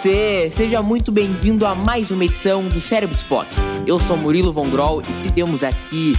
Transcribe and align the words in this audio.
Você, 0.00 0.48
seja 0.50 0.80
muito 0.80 1.12
bem-vindo 1.12 1.66
a 1.66 1.74
mais 1.74 2.10
uma 2.10 2.24
edição 2.24 2.64
do 2.66 2.80
Cérebro 2.80 3.14
Spock. 3.16 3.46
Eu 3.86 4.00
sou 4.00 4.16
Murilo 4.16 4.50
Von 4.50 4.70
Groll 4.70 5.02
e 5.26 5.30
temos 5.30 5.62
aqui 5.62 6.14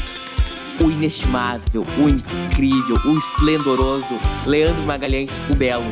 o 0.79 0.91
inestimável, 0.91 1.83
o 1.97 2.07
incrível, 2.07 2.95
o 3.03 3.17
esplendoroso 3.17 4.13
Leandro 4.45 4.83
Magalhães, 4.83 5.31
o 5.51 5.55
Belo. 5.55 5.83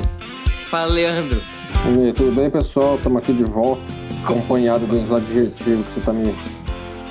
Fala, 0.69 0.91
Leandro. 0.91 1.41
E 1.87 2.05
aí, 2.05 2.13
tudo 2.13 2.31
bem, 2.31 2.47
pessoal? 2.51 2.95
Estamos 2.97 3.23
aqui 3.23 3.33
de 3.33 3.43
volta, 3.43 3.81
acompanhado 4.23 4.85
dos 4.85 5.11
adjetivos 5.11 5.87
que 5.87 5.91
você 5.93 5.99
está 5.99 6.13
me 6.13 6.31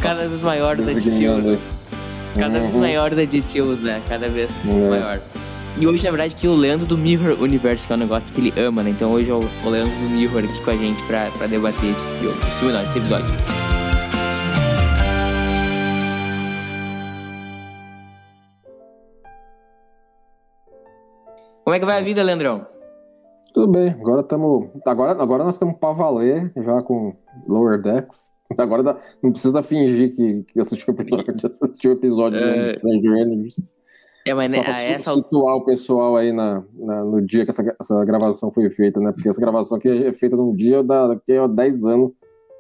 Cada 0.01 0.29
vez 0.29 0.41
maior 0.41 0.77
dos 0.77 0.87
adjetivos. 0.87 1.45
aí. 1.45 1.59
Cada 2.37 2.61
vez 2.61 2.75
Uhum. 2.77 2.81
maior 2.83 3.11
dos 3.11 3.19
adjetivos, 3.19 3.81
né? 3.81 4.01
Cada 4.09 4.29
vez 4.29 4.49
É. 4.65 4.89
maior. 4.89 5.19
E 5.81 5.87
hoje, 5.87 6.03
na 6.05 6.11
verdade, 6.11 6.35
aqui 6.35 6.47
é 6.47 6.51
o 6.51 6.57
Leandro 6.57 6.87
do 6.87 6.99
Mirror 6.99 7.41
Universe, 7.41 7.87
que 7.87 7.93
é 7.93 7.97
um 7.97 8.01
negócio 8.01 8.35
que 8.35 8.41
ele 8.41 8.53
ama, 8.61 8.83
né? 8.83 8.91
Então 8.91 9.13
hoje 9.13 9.31
é 9.31 9.35
o 9.35 9.71
Leandro 9.71 9.95
do 9.95 10.11
Mirror 10.11 10.45
aqui 10.45 10.63
com 10.65 10.71
a 10.71 10.77
gente 10.77 11.01
pra, 11.07 11.31
pra 11.39 11.47
debater 11.47 11.91
esse 11.91 12.05
filme, 12.19 12.37
esse, 12.49 12.65
não, 12.65 12.83
esse 12.83 12.99
episódio. 12.99 13.35
Como 21.65 21.75
é 21.75 21.79
que 21.79 21.85
vai 21.87 21.99
a 21.99 22.03
vida, 22.03 22.23
Leandrão? 22.23 22.67
Tudo 23.53 23.73
bem, 23.73 23.91
agora 23.91 24.21
estamos. 24.23 24.69
Agora, 24.87 25.13
agora 25.13 25.45
nós 25.45 25.55
estamos 25.55 25.77
para 25.79 25.93
valer, 25.93 26.53
já 26.57 26.83
com 26.83 27.15
Lower 27.47 27.81
Decks. 27.81 28.31
Agora 28.57 28.83
dá- 28.83 28.97
não 29.23 29.31
precisa 29.31 29.63
fingir 29.63 30.17
que, 30.17 30.43
que 30.45 30.59
assistiu 30.61 30.95
o 30.95 30.97
episódio, 31.03 31.35
assistiu 31.63 31.91
o 31.91 31.95
episódio 31.95 32.39
É. 32.39 32.63
do 32.63 32.79
Stranger 32.79 33.13
Universe. 33.27 33.63
É, 34.29 34.35
mas 34.35 34.53
né, 34.53 34.59
Só 34.59 34.63
a 34.63 34.65
para 34.65 34.83
essa 34.83 35.15
situar 35.15 35.57
o 35.57 35.65
pessoal 35.65 36.17
aí 36.17 36.33
na, 36.33 36.63
na- 36.77 37.05
no 37.05 37.21
dia 37.21 37.45
que 37.45 37.51
essa, 37.51 37.77
essa 37.81 38.05
gravação 38.05 38.53
foi 38.53 38.69
feita, 38.69 39.01
né? 39.01 39.13
Porque 39.13 39.29
essa 39.29 39.41
gravação 39.41 39.79
aqui 39.79 39.89
é 39.89 40.13
feita 40.13 40.37
num 40.37 40.53
dia 40.53 40.83
da, 40.83 41.09
daqui 41.09 41.33
a 41.33 41.47
10 41.47 41.85
anos. 41.87 42.13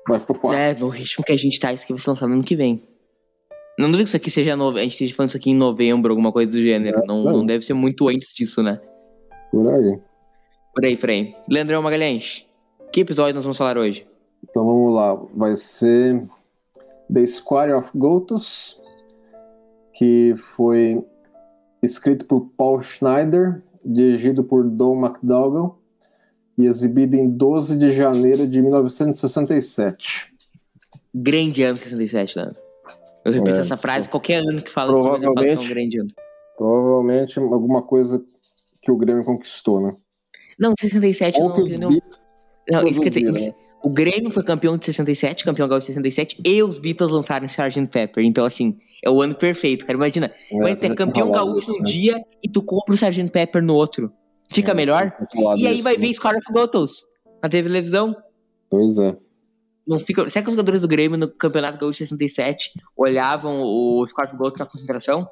Vai 0.08 0.19
pro 0.20 0.48
ar. 0.48 0.55
É, 0.58 0.75
no 0.75 0.88
ritmo 0.88 1.25
que 1.25 1.33
a 1.33 1.36
gente 1.36 1.60
tá, 1.60 1.72
isso 1.72 1.84
aqui 1.84 1.92
vai 1.92 2.00
ser 2.00 2.10
lançado 2.10 2.33
ano 2.33 2.42
que 2.42 2.56
vem. 2.56 2.83
Não 3.78 3.91
duvido 3.91 4.05
que 4.05 4.08
isso 4.08 4.16
aqui 4.16 4.30
seja 4.30 4.56
nove... 4.56 4.80
a 4.80 4.83
gente 4.83 4.92
esteja 4.92 5.14
falando 5.14 5.28
isso 5.28 5.36
aqui 5.36 5.50
em 5.50 5.55
novembro, 5.55 6.10
alguma 6.10 6.33
coisa 6.33 6.50
do 6.50 6.60
gênero. 6.60 6.98
É, 6.98 7.06
não, 7.06 7.22
não. 7.22 7.33
não 7.38 7.47
deve 7.47 7.64
ser 7.64 7.75
muito 7.75 8.08
antes 8.08 8.34
disso, 8.34 8.62
né? 8.62 8.80
Por 9.53 9.69
aí. 9.69 9.98
Por 10.75 10.84
aí, 10.84 10.97
por 10.97 11.10
aí. 11.10 11.34
Leandrão 11.48 11.82
Magalhães, 11.82 12.47
que 12.92 13.03
episódio 13.03 13.34
nós 13.34 13.44
vamos 13.44 13.58
falar 13.58 13.77
hoje? 13.77 14.06
Então 14.48 14.64
vamos 14.64 14.94
lá. 14.94 15.14
Vai 15.34 15.55
ser 15.55 16.27
The 17.12 17.27
Square 17.27 17.72
of 17.72 17.91
Gotos, 17.94 18.80
que 19.94 20.34
foi 20.56 21.05
escrito 21.83 22.25
por 22.25 22.51
Paul 22.57 22.81
Schneider, 22.83 23.62
dirigido 23.84 24.43
por 24.45 24.65
Don 24.69 24.98
McDougall 25.05 25.79
e 26.57 26.67
exibido 26.67 27.17
em 27.17 27.31
12 27.31 27.79
de 27.79 27.93
janeiro 27.93 28.47
de 28.47 28.61
1967. 28.61 30.33
Grande 31.15 31.62
ano 31.62 31.77
67, 31.77 32.37
Leandro. 32.39 32.56
Eu 33.25 33.33
repito 33.33 33.56
É, 33.56 33.61
essa 33.61 33.77
frase 33.77 34.09
qualquer 34.09 34.39
ano 34.39 34.62
que 34.62 34.71
fala 34.71 34.93
eu 34.93 35.03
falo 35.03 35.19
que 35.19 35.25
é 35.25 35.29
um 35.31 35.34
Provavelmente. 35.34 35.69
grande 35.75 36.01
ano. 36.01 36.11
Provavelmente 36.56 37.39
alguma 37.39 37.83
coisa 37.83 38.23
que 38.83 38.91
o 38.91 38.97
Grêmio 38.97 39.25
conquistou, 39.25 39.81
né? 39.81 39.95
Não, 40.59 40.75
67 40.78 41.38
eu 41.38 41.44
Ou 41.44 41.49
não 41.50 41.56
que 41.56 41.62
os. 41.62 41.69
Beatles 41.69 42.19
Não, 42.71 42.87
isso 42.87 43.00
quer 43.00 43.09
dizer, 43.11 43.22
produziram, 43.25 43.53
né? 43.56 43.68
O 43.83 43.91
Grêmio 43.91 44.31
foi 44.31 44.43
campeão 44.43 44.77
de 44.77 44.84
67, 44.87 45.44
campeão 45.44 45.69
gaúcho 45.69 45.87
de 45.87 45.94
67, 45.94 46.41
e 46.44 46.62
os 46.62 46.78
Beatles 46.78 47.11
lançaram 47.12 47.47
Sgt. 47.47 47.87
Pepper. 47.89 48.25
Então, 48.25 48.44
assim, 48.44 48.78
é 49.05 49.09
o 49.11 49.21
ano 49.22 49.34
perfeito, 49.34 49.87
cara. 49.87 49.97
Imagina, 49.97 50.27
É, 50.50 50.75
ter 50.75 50.89
você 50.89 50.94
campeão 50.94 51.28
falava 51.28 51.44
gaúcho 51.47 51.59
isso, 51.62 51.72
num 51.72 51.78
né? 51.78 51.84
dia 51.84 52.25
e 52.43 52.49
tu 52.49 52.62
compra 52.62 52.93
o 52.93 52.94
Sgt. 52.97 53.31
Pepper 53.31 53.62
no 53.62 53.75
outro. 53.75 54.12
Fica 54.50 54.72
É, 54.72 54.75
melhor? 54.75 55.12
falado 55.33 55.59
E 55.59 55.67
aí 55.67 55.83
vai 55.83 55.94
né? 55.94 55.99
ver 56.00 56.12
Scar 56.15 56.37
of 56.37 56.53
Gotos 56.53 57.03
na 57.43 57.49
televisão. 57.49 58.17
Pois 58.71 58.99
é. 58.99 59.17
Não 59.87 59.99
fica... 59.99 60.28
Será 60.28 60.43
que 60.43 60.49
os 60.50 60.55
jogadores 60.55 60.83
do 60.83 60.88
Grêmio 60.88 61.17
no 61.19 61.28
Campeonato 61.28 61.78
Gaúcho 61.78 61.99
de 62.05 62.09
67 62.09 62.72
olhavam 62.97 63.62
o 63.62 64.06
Scar 64.06 64.27
of 64.27 64.37
Gotos 64.37 64.59
na 64.61 64.67
concentração? 64.67 65.28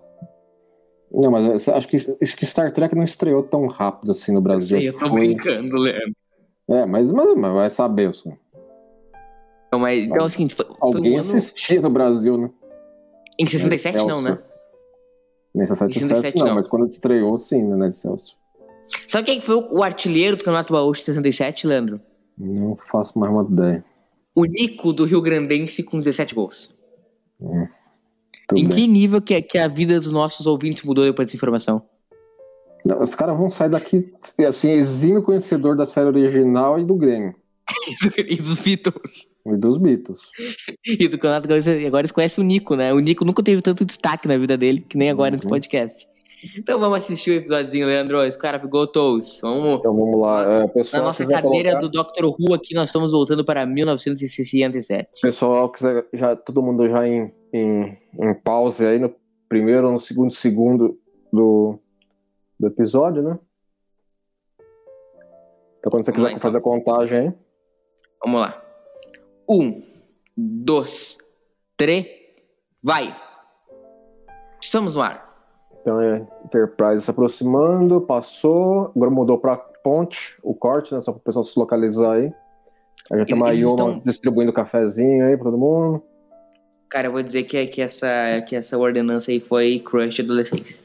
Não, 1.13 1.31
mas 1.31 1.69
acho 1.69 1.87
que, 1.89 1.97
acho 1.97 2.37
que 2.37 2.45
Star 2.47 2.73
Trek 2.73 2.95
não 2.95 3.05
estreou 3.05 3.43
tão 3.43 3.67
rápido 3.67 4.11
assim 4.13 4.33
no 4.33 4.41
Brasil. 4.41 4.79
Sei, 4.79 4.89
eu 4.89 4.93
tô 4.93 5.09
Foi- 5.09 5.21
brincando, 5.29 5.77
Leandro. 5.77 6.15
É, 6.69 6.85
mas, 6.85 7.13
mas, 7.13 7.35
mas 7.37 7.53
vai 7.53 7.71
saber. 7.71 8.11
assim. 8.11 8.37
Então, 9.69 9.81
mas, 9.81 10.07
então, 10.07 10.17
é 10.17 10.23
o 10.23 10.31
seguinte, 10.31 10.55
foi, 10.55 10.67
foi 10.67 10.77
Alguém 10.81 11.13
um 11.13 11.21
ano... 11.21 11.21
assistia 11.21 11.81
no 11.81 11.91
Brasil, 11.91 12.37
né? 12.37 12.51
Em 13.39 13.47
67 13.47 14.05
não, 14.07 14.23
né? 14.23 14.39
Em 15.55 15.65
77 15.67 16.07
67 16.07 16.39
não, 16.39 16.47
não. 16.47 16.55
mas 16.55 16.67
quando 16.67 16.87
estreou, 16.87 17.37
sim, 17.39 17.63
né, 17.63 17.77
na 17.77 17.91
Celso. 17.91 18.37
Sabe 19.07 19.27
quem 19.27 19.41
foi 19.41 19.57
o 19.57 19.83
artilheiro 19.83 20.37
do 20.37 20.45
Campeonato 20.45 20.73
Gaúcho 20.73 21.01
de 21.01 21.07
67, 21.07 21.67
Leandro? 21.67 22.01
Não 22.39 22.77
faço 22.77 23.19
mais 23.19 23.33
uma 23.33 23.43
ideia. 23.43 23.85
O 24.35 24.45
Nico 24.45 24.93
do 24.93 25.05
Rio 25.05 25.21
Grandense 25.21 25.83
com 25.83 25.99
17 25.99 26.35
gols. 26.35 26.75
Tudo 28.49 28.61
em 28.61 28.69
bem. 28.69 28.69
que 28.69 28.87
nível 28.87 29.21
que, 29.21 29.41
que 29.43 29.59
a 29.59 29.67
vida 29.67 29.99
dos 29.99 30.13
nossos 30.13 30.47
ouvintes 30.47 30.83
mudou 30.85 31.05
depois 31.05 31.27
dessa 31.27 31.37
informação? 31.37 31.83
Não, 32.87 33.03
os 33.03 33.15
caras 33.15 33.37
vão 33.37 33.51
sair 33.51 33.69
daqui, 33.71 34.09
assim, 34.47 34.71
exímio 34.71 35.23
conhecedor 35.23 35.77
da 35.77 35.85
série 35.85 36.07
original 36.07 36.79
e 36.79 36.85
do 36.85 36.95
Grêmio. 36.95 37.35
e 38.17 38.37
dos 38.37 38.59
Beatles. 38.61 39.29
E 39.45 39.57
dos 39.57 39.77
Beatles. 39.77 40.21
E 40.87 41.09
do 41.09 41.19
Campeonato 41.19 41.49
Gaúcho. 41.49 41.71
E 41.71 41.85
agora 41.87 42.03
eles 42.03 42.13
conhecem 42.13 42.43
o 42.43 42.47
Nico, 42.47 42.77
né? 42.77 42.93
O 42.93 43.01
Nico 43.01 43.25
nunca 43.25 43.43
teve 43.43 43.61
tanto 43.61 43.85
destaque 43.85 44.29
na 44.29 44.39
vida 44.39 44.57
dele, 44.57 44.85
que 44.89 44.97
nem 44.97 45.11
agora 45.11 45.33
nesse 45.33 45.45
Uhum. 45.47 45.51
podcast. 45.51 46.07
Então 46.57 46.79
vamos 46.79 46.99
assistir 46.99 47.31
o 47.31 47.35
episódiozinho, 47.35 47.87
Leandro. 47.89 48.23
Esse 48.23 48.39
cara 48.39 48.61
ficou 48.61 48.87
toast. 48.87 49.41
Vamos. 49.43 49.81
Então 49.81 49.97
vamos 49.97 50.21
lá. 50.21 50.43
É, 50.45 50.59
Na 50.61 50.69
pessoal, 50.69 51.05
nossa 51.05 51.25
quiser 51.25 51.43
cadeira 51.43 51.71
colocar- 51.81 51.89
do 51.89 52.05
Dr. 52.05 52.25
Who 52.27 52.55
aqui, 52.55 52.73
nós 52.75 52.89
estamos 52.91 53.11
voltando 53.11 53.45
para 53.45 53.67
1967. 53.67 55.09
Pessoal, 55.21 55.69
quiser, 55.71 56.07
já, 56.13 56.37
todo 56.37 56.63
mundo 56.63 56.89
já 56.89 57.07
em, 57.09 57.33
em, 57.53 57.97
em 58.21 58.35
pause 58.45 58.85
aí 58.87 58.99
no 58.99 59.13
primeiro 59.49 59.87
ou 59.87 59.93
no 59.95 59.99
segundo 60.01 60.33
segundo 60.33 60.97
do, 61.33 61.79
do 62.59 62.67
episódio, 62.69 63.23
né? 63.23 63.39
Então 65.79 65.91
quando 65.91 66.05
você 66.05 66.11
Vamos 66.13 66.23
lá, 66.25 66.29
quiser 66.29 66.31
então. 66.31 66.41
fazer 66.41 66.59
a 66.59 66.61
contagem 66.61 67.19
aí. 67.19 67.35
Vamos 68.25 68.41
lá. 68.41 68.63
Um, 69.49 69.83
dois, 70.37 71.19
três, 71.77 72.07
vai! 72.83 73.15
Estamos 74.61 74.95
no 74.97 75.03
ar. 75.03 75.25
Então 75.81 76.01
é 76.01 76.27
Enterprise 76.45 77.03
se 77.05 77.11
aproximando, 77.11 78.01
passou, 78.01 78.91
agora 78.97 79.11
mudou 79.11 79.39
pra 79.39 79.57
ponte, 79.57 80.37
o 80.43 80.53
corte, 80.53 80.93
né? 80.93 81.01
Só 81.01 81.13
para 81.13 81.21
o 81.21 81.23
pessoal 81.23 81.45
se 81.45 81.57
localizar 81.57 82.15
aí. 82.15 82.33
Aí 83.13 83.19
já 83.21 83.25
tem 83.25 83.37
uma 83.37 83.53
Yoma 83.53 83.71
estão- 83.71 83.99
distribuindo 84.01 84.53
cafezinho 84.53 85.27
aí 85.27 85.37
pra 85.37 85.45
todo 85.45 85.59
mundo. 85.59 86.03
Cara, 86.89 87.07
eu 87.07 87.13
vou 87.13 87.23
dizer 87.23 87.45
que, 87.45 87.65
que, 87.69 87.81
essa, 87.83 88.09
que 88.49 88.57
essa 88.57 88.77
ordenança 88.77 89.31
aí 89.31 89.39
foi 89.39 89.79
crush 89.79 90.15
de 90.17 90.23
adolescência. 90.23 90.83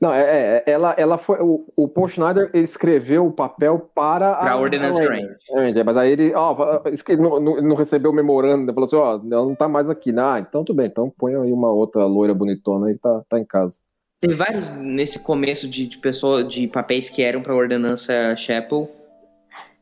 Não, 0.00 0.14
é, 0.14 0.22
é, 0.22 0.64
ela, 0.66 0.94
ela 0.96 1.18
foi. 1.18 1.38
O, 1.40 1.66
o 1.76 1.92
Paul 1.92 2.08
Schneider 2.08 2.50
escreveu 2.54 3.26
o 3.26 3.32
papel 3.32 3.90
para 3.94 4.34
a. 4.34 4.56
ordenança 4.56 5.02
a 5.02 5.06
Range. 5.06 5.28
Range, 5.54 5.84
Mas 5.84 5.96
aí 5.98 6.12
ele, 6.12 6.32
ó, 6.34 6.80
que 7.04 7.16
não, 7.16 7.38
não, 7.38 7.76
recebeu 7.76 8.10
o 8.10 8.14
memorando, 8.14 8.72
falou 8.72 8.86
assim: 8.86 8.96
ó, 8.96 9.12
ela 9.12 9.46
não 9.46 9.54
tá 9.54 9.68
mais 9.68 9.90
aqui. 9.90 10.10
Ah, 10.18 10.38
então 10.40 10.64
tudo 10.64 10.76
bem, 10.76 10.86
então 10.86 11.12
põe 11.18 11.34
aí 11.34 11.52
uma 11.52 11.70
outra 11.70 12.06
loira 12.06 12.32
bonitona 12.32 12.86
aí, 12.86 12.96
tá, 12.96 13.22
tá 13.28 13.38
em 13.38 13.44
casa. 13.44 13.76
Teve 14.18 14.34
vários 14.34 14.70
nesse 14.70 15.18
começo 15.18 15.68
de, 15.68 15.86
de 15.86 15.98
pessoa, 15.98 16.42
de 16.42 16.66
papéis 16.66 17.10
que 17.10 17.22
eram 17.22 17.42
pra 17.42 17.54
ordenança 17.54 18.34
Chapel. 18.36 18.90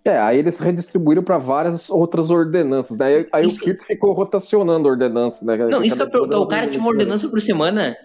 É, 0.04 0.18
aí 0.18 0.38
eles 0.38 0.58
redistribuíram 0.58 1.22
para 1.22 1.38
várias 1.38 1.90
outras 1.90 2.30
ordenanças. 2.30 2.96
Daí 2.96 3.28
aí 3.32 3.46
Isso 3.46 3.60
o 3.60 3.64
Kirk 3.64 3.84
ficou 3.84 4.12
rotacionando 4.14 4.88
a 4.88 4.90
ordenança, 4.90 5.44
né? 5.44 5.56
Não, 5.56 5.82
isso 5.82 5.96
que 5.96 6.02
eu 6.02 6.10
pergunto, 6.10 6.38
o 6.38 6.46
cara 6.46 6.66
tinha 6.68 6.80
uma 6.80 6.90
ordenança 6.90 7.28
por 7.28 7.40
semana. 7.40 7.96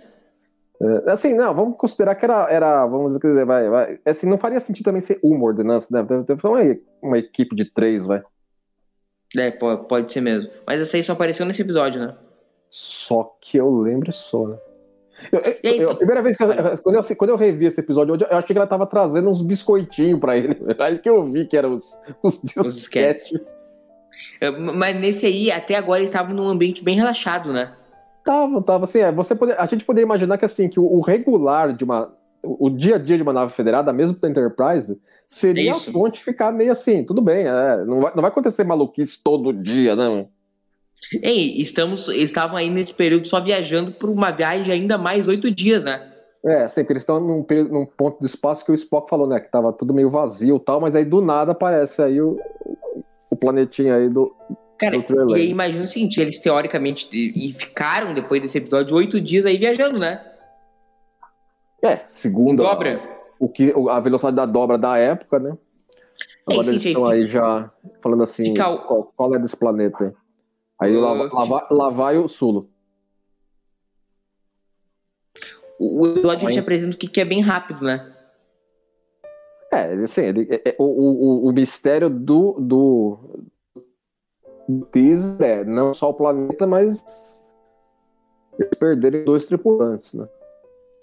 É, 0.81 1.11
assim, 1.11 1.33
não, 1.35 1.53
vamos 1.53 1.77
considerar 1.77 2.15
que 2.15 2.25
era, 2.25 2.47
era 2.51 2.85
vamos 2.85 3.13
dizer, 3.17 3.45
vai, 3.45 3.69
vai, 3.69 3.99
assim, 4.05 4.27
não 4.27 4.37
faria 4.37 4.59
sentido 4.59 4.85
também 4.85 5.01
ser 5.01 5.19
uma 5.23 5.45
ordenança, 5.45 5.87
né? 5.91 6.03
Deve 6.03 6.23
ter 6.23 6.47
uma, 6.47 6.59
uma 7.01 7.17
equipe 7.17 7.55
de 7.55 7.65
três, 7.65 8.05
vai. 8.05 8.21
É, 9.35 9.51
po- 9.51 9.77
pode 9.85 10.11
ser 10.11 10.21
mesmo. 10.21 10.49
Mas 10.65 10.81
essa 10.81 10.97
aí 10.97 11.03
só 11.03 11.13
apareceu 11.13 11.45
nesse 11.45 11.61
episódio, 11.61 11.99
né? 12.01 12.15
Só 12.69 13.35
que 13.41 13.57
eu 13.57 13.69
lembro 13.79 14.11
só, 14.11 14.47
né? 14.47 14.57
Eu- 15.31 15.39
eu- 15.39 15.57
E 15.63 15.77
eu- 15.81 15.91
a 15.91 15.95
primeira 15.95 16.21
vez 16.21 16.35
que 16.35 16.43
eu, 16.43 16.47
quando, 16.83 16.95
eu, 16.95 17.15
quando 17.15 17.29
eu 17.29 17.35
revi 17.35 17.65
esse 17.65 17.79
episódio, 17.79 18.15
eu 18.15 18.37
achei 18.37 18.53
que 18.53 18.57
ela 18.57 18.67
tava 18.67 18.85
trazendo 18.85 19.29
uns 19.29 19.41
biscoitinhos 19.41 20.19
pra 20.19 20.35
ele. 20.35 20.57
Aí 20.79 20.97
que 20.99 21.09
eu 21.09 21.23
vi 21.25 21.45
que 21.45 21.55
eram 21.55 21.73
os, 21.73 21.93
os, 22.21 22.41
Os 22.57 22.75
disquetes. 22.75 23.39
É, 24.41 24.49
Mas 24.51 24.95
nesse 24.99 25.25
aí, 25.25 25.51
até 25.51 25.75
agora, 25.75 25.99
eles 25.99 26.09
estavam 26.11 26.35
num 26.35 26.47
ambiente 26.47 26.83
bem 26.83 26.95
relaxado, 26.95 27.51
né? 27.53 27.73
Tava, 28.23 28.61
tava 28.61 28.83
assim, 28.85 28.99
é, 28.99 29.11
você 29.11 29.35
pode, 29.35 29.51
a 29.53 29.65
gente 29.65 29.83
poderia 29.83 30.05
imaginar 30.05 30.37
que 30.37 30.45
assim, 30.45 30.69
que 30.69 30.79
o, 30.79 30.85
o 30.85 31.01
regular 31.01 31.75
de 31.75 31.83
uma 31.83 32.13
o 32.43 32.69
dia 32.69 32.95
a 32.95 32.99
dia 32.99 33.15
de 33.15 33.23
uma 33.23 33.31
nave 33.31 33.53
federada, 33.53 33.93
mesmo 33.93 34.17
para 34.17 34.29
Enterprise, 34.29 34.99
seria 35.25 35.71
Isso. 35.71 35.89
a 35.89 35.93
ponte 35.93 36.21
ficar 36.21 36.51
meio 36.51 36.73
assim, 36.73 37.03
tudo 37.03 37.21
bem, 37.21 37.47
é, 37.47 37.85
não, 37.85 38.01
vai, 38.01 38.11
não 38.13 38.21
vai 38.21 38.29
acontecer 38.29 38.65
maluquice 38.65 39.23
todo 39.23 39.53
dia, 39.53 39.95
né? 39.95 40.27
Ei, 41.21 41.61
estamos, 41.61 42.09
eles 42.09 42.25
estavam 42.25 42.57
aí 42.57 42.69
nesse 42.69 42.93
período 42.93 43.27
só 43.27 43.39
viajando 43.39 43.93
por 43.93 44.09
uma 44.09 44.29
viagem 44.29 44.63
de 44.63 44.71
ainda 44.71 44.97
mais 44.97 45.27
oito 45.27 45.49
dias, 45.49 45.85
né? 45.85 46.11
É, 46.45 46.67
sempre 46.67 46.93
eles 46.93 47.03
estão 47.03 47.21
num, 47.21 47.45
num 47.69 47.85
ponto 47.85 48.19
do 48.19 48.25
espaço 48.25 48.65
que 48.65 48.71
o 48.71 48.75
Spock 48.75 49.09
falou, 49.09 49.27
né, 49.27 49.39
que 49.39 49.49
tava 49.49 49.71
tudo 49.71 49.93
meio 49.93 50.09
vazio 50.09 50.57
e 50.57 50.59
tal, 50.59 50.81
mas 50.81 50.93
aí 50.93 51.05
do 51.05 51.21
nada 51.21 51.53
aparece 51.53 52.01
aí 52.01 52.19
o, 52.19 52.37
o 53.31 53.37
planetinha 53.37 53.95
aí 53.95 54.09
do, 54.09 54.35
Cara, 54.83 54.97
e 55.29 55.33
aí 55.35 55.49
imagina 55.49 55.83
o 55.83 55.87
seguinte, 55.87 56.19
eles 56.19 56.37
teoricamente 56.39 57.07
e 57.13 57.51
ficaram 57.53 58.13
depois 58.13 58.41
desse 58.41 58.57
episódio 58.57 58.95
oito 58.97 59.21
dias 59.21 59.45
aí 59.45 59.57
viajando, 59.57 59.97
né? 59.97 60.21
É, 61.81 62.01
segundo 62.05 62.65
a- 62.65 62.69
Dobra. 62.73 63.01
o 63.39 63.47
que, 63.47 63.73
a 63.89 63.99
velocidade 63.99 64.35
da 64.35 64.45
dobra 64.45 64.77
da 64.77 64.97
época, 64.97 65.39
né? 65.39 65.57
É, 66.49 66.51
Agora 66.53 66.63
sim, 66.65 66.71
eles 66.71 66.85
estão 66.85 67.05
aí 67.05 67.27
já 67.27 67.69
falando 68.01 68.23
assim, 68.23 68.43
Fica 68.45 68.77
qual, 68.77 69.13
qual 69.15 69.35
é 69.35 69.39
desse 69.39 69.55
planeta 69.55 70.03
aí? 70.05 70.11
Aí 70.91 70.97
lá, 70.97 71.13
Uh, 71.13 71.33
lá, 71.33 71.45
vai- 71.45 71.67
lá 71.71 71.89
vai 71.89 72.17
o 72.17 72.27
Sulo. 72.27 72.69
O, 75.79 76.05
episódio 76.07 76.49
te 76.51 76.59
apresenta 76.59 76.95
o 76.95 76.99
que, 76.99 77.07
que 77.07 77.21
é 77.21 77.25
bem 77.25 77.41
rápido, 77.41 77.83
né? 77.83 78.13
É, 79.71 79.93
assim, 79.95 80.21
ele, 80.21 80.47
é- 80.51 80.69
é- 80.69 80.75
o, 80.77 80.83
o, 80.83 81.49
o 81.49 81.51
mistério 81.51 82.09
do, 82.09 82.53
do, 82.59 83.39
do 84.67 84.85
teaser 84.85 85.41
é 85.41 85.63
não 85.63 85.93
só 85.93 86.09
o 86.09 86.13
planeta, 86.13 86.65
mas 86.65 87.03
eles 88.59 88.77
perderem 88.79 89.25
dois 89.25 89.45
tripulantes, 89.45 90.13
né? 90.13 90.27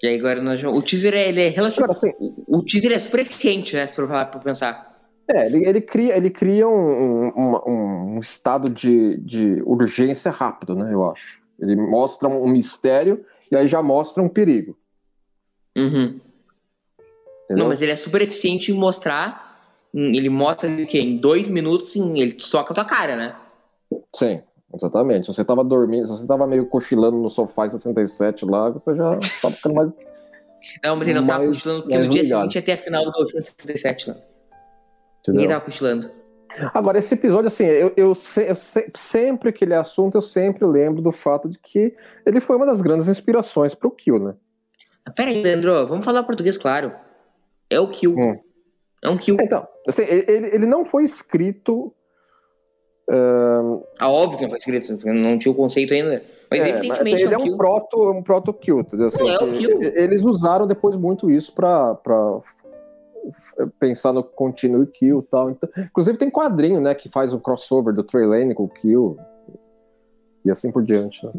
E 0.03 0.07
aí 0.07 0.19
agora 0.19 0.41
nós 0.41 0.63
O 0.65 0.83
teaser 0.83 1.15
é, 1.15 1.29
ele 1.29 1.43
é 1.43 1.49
relativamente. 1.49 1.97
assim, 1.97 2.13
O, 2.19 2.59
o 2.59 2.65
teaser 2.65 2.93
é 2.93 2.99
super 2.99 3.21
eficiente, 3.21 3.77
né? 3.77 3.87
Se 3.87 3.95
for 3.95 4.09
falar 4.09 4.27
pra 4.27 4.41
pensar. 4.41 4.99
é, 5.29 5.47
ele, 5.47 5.67
ele 5.67 5.81
cria, 5.81 6.17
ele 6.17 6.31
cria 6.31 6.67
um, 6.67 7.29
um, 7.29 8.15
um 8.17 8.19
estado 8.21 8.71
de, 8.71 9.19
de 9.19 9.63
urgência 9.65 10.31
rápido, 10.31 10.75
né? 10.75 10.93
Eu 10.93 11.09
acho. 11.09 11.41
Ele 11.61 11.77
mostra 11.77 12.29
um 12.29 12.49
mistério 12.49 13.25
e 13.53 13.57
aí 13.57 13.69
já 13.69 13.83
mostra 13.83 14.23
um 14.23 14.29
perigo. 14.29 14.79
Uhum. 15.77 16.19
entendeu? 17.45 17.63
Não, 17.65 17.69
mas 17.69 17.83
ele 17.83 17.93
é 17.93 17.97
super 17.97 18.23
eficiente 18.23 18.73
em 18.73 18.75
mostrar. 18.75 19.51
Ele 19.93 20.31
mostra 20.31 20.71
o 20.71 20.87
quê? 20.87 21.01
Em 21.01 21.19
dois 21.19 21.49
minutos, 21.49 21.95
ele 21.95 22.37
soca 22.39 22.73
a 22.73 22.75
tua 22.75 22.85
cara, 22.85 23.17
né? 23.17 23.37
Sim, 24.15 24.43
exatamente. 24.75 25.27
Se 25.27 25.35
você 25.35 25.45
tava 25.45 25.63
dormindo, 25.65 26.07
se 26.07 26.13
você 26.13 26.27
tava 26.27 26.47
meio 26.47 26.67
cochilando 26.67 27.17
no 27.19 27.29
sofá 27.31 27.67
em 27.67 27.71
67 27.71 28.45
lá, 28.45 28.71
você 28.71 28.95
já 28.95 29.17
tá 29.43 29.51
ficando 29.51 29.75
mais. 29.75 29.99
Não, 30.85 30.97
mas 30.97 31.09
ele 31.09 31.21
não 31.21 31.27
tava 31.27 31.45
Mais- 31.45 31.57
cochilando, 31.57 31.83
porque 31.83 31.99
no 31.99 32.09
dia 32.09 32.23
ligado. 32.23 32.39
seguinte 32.41 32.55
ia 32.57 32.63
ter 32.63 32.73
a 32.73 32.77
final 32.79 33.05
do 33.11 33.27
67, 33.31 34.09
não. 34.09 34.15
Entendeu? 34.17 35.41
Ninguém 35.41 35.49
tava 35.49 35.61
cochilando. 35.65 36.11
Agora, 36.75 36.99
esse 36.99 37.15
episódio, 37.15 37.47
assim, 37.47 37.65
eu, 37.65 37.93
eu, 37.97 38.15
se- 38.15 38.43
eu 38.49 38.57
se- 38.57 38.91
sempre 38.97 39.53
que 39.53 39.65
ele 39.65 39.73
é 39.73 39.77
assunto, 39.77 40.17
eu 40.17 40.21
sempre 40.23 40.67
lembro 40.67 41.01
do 41.01 41.13
fato 41.13 41.49
de 41.49 41.59
que 41.59 41.95
ele 42.27 42.41
foi 42.41 42.57
uma 42.57 42.67
das 42.67 42.81
grandes 42.81 43.07
inspirações 43.09 43.75
pro 43.75 43.91
Kill, 43.91 44.19
né? 44.19 44.35
Pera 45.17 45.31
aí, 45.31 45.41
Leandro, 45.43 45.87
vamos 45.87 46.05
falar 46.05 46.23
português, 46.25 46.59
claro. 46.59 46.93
É 47.71 47.79
o 47.81 47.89
kill. 47.89 48.15
Hum. 48.19 48.39
É 49.03 49.09
um 49.09 49.17
kill. 49.17 49.37
Então, 49.41 49.67
assim, 49.89 50.03
ele, 50.03 50.49
ele 50.55 50.67
não 50.67 50.85
foi 50.85 51.05
escrito. 51.05 51.95
Ah, 53.09 54.11
óbvio 54.11 54.39
que 54.39 54.45
não 54.45 54.51
foi 54.51 54.59
escrito, 54.59 55.07
não 55.07 55.39
tinha 55.39 55.53
o 55.53 55.55
conceito 55.55 55.95
ainda. 55.95 56.23
Mas 56.51 56.63
é, 56.63 56.69
evidentemente 56.71 57.15
assim, 57.15 57.25
ele 57.25 57.35
é 57.35 57.37
é 57.37 57.39
um 57.39 57.45
kill. 57.45 57.57
proto, 57.57 58.11
um 58.11 58.23
proto 58.23 58.53
kill, 58.53 58.81
entendeu? 58.81 59.07
Assim, 59.07 59.29
É, 59.29 59.35
é 59.35 59.39
o 59.39 59.53
kill. 59.53 59.83
Eles 59.83 60.25
usaram 60.25 60.67
depois 60.67 60.97
muito 60.97 61.31
isso 61.31 61.55
pra, 61.55 61.95
pra 61.95 62.41
pensar 63.79 64.13
no 64.13 64.23
continue 64.25 64.87
kill 64.87 65.21
e 65.21 65.31
tal. 65.31 65.51
Então, 65.51 65.69
inclusive 65.79 66.19
tem 66.19 66.31
quadrinho, 66.31 66.81
né, 66.81 66.95
que 66.95 67.09
faz 67.09 67.33
um 67.33 67.39
crossover 67.39 67.95
do 67.95 68.03
Trey 68.03 68.27
Lane 68.27 68.55
com 68.55 68.65
o 68.65 68.69
kill 68.69 69.17
e 70.45 70.51
assim 70.51 70.73
por 70.73 70.83
diante. 70.83 71.25
Né? 71.25 71.33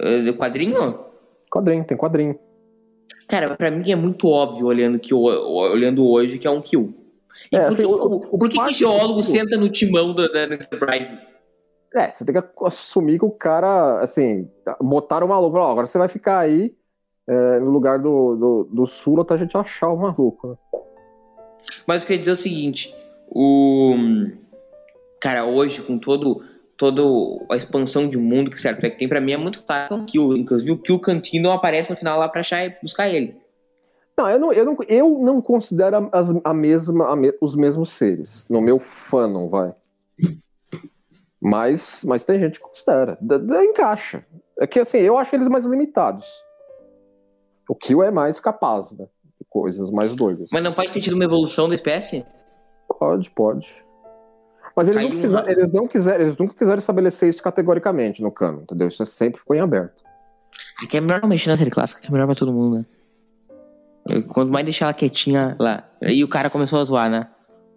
Eh, 0.00 0.32
quadrinho? 0.34 1.00
Quadrinho, 1.50 1.84
tem 1.84 1.96
quadrinho. 1.96 2.38
Cara, 3.28 3.56
pra 3.56 3.70
mim 3.70 3.90
é 3.90 3.96
muito 3.96 4.28
óbvio 4.28 4.66
olhando, 4.66 4.98
que, 4.98 5.12
olhando 5.14 6.06
hoje 6.08 6.38
que 6.38 6.46
é 6.46 6.50
um 6.50 6.60
kill. 6.60 6.94
E 7.50 7.56
É, 7.56 7.60
por 7.62 7.68
assim, 7.72 7.76
que, 7.76 7.86
o- 7.86 7.90
o, 7.96 8.14
o 8.16 8.38
por 8.38 8.48
que, 8.48 8.58
que 8.58 8.72
geólogo 8.74 9.14
do- 9.20 9.22
senta 9.22 9.56
no 9.56 9.68
timão 9.68 10.14
da, 10.14 10.26
da 10.28 10.44
Enterprise? 10.44 11.18
É, 11.94 12.10
você 12.10 12.24
tem 12.24 12.34
que 12.34 12.42
assumir 12.64 13.18
que 13.18 13.24
o 13.24 13.30
cara, 13.30 14.00
assim, 14.00 14.48
botaram 14.80 15.26
o 15.26 15.30
maluco. 15.30 15.58
Ó, 15.58 15.70
agora 15.70 15.86
você 15.86 15.98
vai 15.98 16.08
ficar 16.08 16.38
aí 16.38 16.74
é, 17.28 17.58
no 17.60 17.70
lugar 17.70 17.98
do, 17.98 18.34
do, 18.36 18.64
do 18.72 18.86
Sul 18.86 19.20
até 19.20 19.34
a 19.34 19.36
gente 19.36 19.56
achar 19.56 19.88
o 19.88 19.96
maluco. 19.98 20.48
Né? 20.48 20.56
Mas 21.86 22.02
eu 22.02 22.06
queria 22.06 22.20
dizer 22.20 22.32
o 22.32 22.36
seguinte: 22.36 22.94
o. 23.28 23.94
Cara, 25.20 25.44
hoje, 25.44 25.82
com 25.82 25.98
todo, 25.98 26.42
todo 26.76 27.44
a 27.50 27.56
expansão 27.56 28.08
de 28.08 28.18
mundo 28.18 28.50
que 28.50 28.58
Star 28.58 28.76
Trek 28.78 28.98
tem, 28.98 29.08
pra 29.08 29.20
mim 29.20 29.32
é 29.32 29.36
muito 29.36 29.62
claro 29.62 29.88
que 29.88 29.94
é 29.94 29.96
um 29.96 30.04
kill. 30.06 30.36
Inclusive, 30.36 30.70
o 30.72 30.78
kill 30.78 30.98
Continuum 31.00 31.52
aparece 31.52 31.90
no 31.90 31.96
final 31.96 32.18
lá 32.18 32.28
pra 32.28 32.40
achar 32.40 32.64
e 32.66 32.74
buscar 32.82 33.08
ele. 33.08 33.36
Não, 34.22 34.30
eu 34.30 34.38
não, 34.38 34.52
eu 34.52 34.64
não, 34.64 34.76
eu 34.88 35.18
não 35.18 35.42
considero 35.42 36.08
as, 36.12 36.28
a 36.44 36.54
mesma, 36.54 37.10
a 37.12 37.16
me- 37.16 37.36
os 37.40 37.56
mesmos 37.56 37.90
seres. 37.90 38.46
No 38.48 38.60
meu 38.60 38.78
fã, 38.78 39.26
não 39.26 39.48
vai. 39.48 39.74
Mas, 41.40 42.04
mas 42.06 42.24
tem 42.24 42.38
gente 42.38 42.60
que 42.60 42.66
considera. 42.68 43.18
Da- 43.20 43.38
da- 43.38 43.64
encaixa. 43.64 44.24
É 44.58 44.66
que 44.66 44.78
assim, 44.78 44.98
eu 44.98 45.18
acho 45.18 45.34
eles 45.34 45.48
mais 45.48 45.64
limitados. 45.66 46.26
O 47.68 47.74
Kill 47.74 48.02
é 48.02 48.10
mais 48.10 48.38
capaz, 48.38 48.92
né? 48.92 49.06
De 49.40 49.46
coisas 49.48 49.90
mais 49.90 50.14
doidas. 50.14 50.50
Mas 50.52 50.62
não 50.62 50.72
pode 50.72 50.92
ter 50.92 51.00
tido 51.00 51.14
uma 51.14 51.24
evolução 51.24 51.68
da 51.68 51.74
espécie? 51.74 52.24
Pode, 52.98 53.30
pode. 53.30 53.74
Mas 54.76 54.88
eles, 54.88 55.02
não 55.02 55.08
um- 55.18 55.20
quiseram, 55.20 55.48
eles, 55.48 55.72
não 55.72 55.88
eles 56.14 56.36
nunca 56.38 56.54
quiseram 56.54 56.78
estabelecer 56.78 57.28
isso 57.28 57.42
categoricamente 57.42 58.22
no 58.22 58.30
cano, 58.30 58.60
entendeu? 58.62 58.86
Isso 58.88 59.04
sempre 59.04 59.40
ficou 59.40 59.56
em 59.56 59.60
aberto. 59.60 60.00
Aqui 60.82 60.96
é 60.96 61.00
melhor 61.00 61.20
não 61.22 61.28
mexer 61.28 61.50
na 61.50 61.56
série 61.56 61.70
clássica, 61.70 62.00
que 62.00 62.06
é 62.06 62.10
melhor 62.10 62.26
pra 62.26 62.36
todo 62.36 62.52
mundo, 62.52 62.78
né? 62.78 62.84
Quanto 64.28 64.50
mais 64.52 64.64
deixar 64.64 64.86
ela 64.86 64.94
quietinha 64.94 65.56
lá. 65.58 65.88
Aí 66.02 66.22
o 66.24 66.28
cara 66.28 66.50
começou 66.50 66.80
a 66.80 66.84
zoar, 66.84 67.08
né? 67.10 67.28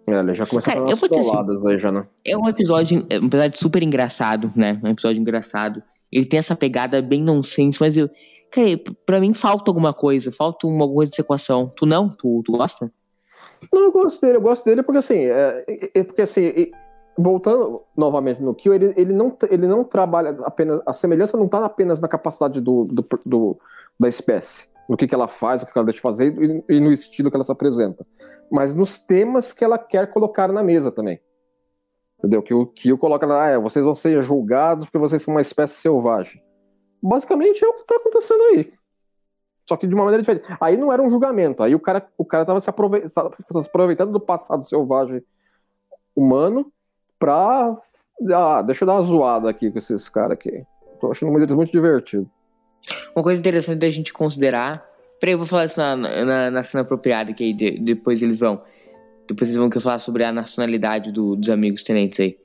É, 0.08 0.18
ele 0.18 0.34
já 0.34 0.46
começou 0.46 0.72
Cara, 0.72 0.86
a 0.86 0.90
eu 0.90 0.96
vou 0.96 1.08
dizer 1.08 1.20
assim, 1.20 1.68
aí 1.68 1.78
já, 1.78 1.90
né? 1.92 2.06
É 2.24 2.36
um 2.36 2.48
episódio, 2.48 3.06
é 3.10 3.18
um 3.18 3.26
episódio 3.26 3.58
super 3.58 3.82
engraçado, 3.82 4.52
né? 4.54 4.80
É 4.82 4.86
um 4.86 4.90
episódio 4.90 5.20
engraçado. 5.20 5.82
Ele 6.12 6.24
tem 6.24 6.38
essa 6.38 6.54
pegada 6.54 7.00
bem 7.02 7.22
nonsense, 7.22 7.78
mas 7.80 7.96
eu. 7.96 8.08
Cara, 8.50 8.68
pra 9.04 9.20
mim 9.20 9.34
falta 9.34 9.70
alguma 9.70 9.92
coisa, 9.92 10.30
falta 10.30 10.66
uma 10.66 10.82
alguma 10.84 10.98
coisa 11.00 11.12
de 11.12 11.20
equação. 11.20 11.70
Tu 11.76 11.84
não? 11.84 12.08
Tu, 12.08 12.42
tu 12.44 12.52
gosta? 12.52 12.90
Não, 13.72 13.82
eu 13.82 13.92
gosto 13.92 14.20
dele, 14.20 14.36
eu 14.36 14.40
gosto 14.40 14.64
dele 14.64 14.82
porque 14.82 14.98
assim, 14.98 15.18
é, 15.18 15.64
é- 15.68 15.90
é 16.00 16.04
porque 16.04 16.22
assim, 16.22 16.42
e- 16.42 16.70
voltando 17.18 17.82
novamente 17.96 18.40
no 18.42 18.54
Kill, 18.54 18.74
ele, 18.74 18.94
ele, 18.96 19.12
não, 19.12 19.36
ele 19.50 19.66
não 19.66 19.82
trabalha 19.82 20.36
apenas, 20.44 20.80
a 20.86 20.92
semelhança 20.92 21.36
não 21.36 21.46
está 21.46 21.64
apenas 21.64 21.98
na 22.00 22.06
capacidade 22.06 22.60
do, 22.60 22.84
do, 22.84 23.04
do- 23.26 23.56
da 23.98 24.08
espécie, 24.08 24.68
no 24.88 24.96
que, 24.96 25.06
que 25.06 25.14
ela 25.14 25.28
faz, 25.28 25.62
o 25.62 25.66
que 25.66 25.72
ela 25.74 25.84
deixa 25.84 25.96
de 25.96 26.02
fazer 26.02 26.34
e, 26.40 26.76
e 26.76 26.80
no 26.80 26.92
estilo 26.92 27.30
que 27.30 27.36
ela 27.36 27.44
se 27.44 27.52
apresenta, 27.52 28.06
mas 28.50 28.74
nos 28.74 28.98
temas 28.98 29.52
que 29.52 29.64
ela 29.64 29.78
quer 29.78 30.10
colocar 30.10 30.52
na 30.52 30.62
mesa 30.62 30.90
também. 30.92 31.20
Entendeu? 32.18 32.42
Que 32.42 32.54
o 32.54 32.66
Kill 32.66 32.96
coloca 32.96 33.26
lá, 33.26 33.44
ah, 33.44 33.50
é, 33.50 33.58
vocês 33.58 33.84
vão 33.84 33.94
ser 33.94 34.22
julgados 34.22 34.86
porque 34.86 34.98
vocês 34.98 35.22
são 35.22 35.34
uma 35.34 35.40
espécie 35.40 35.74
selvagem. 35.74 36.42
Basicamente 37.02 37.64
é 37.64 37.68
o 37.68 37.74
que 37.74 37.82
está 37.82 37.96
acontecendo 37.96 38.42
aí. 38.42 38.72
Só 39.68 39.76
que 39.76 39.86
de 39.86 39.94
uma 39.94 40.04
maneira 40.04 40.22
diferente. 40.22 40.46
Aí 40.60 40.76
não 40.76 40.92
era 40.92 41.02
um 41.02 41.10
julgamento. 41.10 41.62
Aí 41.62 41.74
o 41.74 41.80
cara, 41.80 42.06
o 42.16 42.24
cara 42.24 42.44
tava 42.44 42.60
se, 42.60 42.70
aproveitando 42.70 44.12
do 44.12 44.20
passado 44.20 44.62
selvagem 44.62 45.22
humano 46.14 46.72
pra. 47.18 47.76
Ah, 48.32 48.62
deixa 48.62 48.84
eu 48.84 48.86
dar 48.86 48.94
uma 48.94 49.02
zoada 49.02 49.50
aqui 49.50 49.70
com 49.70 49.78
esses 49.78 50.08
caras 50.08 50.32
aqui. 50.32 50.64
Tô 51.00 51.10
achando 51.10 51.36
eles 51.36 51.52
muito 51.52 51.72
divertido. 51.72 52.30
Uma 53.14 53.22
coisa 53.22 53.40
interessante 53.40 53.78
da 53.80 53.90
gente 53.90 54.12
considerar. 54.12 54.84
Peraí, 55.20 55.34
eu 55.34 55.38
vou 55.38 55.46
falar 55.46 55.64
isso 55.66 55.78
na, 55.78 55.96
na, 55.96 56.50
na 56.50 56.62
cena 56.62 56.82
apropriada, 56.82 57.32
que 57.32 57.42
aí 57.44 57.52
de- 57.52 57.78
depois 57.80 58.20
eles 58.22 58.38
vão. 58.38 58.60
Depois 59.28 59.48
eles 59.48 59.56
vão 59.56 59.68
querer 59.70 59.82
falar 59.82 59.98
sobre 59.98 60.22
a 60.24 60.30
nacionalidade 60.32 61.10
do- 61.12 61.34
dos 61.36 61.48
amigos 61.48 61.82
tenentes 61.82 62.20
aí. 62.20 62.36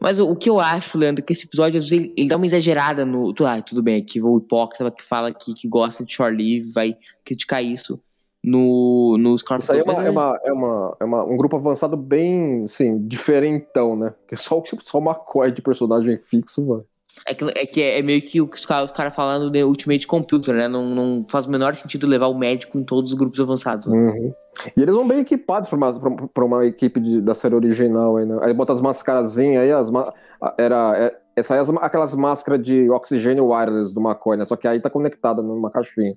Mas 0.00 0.18
o, 0.18 0.30
o 0.30 0.36
que 0.36 0.48
eu 0.48 0.58
acho, 0.60 0.96
Leandro, 0.96 1.22
é 1.22 1.26
que 1.26 1.32
esse 1.32 1.44
episódio 1.44 1.78
às 1.78 1.88
vezes, 1.88 1.98
ele, 1.98 2.14
ele 2.16 2.28
dá 2.28 2.36
uma 2.36 2.46
exagerada 2.46 3.04
no. 3.04 3.34
Ah, 3.44 3.60
tudo 3.60 3.82
bem, 3.82 4.00
aqui 4.00 4.22
o 4.22 4.38
hipócrita 4.38 4.90
que 4.90 5.02
fala 5.02 5.32
que, 5.34 5.52
que 5.52 5.68
gosta 5.68 6.04
de 6.04 6.12
shore 6.14 6.34
leave 6.34 6.70
vai 6.72 6.96
criticar 7.24 7.62
isso 7.62 8.00
no, 8.42 9.16
no 9.18 9.36
Scarf 9.36 9.62
Isso 9.62 9.72
aí 9.72 9.80
é, 9.80 9.82
uma, 9.82 9.92
é, 10.06 10.10
uma, 10.10 10.40
é, 10.44 10.52
uma, 10.52 10.96
é 11.00 11.04
uma- 11.04 11.24
um 11.24 11.36
grupo 11.36 11.56
avançado 11.56 11.96
bem, 11.96 12.64
assim, 12.64 13.06
diferentão, 13.06 13.94
né? 13.96 14.14
Porque 14.20 14.36
só, 14.36 14.58
o- 14.58 14.64
só 14.80 14.98
uma 14.98 15.12
McCoy 15.12 15.52
de 15.52 15.60
personagem 15.60 16.16
fixo 16.16 16.64
vai. 16.66 16.80
É 17.26 17.34
que, 17.34 17.44
é, 17.44 17.66
que 17.66 17.80
é, 17.80 17.98
é 17.98 18.02
meio 18.02 18.20
que 18.20 18.40
o 18.40 18.48
que 18.48 18.56
os 18.56 18.66
caras 18.66 18.90
cara 18.90 19.10
falando 19.10 19.50
de 19.50 19.62
Ultimate 19.62 20.06
Computer, 20.06 20.54
né? 20.54 20.66
Não, 20.68 20.84
não 20.94 21.24
faz 21.28 21.46
o 21.46 21.50
menor 21.50 21.74
sentido 21.76 22.06
levar 22.06 22.26
o 22.26 22.36
médico 22.36 22.78
em 22.78 22.82
todos 22.84 23.12
os 23.12 23.18
grupos 23.18 23.38
avançados. 23.40 23.86
né? 23.86 23.96
Uhum. 23.96 24.34
E 24.76 24.82
eles 24.82 24.94
vão 24.94 25.06
bem 25.06 25.20
equipados 25.20 25.68
pra 25.68 25.76
uma, 25.76 25.98
pra- 25.98 26.28
pra 26.34 26.44
uma 26.44 26.66
equipe 26.66 26.98
de- 27.00 27.20
da 27.20 27.34
série 27.34 27.54
original 27.54 28.16
aí, 28.16 28.26
né? 28.26 28.38
Aí 28.42 28.52
bota 28.52 28.72
as 28.72 28.80
mascarazinhas 28.80 29.62
aí, 29.62 29.70
as 29.72 29.88
ma- 29.90 30.12
era, 30.58 30.96
é- 30.98 31.22
Essa 31.34 31.54
aí 31.54 31.60
as- 31.60 31.70
aquelas 31.70 32.14
máscaras 32.14 32.60
de 32.62 32.90
oxigênio 32.90 33.46
wireless 33.46 33.94
do 33.94 34.00
McCoy, 34.02 34.36
né? 34.36 34.44
Só 34.44 34.54
que 34.54 34.68
aí 34.68 34.78
tá 34.80 34.90
conectada 34.90 35.40
numa 35.40 35.70
caixinha. 35.70 36.14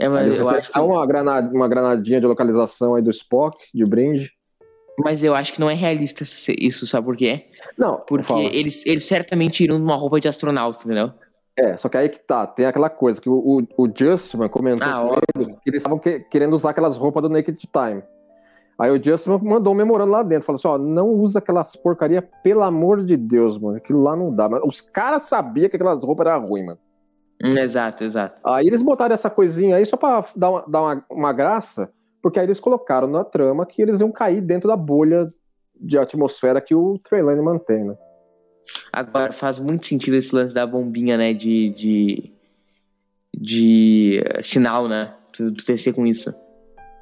É, 0.00 0.08
mas 0.08 0.34
eu 0.36 0.48
acho 0.48 0.72
que, 0.72 0.78
uma, 0.80 1.06
granada, 1.06 1.54
uma 1.54 1.68
granadinha 1.68 2.20
de 2.20 2.26
localização 2.26 2.94
aí 2.96 3.02
do 3.02 3.10
Spock, 3.10 3.56
de 3.72 3.84
brinde. 3.84 4.32
Mas 5.00 5.22
eu 5.24 5.34
acho 5.34 5.52
que 5.52 5.60
não 5.60 5.70
é 5.70 5.74
realista 5.74 6.24
isso, 6.58 6.86
sabe 6.86 7.06
por 7.06 7.16
quê? 7.16 7.46
Não, 7.78 7.98
Porque 8.06 8.24
fala. 8.26 8.42
eles, 8.44 8.84
eles 8.86 9.04
certamente 9.04 9.62
iriam 9.64 9.78
numa 9.78 9.96
roupa 9.96 10.20
de 10.20 10.28
astronauta, 10.28 10.80
entendeu? 10.84 11.12
É, 11.56 11.76
só 11.76 11.88
que 11.88 11.96
aí 11.98 12.08
que 12.08 12.18
tá, 12.18 12.46
tem 12.46 12.64
aquela 12.66 12.88
coisa 12.88 13.20
que 13.20 13.28
o, 13.28 13.34
o, 13.34 13.84
o 13.84 13.88
Justman 13.94 14.48
comentou 14.48 14.88
Ah, 14.88 15.02
com 15.02 15.20
eles, 15.40 15.54
que 15.56 15.68
eles 15.70 15.78
estavam 15.80 15.98
que- 15.98 16.20
querendo 16.20 16.54
usar 16.54 16.70
aquelas 16.70 16.96
roupas 16.96 17.22
do 17.22 17.28
Naked 17.28 17.58
Time. 17.58 18.02
Aí 18.78 18.90
o 18.90 19.02
Justman 19.02 19.38
mandou 19.42 19.72
um 19.74 19.76
memorando 19.76 20.10
lá 20.12 20.22
dentro, 20.22 20.46
falou 20.46 20.56
assim, 20.58 20.68
ó, 20.68 20.78
não 20.78 21.08
usa 21.10 21.38
aquelas 21.40 21.76
porcaria, 21.76 22.22
pelo 22.42 22.62
amor 22.62 23.04
de 23.04 23.16
Deus, 23.18 23.58
mano, 23.58 23.76
aquilo 23.76 24.02
lá 24.02 24.16
não 24.16 24.34
dá. 24.34 24.48
Mas 24.48 24.62
os 24.64 24.80
caras 24.80 25.24
sabiam 25.24 25.68
que 25.68 25.76
aquelas 25.76 26.02
roupas 26.02 26.26
eram 26.26 26.46
ruins, 26.46 26.64
mano. 26.66 26.78
Hum, 27.44 27.58
exato, 27.58 28.02
exato. 28.04 28.40
Aí 28.44 28.66
eles 28.66 28.80
botaram 28.82 29.12
essa 29.14 29.28
coisinha 29.28 29.76
aí 29.76 29.84
só 29.84 29.96
pra 29.96 30.24
dar 30.34 30.50
uma, 30.50 30.64
dar 30.66 30.80
uma, 30.82 31.04
uma 31.10 31.32
graça, 31.32 31.92
porque 32.22 32.38
aí 32.38 32.46
eles 32.46 32.60
colocaram 32.60 33.08
na 33.08 33.24
trama 33.24 33.66
que 33.66 33.82
eles 33.82 34.00
iam 34.00 34.12
cair 34.12 34.40
dentro 34.40 34.68
da 34.68 34.76
bolha 34.76 35.26
de 35.78 35.98
atmosfera 35.98 36.60
que 36.60 36.74
o 36.74 36.98
Trelane 36.98 37.42
mantém, 37.42 37.84
né? 37.84 37.98
Agora 38.92 39.32
faz 39.32 39.58
muito 39.58 39.84
sentido 39.86 40.16
esse 40.16 40.32
lance 40.32 40.54
da 40.54 40.64
bombinha, 40.64 41.16
né? 41.16 41.34
De. 41.34 41.70
de, 41.70 42.32
de 43.36 44.24
sinal, 44.42 44.86
né? 44.88 45.14
Do 45.36 45.50
do 45.50 45.64
TC 45.64 45.92
com 45.92 46.06
isso. 46.06 46.32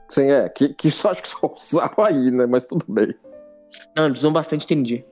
Sim, 0.09 0.31
é, 0.31 0.49
que, 0.49 0.71
que 0.71 0.91
só 0.91 1.11
acho 1.11 1.23
que 1.23 1.29
só 1.29 1.53
usaram 1.55 2.03
aí, 2.05 2.31
né? 2.31 2.47
Mas 2.47 2.67
tudo 2.67 2.85
bem. 2.89 3.15
Não, 3.95 4.07
eles 4.07 4.19
usam 4.19 4.33
bastante 4.33 4.67
TND. 4.67 5.05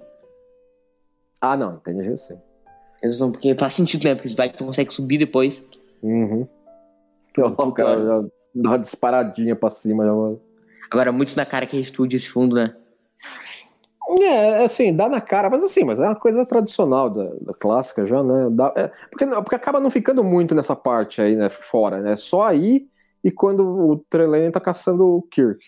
Ah, 1.41 1.57
não, 1.57 1.75
entendi 1.75 2.17
sim. 2.17 2.37
Eles 3.03 3.17
usam 3.17 3.31
porque 3.31 3.55
faz 3.55 3.75
sentido, 3.75 4.05
né? 4.05 4.15
Porque 4.15 4.35
vai 4.35 4.49
que 4.49 4.57
tu 4.57 4.65
consegue 4.65 4.93
subir 4.93 5.19
depois. 5.19 5.69
Uhum. 6.03 6.49
O 7.37 7.73
cara 7.73 8.05
já 8.05 8.25
dá 8.63 8.71
uma 8.71 8.79
disparadinha 8.79 9.55
pra 9.55 9.71
cima. 9.71 10.05
Já... 10.05 10.13
Agora, 10.91 11.13
muito 11.13 11.37
na 11.37 11.45
cara 11.47 11.67
que 11.67 11.77
é 11.77 11.81
estúdio 11.81 12.17
esse 12.17 12.29
fundo, 12.29 12.57
né? 12.57 12.75
É, 14.21 14.65
assim, 14.65 14.95
dá 14.95 15.07
na 15.07 15.21
cara, 15.21 15.51
mas 15.51 15.63
assim, 15.63 15.85
mas 15.85 16.01
é 16.01 16.05
uma 16.05 16.17
coisa 16.17 16.47
tradicional 16.47 17.11
da, 17.11 17.25
da 17.43 17.53
clássica 17.53 18.07
já, 18.07 18.23
né? 18.23 18.49
Dá- 18.51 18.73
é, 18.75 18.91
porque, 19.11 19.27
porque 19.27 19.55
acaba 19.55 19.81
não 19.81 19.91
ficando 19.91 20.25
muito 20.25 20.55
nessa 20.55 20.75
parte 20.75 21.21
aí, 21.21 21.37
né? 21.37 21.51
Fora, 21.51 22.01
né? 22.01 22.17
Só 22.17 22.47
aí 22.47 22.89
e 23.23 23.31
quando 23.31 23.67
o 23.67 23.99
Trelane 24.09 24.51
tá 24.51 24.61
caçando 24.61 25.05
o 25.07 25.23
Kirk. 25.23 25.63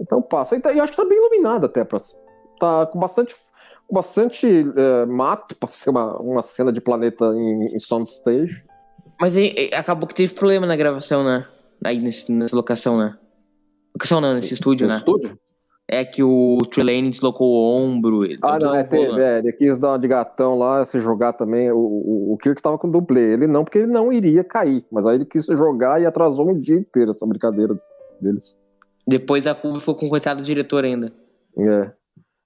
Então 0.00 0.22
passa. 0.22 0.56
E 0.56 0.60
tá- 0.60 0.72
e 0.72 0.80
acho 0.80 0.92
que 0.92 0.96
tá 0.96 1.04
bem 1.06 1.18
iluminado 1.18 1.66
até. 1.66 1.84
Pra, 1.84 1.98
tá 2.58 2.86
com 2.86 2.98
bastante, 2.98 3.36
com 3.86 3.94
bastante 3.94 4.46
é, 4.76 5.04
mato 5.04 5.54
pra 5.54 5.68
ser 5.68 5.90
uma, 5.90 6.18
uma 6.18 6.42
cena 6.42 6.72
de 6.72 6.80
planeta 6.80 7.26
em, 7.26 7.74
em 7.74 7.78
Soundstage. 7.78 8.64
Mas 9.20 9.36
aí, 9.36 9.54
eh, 9.70 9.76
acabou 9.76 10.08
que 10.08 10.14
teve 10.14 10.34
problema 10.34 10.66
na 10.66 10.76
gravação, 10.76 11.22
né? 11.22 11.46
Aí 11.84 12.00
nesse, 12.00 12.32
nessa 12.32 12.56
locação, 12.56 12.98
né? 12.98 13.16
Locação 13.94 14.20
não, 14.20 14.34
nesse 14.34 14.54
estúdio, 14.54 14.86
né? 14.88 14.96
estúdio? 14.96 15.38
É 15.86 16.02
que 16.02 16.22
o 16.22 16.56
Trelane 16.72 17.10
deslocou 17.10 17.46
o 17.46 17.76
ombro. 17.76 18.24
ele- 18.24 18.38
Ah, 18.42 18.58
não, 18.58 18.74
é, 18.74 18.82
teve, 18.82 19.12
né? 19.14 19.36
é, 19.36 19.38
ele 19.40 19.52
quis 19.52 19.78
dar 19.78 19.88
uma 19.90 19.98
de 19.98 20.08
gatão 20.08 20.56
lá, 20.58 20.82
se 20.84 20.98
jogar 20.98 21.34
também. 21.34 21.70
O, 21.70 21.76
o, 21.76 22.32
o 22.32 22.38
Kirk 22.38 22.60
tava 22.62 22.78
com 22.78 22.90
dublê. 22.90 23.34
Ele 23.34 23.46
não, 23.46 23.64
porque 23.64 23.78
ele 23.78 23.86
não 23.92 24.10
iria 24.10 24.42
cair. 24.42 24.84
Mas 24.90 25.04
aí 25.04 25.16
ele 25.16 25.26
quis 25.26 25.44
jogar 25.44 26.00
e 26.00 26.06
atrasou 26.06 26.48
um 26.50 26.58
dia 26.58 26.76
inteiro 26.76 27.10
essa 27.10 27.26
brincadeira 27.26 27.74
deles. 28.18 28.56
Depois 29.06 29.46
a 29.46 29.54
culpa 29.54 29.78
ficou 29.78 29.94
com 29.94 30.06
o 30.06 30.08
coitado 30.08 30.40
do 30.40 30.46
diretor 30.46 30.84
ainda. 30.84 31.12
É. 31.58 31.90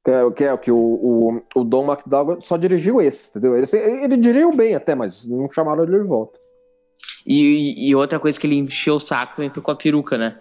Que 0.04 0.10
é, 0.10 0.30
que 0.32 0.44
é 0.44 0.52
o 0.52 0.58
que 0.58 0.72
o, 0.72 0.76
o, 0.76 1.42
o 1.60 1.64
Don 1.64 1.86
McDowell 1.88 2.40
só 2.40 2.56
dirigiu 2.56 3.00
esse, 3.00 3.30
entendeu? 3.30 3.56
Ele, 3.56 3.66
ele 4.02 4.16
dirigiu 4.16 4.50
bem 4.52 4.74
até, 4.74 4.96
mas 4.96 5.24
não 5.28 5.48
chamaram 5.48 5.84
ele 5.84 5.96
de 6.00 6.04
volta. 6.08 6.38
E, 7.26 7.88
e- 7.90 7.94
outra 7.94 8.18
coisa 8.18 8.38
que 8.38 8.46
ele 8.46 8.56
encheu 8.56 8.96
o 8.96 9.00
saco 9.00 9.36
também 9.36 9.50
foi 9.50 9.62
com 9.62 9.70
a 9.70 9.76
peruca, 9.76 10.16
né? 10.16 10.38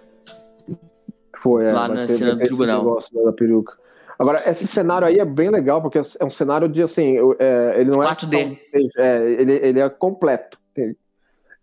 Foi, 1.35 1.65
é, 1.65 1.71
Lá 1.73 1.87
na 1.87 2.07
cena 2.07 2.35
do 2.35 2.41
tribunal. 2.41 2.79
negócio, 2.79 3.23
da 3.23 3.31
peruca. 3.31 3.77
Agora, 4.17 4.49
esse 4.49 4.65
cenário 4.65 5.07
aí 5.07 5.19
é 5.19 5.25
bem 5.25 5.49
legal, 5.51 5.81
porque 5.81 5.99
é 5.99 6.25
um 6.25 6.29
cenário 6.31 6.67
de 6.67 6.81
assim, 6.81 7.17
é, 7.37 7.79
ele 7.79 7.91
não 7.91 8.01
é, 8.01 8.07
4D. 8.07 8.57
só- 8.91 9.01
é, 9.01 9.31
ele, 9.33 9.53
ele 9.53 9.79
é 9.79 9.89
completo. 9.89 10.57
Ele, 10.75 10.95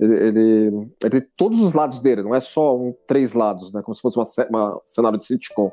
ele, 0.00 0.88
ele 1.00 1.10
tem 1.10 1.28
todos 1.36 1.60
os 1.60 1.72
lados 1.72 2.00
dele, 2.00 2.22
não 2.22 2.34
é 2.34 2.40
só 2.40 2.76
um 2.76 2.94
três 3.06 3.32
lados, 3.32 3.72
né? 3.72 3.80
Como 3.82 3.94
se 3.94 4.00
fosse 4.02 4.16
uma, 4.18 4.24
ce- 4.24 4.46
uma 4.50 4.80
cenário 4.84 5.18
de 5.18 5.24
sitcom. 5.26 5.70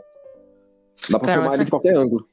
Dá 1.09 1.17
pra 1.19 1.27
Cara, 1.27 1.41
filmar 1.41 1.53
ele 1.55 1.65
de 1.65 1.71
qualquer 1.71 1.95
ângulo. 1.95 2.27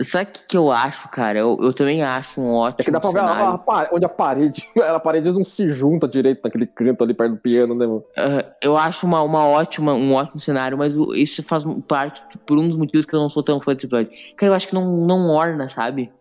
Sabe 0.00 0.30
o 0.30 0.32
que, 0.32 0.46
que 0.46 0.56
eu 0.56 0.70
acho, 0.70 1.08
cara? 1.08 1.40
Eu, 1.40 1.58
eu 1.60 1.72
também 1.72 2.04
acho 2.04 2.40
um 2.40 2.54
ótimo 2.54 2.76
É 2.80 2.84
que 2.84 2.90
dá 2.90 3.00
pra 3.00 3.10
ver 3.10 3.18
a- 3.18 3.54
a 3.54 3.88
onde 3.92 4.04
a 4.04 4.08
parede, 4.08 4.64
a 4.80 5.00
parede 5.00 5.32
não 5.32 5.42
se 5.42 5.68
junta 5.70 6.06
direito 6.06 6.40
naquele 6.44 6.68
canto 6.68 7.02
ali 7.02 7.12
perto 7.14 7.32
do 7.32 7.40
piano, 7.40 7.74
né, 7.74 7.84
mano? 7.84 8.00
Ah, 8.16 8.54
eu 8.62 8.76
acho 8.76 9.04
uma, 9.04 9.20
uma 9.22 9.44
ótima, 9.48 9.92
um 9.94 10.14
ótimo 10.14 10.38
cenário, 10.38 10.78
mas 10.78 10.94
isso 11.16 11.42
faz 11.42 11.64
parte 11.88 12.22
por 12.46 12.56
um 12.58 12.68
dos 12.68 12.76
motivos 12.76 13.04
que 13.04 13.12
eu 13.12 13.18
não 13.18 13.28
sou 13.28 13.42
tão 13.42 13.60
fã 13.60 13.74
desse 13.74 13.86
episódio. 13.86 14.12
Cara, 14.36 14.50
eu 14.52 14.54
acho 14.54 14.68
que 14.68 14.74
não, 14.74 15.04
não 15.04 15.30
orna, 15.30 15.68
sabe? 15.68 16.12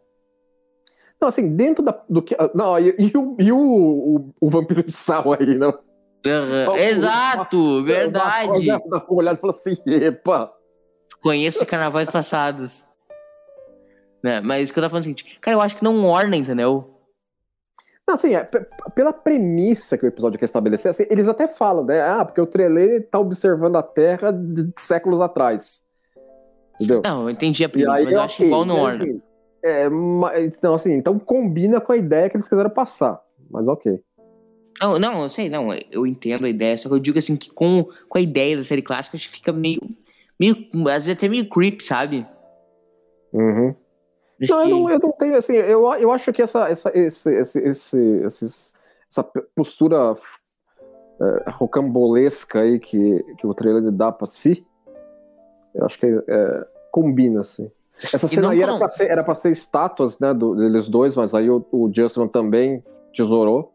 Não, 1.22 1.28
assim, 1.30 1.56
dentro 1.56 1.84
da, 1.86 2.00
do 2.10 2.22
que. 2.24 2.36
Não, 2.56 2.80
e, 2.80 2.96
e 2.98 3.16
o, 3.16 3.36
e 3.40 3.52
o, 3.52 3.60
o, 3.60 4.34
o 4.42 4.50
vampiro 4.50 4.82
de 4.84 4.92
sal 4.92 5.34
aí, 5.34 5.56
não? 5.56 5.70
Aham, 6.26 6.72
o- 6.74 6.78
Exato, 6.78 7.84
verdade. 7.84 8.66
Dá 8.66 8.78
dá 8.78 9.06
uma 9.08 9.14
olhada 9.20 9.38
e 9.38 9.42
fala 9.42 9.54
assim, 9.54 9.76
epa. 9.86 10.52
Conheço 11.22 11.60
de 11.60 11.66
carnavais 11.68 12.10
passados. 12.10 12.87
Né? 14.28 14.42
Mas 14.42 14.70
que 14.70 14.78
eu 14.78 14.82
tava 14.82 14.90
falando 14.90 15.04
é 15.04 15.06
o 15.06 15.16
seguinte, 15.16 15.38
cara, 15.40 15.56
eu 15.56 15.62
acho 15.62 15.78
que 15.78 15.84
não 15.86 16.04
orna, 16.04 16.36
entendeu? 16.36 16.94
Não, 18.06 18.16
assim, 18.16 18.36
é, 18.36 18.44
pela 18.94 19.14
premissa 19.14 19.98
que 19.98 20.06
o 20.06 20.10
episódio 20.10 20.38
quer 20.38 20.44
estabelecer, 20.44 20.90
assim, 20.90 21.06
eles 21.10 21.30
até 21.30 21.48
falam, 21.48 21.86
né? 21.86 22.02
Ah, 22.02 22.26
porque 22.26 22.42
o 22.42 22.46
Trelê 22.46 23.00
tá 23.00 23.20
observando 23.20 23.78
a 23.78 23.84
Terra 23.84 24.34
de 24.34 24.70
séculos 24.76 25.22
atrás. 25.22 25.82
Entendeu? 26.76 27.02
Não, 27.06 27.24
eu 27.24 27.30
entendi 27.30 27.64
a 27.64 27.70
premissa, 27.70 27.94
aí, 27.94 28.04
mas 28.04 28.14
eu 28.14 28.22
acho 28.22 28.38
que 28.38 28.44
igual 28.44 28.66
não 28.66 28.84
mas, 28.84 29.00
orna. 29.00 29.04
assim, 29.06 29.22
é, 29.64 29.90
mas, 29.90 30.58
então, 30.58 30.74
assim, 30.74 30.94
então 30.94 31.18
combina 31.18 31.80
com 31.80 31.94
a 31.94 31.98
ideia 31.98 32.30
que 32.30 32.36
eles 32.36 32.50
quiseram 32.50 32.70
passar. 32.70 33.22
Mas 33.50 33.66
ok. 33.70 33.98
Não, 34.82 35.00
não, 35.00 35.24
eu 35.24 35.30
sei, 35.30 35.50
não, 35.50 35.70
eu 35.90 36.06
entendo 36.06 36.46
a 36.46 36.50
ideia, 36.50 36.76
só 36.76 36.90
que 36.90 36.96
eu 36.96 37.00
digo 37.00 37.18
assim 37.18 37.38
que 37.38 37.50
com, 37.50 37.88
com 38.10 38.18
a 38.18 38.22
ideia 38.22 38.58
da 38.58 38.64
série 38.64 38.82
clássica, 38.82 39.16
acho 39.16 39.30
que 39.30 39.38
fica 39.38 39.54
meio, 39.54 39.82
meio, 40.38 40.54
às 40.90 41.06
vezes 41.06 41.18
até 41.18 41.30
meio 41.30 41.48
creep, 41.48 41.80
sabe? 41.82 42.28
Uhum. 43.32 43.74
Não, 44.50 44.62
eu 44.62 44.70
não, 44.70 44.90
eu 44.90 45.00
não 45.00 45.12
tenho, 45.12 45.36
assim, 45.36 45.54
eu, 45.54 45.92
eu 45.96 46.12
acho 46.12 46.32
que 46.32 46.42
essa, 46.42 46.70
essa, 46.70 46.92
esse, 46.94 47.30
esse, 47.34 47.60
esse, 47.60 48.00
esses- 48.26 48.74
essa 49.10 49.24
postura 49.56 50.16
é, 51.22 51.50
rocambolesca 51.52 52.60
aí 52.60 52.80
que, 52.80 53.24
que 53.38 53.48
o 53.48 53.54
trailer 53.54 53.92
dá 53.92 54.12
pra 54.12 54.28
si, 54.28 54.66
eu 55.74 55.86
acho 55.86 55.98
que 56.00 56.06
é, 56.06 56.68
combina, 56.92 57.42
assim. 57.42 57.70
Essa 58.14 58.28
cena 58.28 58.52
aí 58.52 58.62
era 58.62 58.78
pra, 58.78 58.90
ser, 58.90 59.10
era 59.10 59.24
pra 59.24 59.34
ser 59.34 59.52
estátuas, 59.52 60.20
né, 60.20 60.34
do, 60.34 60.56
deles 60.56 60.88
dois, 60.88 61.16
mas 61.16 61.34
aí 61.34 61.50
o, 61.50 61.66
o 61.72 61.92
Justman 61.92 62.28
também 62.28 62.84
tesourou. 63.14 63.74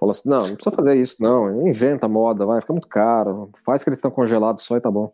Falou 0.00 0.10
assim, 0.10 0.28
não, 0.28 0.48
não 0.48 0.54
precisa 0.54 0.74
fazer 0.74 0.94
isso, 0.96 1.16
não, 1.20 1.66
inventa 1.68 2.08
moda, 2.08 2.46
vai, 2.46 2.60
fica 2.60 2.72
muito 2.72 2.88
caro, 2.88 3.50
faz 3.64 3.82
que 3.84 3.90
eles 3.90 3.98
estão 3.98 4.10
congelados 4.10 4.64
só 4.64 4.76
e 4.76 4.80
tá 4.80 4.90
bom. 4.90 5.12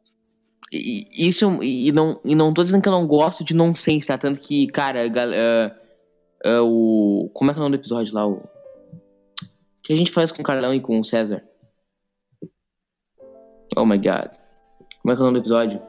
E- 0.72 1.28
Isso, 1.28 1.62
e 1.62 1.90
não, 1.92 2.20
e 2.24 2.34
não 2.34 2.54
tô 2.54 2.62
dizendo 2.62 2.80
que 2.82 2.88
eu 2.88 2.92
não 2.92 3.06
gosto 3.06 3.42
de 3.44 3.54
nonsense, 3.54 4.06
tá? 4.06 4.16
Tanto 4.16 4.38
que, 4.40 4.66
cara, 4.68 5.00
ah, 5.06 5.76
ah, 6.44 6.62
o. 6.62 7.30
Como 7.34 7.50
é 7.50 7.54
que 7.54 7.58
é 7.58 7.62
o 7.62 7.64
nome 7.64 7.76
do 7.76 7.80
episódio 7.80 8.14
lá? 8.14 8.26
O 8.26 8.42
que 9.82 9.92
a 9.92 9.96
gente 9.96 10.12
faz 10.12 10.30
com 10.30 10.42
o 10.42 10.44
Carlão 10.44 10.72
e 10.74 10.80
com 10.80 11.00
o 11.00 11.04
César? 11.04 11.42
Oh 13.76 13.84
my 13.84 13.96
god. 13.98 14.30
Como 15.02 15.12
é 15.12 15.16
que 15.16 15.20
é 15.20 15.22
o 15.22 15.26
nome 15.26 15.38
do 15.38 15.42
episódio? 15.42 15.80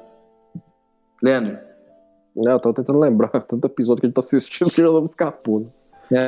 Leandro? 1.21 1.53
Né, 2.35 2.51
eu 2.53 2.59
tô 2.59 2.73
tentando 2.73 2.97
lembrar, 2.99 3.27
tanto 3.43 3.65
episódio 3.67 4.01
que 4.01 4.05
a 4.07 4.09
gente 4.09 4.15
tá 4.15 4.21
assistindo 4.21 4.71
que 4.71 4.81
já 4.81 4.87
não 4.87 5.05
escapou. 5.05 5.63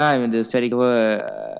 Ai, 0.02 0.20
meu 0.20 0.28
Deus, 0.28 0.48
peraí 0.50 0.68
que 0.70 0.74
eu 0.76 0.78
vou. 0.80 0.86
ah, 0.88 1.58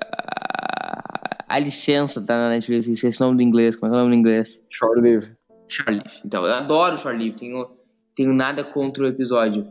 A 1.48 1.58
licença 1.58 2.24
tá 2.24 2.36
na 2.36 2.50
Netflix, 2.50 2.86
esqueci 2.86 3.20
o 3.20 3.24
nome 3.26 3.38
do 3.38 3.42
inglês. 3.42 3.74
Como 3.74 3.86
é 3.86 3.90
que 3.90 3.94
é 3.96 3.98
o 4.00 4.04
nome 4.04 4.14
do 4.16 4.18
inglês? 4.20 4.62
Short 4.70 5.00
Live. 5.00 5.32
Charlie. 5.68 6.02
Então, 6.24 6.44
eu 6.44 6.54
adoro 6.54 6.98
Charlie. 6.98 7.32
Tenho, 7.32 7.68
tenho 8.16 8.32
nada 8.32 8.64
contra 8.64 9.04
o 9.04 9.06
episódio. 9.06 9.66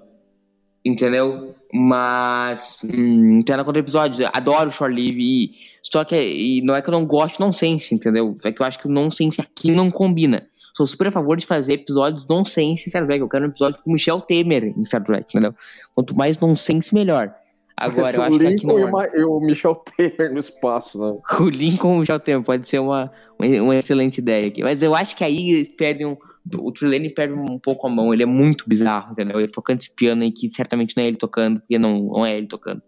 Entendeu? 0.86 1.56
Mas. 1.74 2.80
Hum, 2.84 3.42
tenho 3.42 3.58
nada 3.58 3.64
contra 3.64 3.82
o 3.82 3.84
episódio. 3.84 4.28
Adoro 4.34 4.72
Live. 4.82 5.22
E, 5.22 5.52
só 5.82 6.04
que 6.04 6.16
e 6.16 6.62
não 6.62 6.76
é 6.76 6.82
que 6.82 6.90
eu 6.90 6.92
não 6.92 7.06
gosto 7.06 7.36
de 7.36 7.40
nonsense, 7.40 7.96
entendeu? 7.96 8.36
É 8.44 8.52
que 8.52 8.62
eu 8.62 8.66
acho 8.66 8.80
que 8.80 8.88
o 8.88 8.92
nonsense 8.92 9.40
aqui 9.40 9.72
não 9.72 9.90
combina. 9.90 10.48
Sou 10.76 10.88
super 10.88 11.08
a 11.08 11.12
favor 11.12 11.38
de 11.38 11.46
fazer 11.46 11.74
episódios 11.74 12.28
nonsense 12.28 12.86
em 12.86 12.90
Star 12.90 13.06
Trek. 13.06 13.22
Eu 13.22 13.30
quero 13.30 13.46
um 13.46 13.50
episódio 13.50 13.80
com 13.84 13.92
Michel 13.92 14.20
Temer 14.20 14.64
em 14.76 14.84
Star 14.84 15.04
Trek, 15.04 15.26
entendeu? 15.30 15.56
Quanto 15.94 16.16
mais 16.16 16.38
nonsense, 16.40 16.94
melhor. 16.94 17.34
Agora, 17.76 18.16
eu 18.16 18.22
acho 18.24 18.40
que 18.40 18.48
aqui 18.48 18.66
Lincoln 18.66 18.68
não. 18.68 18.80
e 18.80 18.84
o 18.84 18.92
Ma- 18.92 19.08
e 19.08 19.24
o 19.24 19.40
Michel 19.40 19.76
Temer 19.98 20.32
no 20.32 20.40
espaço, 20.40 21.00
né? 21.00 21.20
O 21.40 21.50
Lincoln 21.50 21.94
e 21.94 21.98
o 21.98 22.00
Michel 22.02 22.20
Temer 22.20 22.44
pode 22.44 22.68
ser 22.68 22.80
uma, 22.80 23.12
uma, 23.40 23.62
uma 23.64 23.76
excelente 23.76 24.20
ideia 24.20 24.48
aqui. 24.48 24.64
Mas 24.64 24.82
eu 24.82 24.94
acho 24.96 25.16
que 25.16 25.24
aí 25.24 25.52
eles 25.52 25.70
perdem 25.70 26.06
um 26.08 26.18
o 26.56 26.72
Trelawney 26.72 27.10
perde 27.10 27.34
um 27.34 27.58
pouco 27.58 27.88
a 27.88 27.90
mão, 27.90 28.14
ele 28.14 28.24
é 28.24 28.26
muito 28.26 28.68
bizarro, 28.68 29.14
entendeu? 29.14 29.40
Ele 29.40 29.50
tocando 29.52 29.80
esse 29.80 29.90
piano 29.96 30.24
aí 30.24 30.32
que 30.32 30.50
certamente 30.50 30.96
não 30.98 31.04
é 31.04 31.08
ele 31.08 31.16
tocando, 31.16 31.60
porque 31.62 31.80
não, 31.80 32.04
não 32.04 32.26
é 32.26 32.38
ele 32.38 32.48
tocando. 32.48 32.82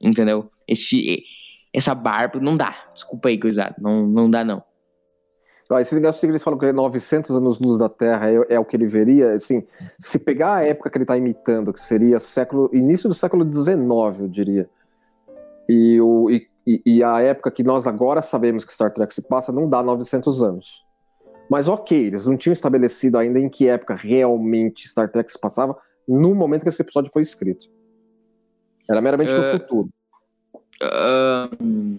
Entendeu? 0.00 0.50
Esse, 0.68 1.22
essa 1.72 1.94
barba, 1.94 2.38
não 2.38 2.56
dá. 2.56 2.74
Desculpa 2.92 3.30
aí, 3.30 3.38
coisado. 3.40 3.76
Não, 3.80 4.06
não 4.06 4.30
dá, 4.30 4.44
não. 4.44 4.62
Esse 5.80 5.94
negócio 5.94 6.20
que 6.20 6.26
eles 6.26 6.42
falam 6.42 6.58
que 6.58 6.66
é 6.66 6.72
900 6.72 7.30
anos 7.30 7.58
luz 7.58 7.78
da 7.78 7.88
Terra 7.88 8.30
é, 8.30 8.54
é, 8.54 8.60
o 8.60 8.64
que 8.64 8.76
ele 8.76 8.86
veria, 8.86 9.32
assim, 9.32 9.66
se 9.98 10.18
pegar 10.18 10.54
a 10.54 10.64
época 10.64 10.88
que 10.88 10.96
ele 10.96 11.04
está 11.04 11.16
imitando, 11.16 11.72
que 11.72 11.80
seria 11.80 12.20
século, 12.20 12.70
início 12.72 13.08
do 13.08 13.14
século 13.14 13.44
XIX, 13.44 14.20
eu 14.20 14.28
diria, 14.28 14.70
e, 15.68 16.00
o, 16.00 16.30
e, 16.30 16.48
e, 16.86 17.02
a 17.02 17.20
época 17.20 17.50
que 17.50 17.64
nós 17.64 17.86
agora 17.86 18.22
sabemos 18.22 18.64
que 18.64 18.72
Star 18.72 18.92
Trek 18.92 19.12
se 19.12 19.22
passa, 19.22 19.50
não 19.50 19.68
dá 19.68 19.82
900 19.82 20.40
anos. 20.40 20.84
Mas 21.50 21.68
ok, 21.68 22.06
eles 22.06 22.26
não 22.26 22.36
tinham 22.36 22.52
estabelecido 22.52 23.18
ainda 23.18 23.40
em 23.40 23.48
que 23.48 23.68
época 23.68 23.94
realmente 23.94 24.88
Star 24.88 25.10
Trek 25.10 25.30
se 25.30 25.38
passava 25.38 25.76
no 26.06 26.34
momento 26.34 26.62
que 26.62 26.68
esse 26.68 26.82
episódio 26.82 27.10
foi 27.12 27.22
escrito. 27.22 27.66
Era 28.88 29.00
meramente 29.00 29.32
uh, 29.32 29.36
no 29.36 29.44
futuro. 29.58 29.88
Uh, 30.82 31.98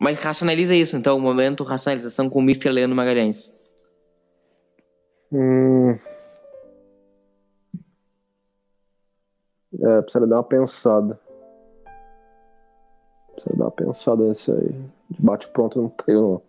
mas 0.00 0.20
racionaliza 0.20 0.74
isso, 0.74 0.96
então, 0.96 1.16
o 1.16 1.20
momento 1.20 1.64
racionalização 1.64 2.28
com 2.28 2.40
o 2.40 2.42
Mr. 2.42 2.70
Leandro 2.70 2.96
Magalhães. 2.96 3.54
Hum... 5.32 5.98
É, 9.82 10.02
precisa 10.02 10.26
dar 10.26 10.36
uma 10.36 10.44
pensada. 10.44 11.20
Precisa 13.32 13.56
dar 13.56 13.64
uma 13.64 13.70
pensada 13.70 14.22
nesse 14.22 14.50
aí. 14.50 14.74
De 15.10 15.24
bate 15.24 15.46
pronto 15.48 15.82
não 15.82 15.88
tenho, 15.88 16.20
não. 16.22 16.42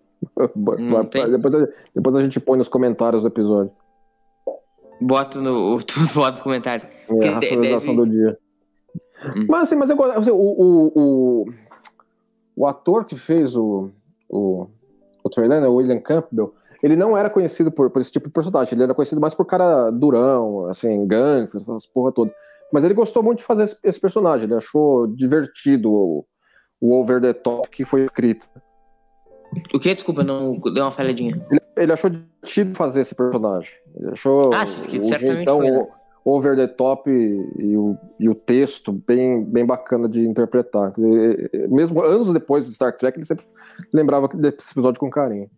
Não 0.78 1.06
tem. 1.06 1.30
Depois, 1.30 1.54
depois 1.94 2.16
a 2.16 2.24
gente 2.24 2.40
põe 2.40 2.58
nos 2.58 2.68
comentários 2.68 3.24
do 3.24 3.28
episódio. 3.28 3.72
Bota 5.00 5.40
no. 5.40 5.82
Tudo 5.84 6.14
bota 6.14 6.32
nos 6.32 6.40
comentários. 6.40 6.88
É, 7.22 7.28
a 7.28 7.34
racionalização 7.36 7.96
deve... 7.96 8.10
do 8.10 8.12
dia. 8.12 8.40
Hum. 9.36 9.46
Mas 9.50 9.64
assim, 9.64 9.76
mas 9.76 9.90
eu 9.90 9.96
gosto. 9.96 10.18
Assim, 10.18 10.32
o, 10.32 10.36
o, 10.36 10.92
o, 10.96 11.46
o, 12.58 12.66
ator 12.66 13.06
que 13.06 13.16
fez 13.16 13.56
o, 13.56 13.90
o, 14.30 14.68
o 15.24 15.30
Trey 15.30 15.48
o 15.48 15.76
William 15.76 16.00
Campbell, 16.00 16.54
ele 16.82 16.96
não 16.96 17.18
era 17.18 17.30
conhecido 17.30 17.72
por, 17.72 17.90
por 17.90 18.02
esse 18.02 18.12
tipo 18.12 18.28
de 18.28 18.34
personagem. 18.34 18.74
Ele 18.74 18.84
era 18.84 18.94
conhecido 18.94 19.22
mais 19.22 19.34
por 19.34 19.46
cara 19.46 19.90
durão, 19.90 20.68
assim, 20.68 21.06
gangster, 21.08 21.62
essas 21.62 21.86
porra 21.86 22.12
toda. 22.12 22.34
Mas 22.72 22.84
ele 22.84 22.94
gostou 22.94 23.24
muito 23.24 23.40
de 23.40 23.46
fazer 23.46 23.64
esse, 23.64 23.78
esse 23.84 24.00
personagem. 24.00 24.46
Ele 24.46 24.56
achou 24.56 25.08
divertido 25.08 25.92
o, 25.92 26.26
o 26.80 26.94
over 26.94 27.22
the 27.22 27.34
top 27.34 27.70
que 27.70 27.86
foi 27.86 28.06
escrito. 28.06 28.48
O 29.74 29.80
que? 29.80 29.94
Desculpa, 29.94 30.24
não 30.24 30.60
deu 30.60 30.84
uma 30.84 30.92
falhadinha. 30.92 31.42
Ele, 31.50 31.62
ele 31.78 31.94
achou 31.94 32.10
divertido 32.10 32.76
fazer 32.76 33.02
esse 33.02 33.16
personagem. 33.16 33.74
Ele 33.96 34.12
achou 34.12 34.54
ah, 34.54 34.66
que 34.66 35.00
o 35.00 35.04
jeitão 35.04 35.60
foi, 35.60 35.72
né? 35.72 35.88
Over 36.28 36.58
the 36.58 36.68
top 36.68 37.10
e, 37.10 37.40
e, 37.58 37.78
o, 37.78 37.98
e 38.20 38.28
o 38.28 38.36
texto 38.36 38.92
bem, 38.92 39.46
bem 39.46 39.66
bacana 39.66 40.10
de 40.10 40.28
interpretar. 40.28 40.92
Ele, 40.98 41.68
mesmo 41.70 42.04
anos 42.04 42.34
depois 42.34 42.66
de 42.66 42.74
Star 42.74 42.98
Trek, 42.98 43.18
ele 43.18 43.26
sempre 43.26 43.46
lembrava 43.94 44.28
desse 44.28 44.72
episódio 44.72 45.00
com 45.00 45.10
carinho. 45.10 45.50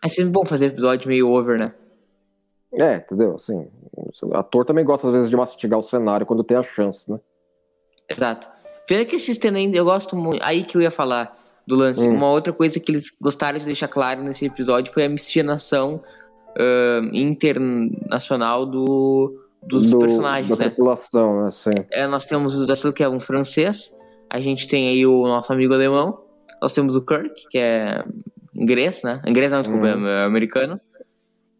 É 0.00 0.08
sempre 0.08 0.30
bom 0.30 0.46
fazer 0.46 0.66
episódio 0.66 1.08
meio 1.08 1.28
over, 1.28 1.58
né? 1.58 1.74
É, 2.78 2.96
entendeu? 2.98 3.34
Assim, 3.34 3.66
o 4.22 4.36
ator 4.36 4.64
também 4.64 4.84
gosta 4.84 5.08
às 5.08 5.12
vezes 5.12 5.28
de 5.28 5.36
mastigar 5.36 5.80
o 5.80 5.82
cenário 5.82 6.24
quando 6.24 6.44
tem 6.44 6.56
a 6.56 6.62
chance, 6.62 7.10
né? 7.10 7.18
Exato. 8.08 8.48
Pena 8.86 9.04
que 9.04 9.16
esses 9.16 9.44
ainda, 9.44 9.76
eu 9.76 9.84
gosto 9.84 10.14
muito. 10.14 10.40
Aí 10.42 10.62
que 10.62 10.76
eu 10.76 10.80
ia 10.80 10.90
falar 10.92 11.36
do 11.66 11.74
lance. 11.74 12.06
Hum. 12.06 12.14
Uma 12.14 12.30
outra 12.30 12.52
coisa 12.52 12.78
que 12.78 12.92
eles 12.92 13.06
gostaram 13.20 13.58
de 13.58 13.66
deixar 13.66 13.88
claro 13.88 14.22
nesse 14.22 14.46
episódio 14.46 14.92
foi 14.92 15.04
a 15.04 15.08
miscigenação 15.08 16.00
uh, 16.56 17.04
internacional 17.12 18.64
do, 18.64 19.36
dos 19.62 19.90
do, 19.90 19.98
personagens, 19.98 20.56
da 20.56 20.64
né? 20.64 20.70
população, 20.70 21.46
assim. 21.46 21.74
É, 21.90 22.06
nós 22.06 22.26
temos 22.26 22.54
o 22.56 22.66
Dassel, 22.66 22.92
que 22.92 23.02
é 23.02 23.08
um 23.08 23.20
francês. 23.20 23.94
A 24.28 24.40
gente 24.40 24.66
tem 24.66 24.88
aí 24.88 25.06
o 25.06 25.22
nosso 25.22 25.52
amigo 25.52 25.72
alemão. 25.74 26.20
Nós 26.60 26.72
temos 26.72 26.96
o 26.96 27.02
Kirk, 27.02 27.48
que 27.50 27.58
é 27.58 28.04
inglês, 28.54 29.02
né? 29.02 29.20
Inglês 29.26 29.50
não, 29.50 29.62
desculpa, 29.62 29.86
hum. 29.86 30.06
é 30.06 30.24
americano. 30.24 30.80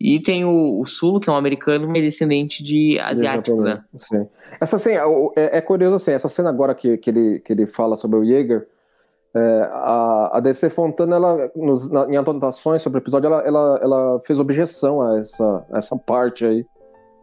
E 0.01 0.19
tem 0.19 0.45
o, 0.45 0.81
o 0.81 0.85
Sulo, 0.85 1.21
que 1.21 1.31
é 1.31 1.33
um 1.33 1.37
americano, 1.37 1.87
mas 1.87 2.03
descendente 2.03 2.63
de 2.63 2.99
asiáticos, 2.99 3.65
né? 3.65 3.85
Sim. 3.97 4.27
Essa 4.61 4.77
cena, 4.77 5.05
é, 5.37 5.59
é, 5.59 5.61
curioso 5.61 5.95
assim, 5.95 6.11
essa 6.11 6.29
cena 6.29 6.51
agora 6.51 6.75
que, 6.75 6.99
que, 6.99 7.09
ele, 7.09 7.39
que 7.39 7.53
ele 7.53 7.69
fala 7.69 7.95
sobre 7.95 8.19
o 8.19 8.25
Jaeger, 8.25 8.67
é, 9.35 9.71
a, 9.73 10.39
a 10.39 10.41
DC 10.41 10.71
Fontana, 10.71 11.15
ela, 11.15 11.53
nos, 11.55 11.89
na, 11.89 12.05
em 12.07 12.17
anotações 12.17 12.83
sobre 12.83 12.99
o 12.99 13.01
episódio, 13.03 13.29
ela, 13.29 13.43
ela, 13.43 13.81
ela 13.81 14.21
fez 14.27 14.41
objeção 14.41 15.01
a 15.01 15.19
essa, 15.19 15.67
a 15.71 15.79
essa 15.79 15.97
parte 15.97 16.45
aí. 16.45 16.67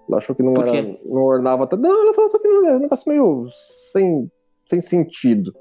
Ela 0.10 0.18
achou 0.18 0.36
que 0.36 0.42
não, 0.42 0.54
era, 0.54 0.98
não 1.06 1.22
ornava 1.22 1.68
tanto. 1.68 1.82
Não, 1.82 2.04
ela 2.04 2.14
falou 2.14 2.30
que 2.32 2.48
é 2.48 2.76
um 2.76 2.80
negócio 2.80 3.08
meio 3.08 3.48
sem, 3.92 4.30
sem 4.66 4.82
sentido. 4.82 5.54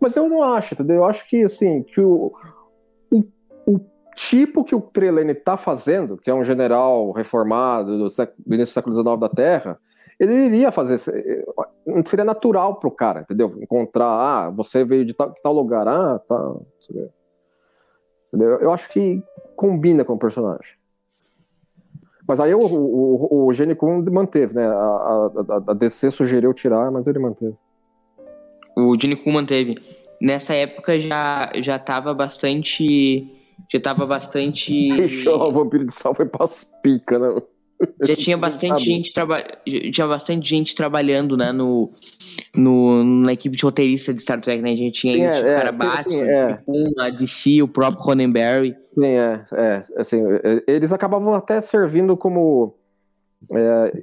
Mas 0.00 0.16
eu 0.16 0.28
não 0.28 0.42
acho, 0.42 0.74
entendeu? 0.74 0.96
Eu 0.96 1.04
acho 1.04 1.26
que, 1.28 1.44
assim, 1.44 1.84
que 1.84 2.00
o, 2.00 2.32
o, 3.12 3.24
o 3.64 3.80
tipo 4.16 4.64
que 4.64 4.74
o 4.74 4.80
Trelawney 4.80 5.36
tá 5.36 5.56
fazendo, 5.56 6.18
que 6.18 6.28
é 6.28 6.34
um 6.34 6.42
general 6.42 7.12
reformado 7.12 7.96
do, 7.96 8.10
século, 8.10 8.36
do 8.44 8.54
início 8.54 8.72
do 8.72 8.74
século 8.74 8.94
XIX 8.94 9.20
da 9.20 9.28
Terra, 9.28 9.78
ele 10.18 10.32
iria 10.32 10.72
fazer. 10.72 10.98
Seria 10.98 12.24
natural 12.24 12.80
pro 12.80 12.90
cara, 12.90 13.20
entendeu? 13.20 13.56
Encontrar, 13.60 14.06
ah, 14.06 14.50
você 14.50 14.84
veio 14.84 15.04
de 15.04 15.14
tal, 15.14 15.32
tal 15.42 15.52
lugar, 15.52 15.86
ah, 15.86 16.20
tá. 16.28 16.56
Entendeu? 18.28 18.58
Eu 18.60 18.72
acho 18.72 18.88
que 18.88 19.22
combina 19.54 20.04
com 20.04 20.14
o 20.14 20.18
personagem. 20.18 20.81
Mas 22.32 22.40
aí 22.40 22.54
o, 22.54 22.60
o, 22.60 23.46
o 23.46 24.10
manteve, 24.10 24.54
né? 24.54 24.66
A, 24.66 24.70
a, 24.70 25.62
a, 25.72 25.74
DC 25.74 26.10
sugeriu 26.10 26.54
tirar, 26.54 26.90
mas 26.90 27.06
ele 27.06 27.18
manteve. 27.18 27.52
O 28.74 28.98
Gene 28.98 29.16
Kun 29.16 29.32
manteve. 29.32 29.74
Nessa 30.18 30.54
época 30.54 30.98
já, 30.98 31.52
já 31.56 31.78
tava 31.78 32.14
bastante. 32.14 33.30
Já 33.70 33.78
tava 33.78 34.06
bastante. 34.06 34.72
o 35.28 35.52
Vampiro 35.52 35.84
de 35.84 35.92
Sal 35.92 36.14
foi 36.14 36.24
pras 36.24 36.64
pica, 36.82 37.18
né? 37.18 37.42
Já 38.02 38.16
tinha 38.16 38.36
bastante 38.36 38.84
gente 38.84 39.12
traba... 39.12 39.42
tinha 39.64 40.06
bastante 40.06 40.48
gente 40.48 40.74
trabalhando, 40.74 41.36
né, 41.36 41.52
no, 41.52 41.90
no, 42.54 43.04
na 43.04 43.32
equipe 43.32 43.56
de 43.56 43.62
roteirista 43.62 44.12
de 44.12 44.20
Star 44.22 44.40
Trek, 44.40 44.62
né? 44.62 44.72
A 44.72 44.76
gente 44.76 45.00
tinha 45.00 45.14
sim, 45.14 45.22
é, 45.22 45.52
é, 45.52 45.56
Carabat, 45.56 46.20
é. 46.20 46.58
a 46.98 47.10
DC, 47.10 47.62
o 47.62 47.68
próprio 47.68 48.04
Ronenberry. 48.04 48.76
Sim, 48.94 49.04
é, 49.04 49.46
é, 49.52 49.84
assim, 49.96 50.22
eles 50.66 50.92
acabavam 50.92 51.34
até 51.34 51.60
servindo 51.60 52.16
como 52.16 52.74
é, 53.54 54.02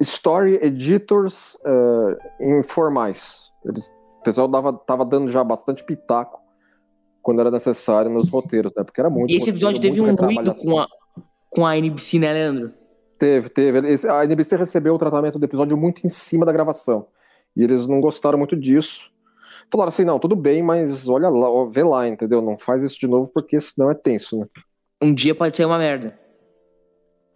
story 0.00 0.58
editors 0.62 1.56
uh, 1.64 2.58
informais. 2.58 3.50
Eles, 3.64 3.88
o 4.20 4.22
pessoal 4.22 4.48
dava, 4.48 4.72
tava 4.72 5.04
dando 5.04 5.30
já 5.30 5.42
bastante 5.42 5.84
pitaco 5.84 6.40
quando 7.22 7.40
era 7.40 7.50
necessário 7.50 8.10
nos 8.10 8.28
roteiros, 8.28 8.72
né? 8.76 8.84
Porque 8.84 9.00
era 9.00 9.08
muito. 9.08 9.30
E 9.32 9.36
esse 9.36 9.50
episódio 9.50 9.80
teve 9.80 10.00
um 10.00 10.14
ruído 10.14 10.54
com 10.54 10.78
a 10.78 10.86
com 11.54 11.64
a 11.64 11.78
NBC, 11.78 12.18
né, 12.18 12.32
Leandro? 12.32 12.72
Teve, 13.18 13.48
teve. 13.48 13.78
A 14.08 14.24
NBC 14.24 14.56
recebeu 14.56 14.94
o 14.94 14.98
tratamento 14.98 15.38
do 15.38 15.44
episódio 15.44 15.76
muito 15.76 16.04
em 16.04 16.08
cima 16.08 16.44
da 16.44 16.52
gravação. 16.52 17.06
E 17.56 17.62
eles 17.62 17.86
não 17.86 18.00
gostaram 18.00 18.36
muito 18.36 18.56
disso. 18.56 19.10
Falaram 19.70 19.88
assim, 19.88 20.04
não, 20.04 20.18
tudo 20.18 20.36
bem, 20.36 20.62
mas 20.62 21.08
olha 21.08 21.28
lá, 21.28 21.48
vê 21.70 21.82
lá, 21.82 22.06
entendeu? 22.06 22.42
Não 22.42 22.58
faz 22.58 22.82
isso 22.82 22.98
de 22.98 23.06
novo 23.06 23.30
porque 23.32 23.58
senão 23.60 23.90
é 23.90 23.94
tenso, 23.94 24.38
né? 24.38 24.46
Um 25.00 25.14
dia 25.14 25.34
pode 25.34 25.56
ser 25.56 25.64
uma 25.64 25.78
merda. 25.78 26.18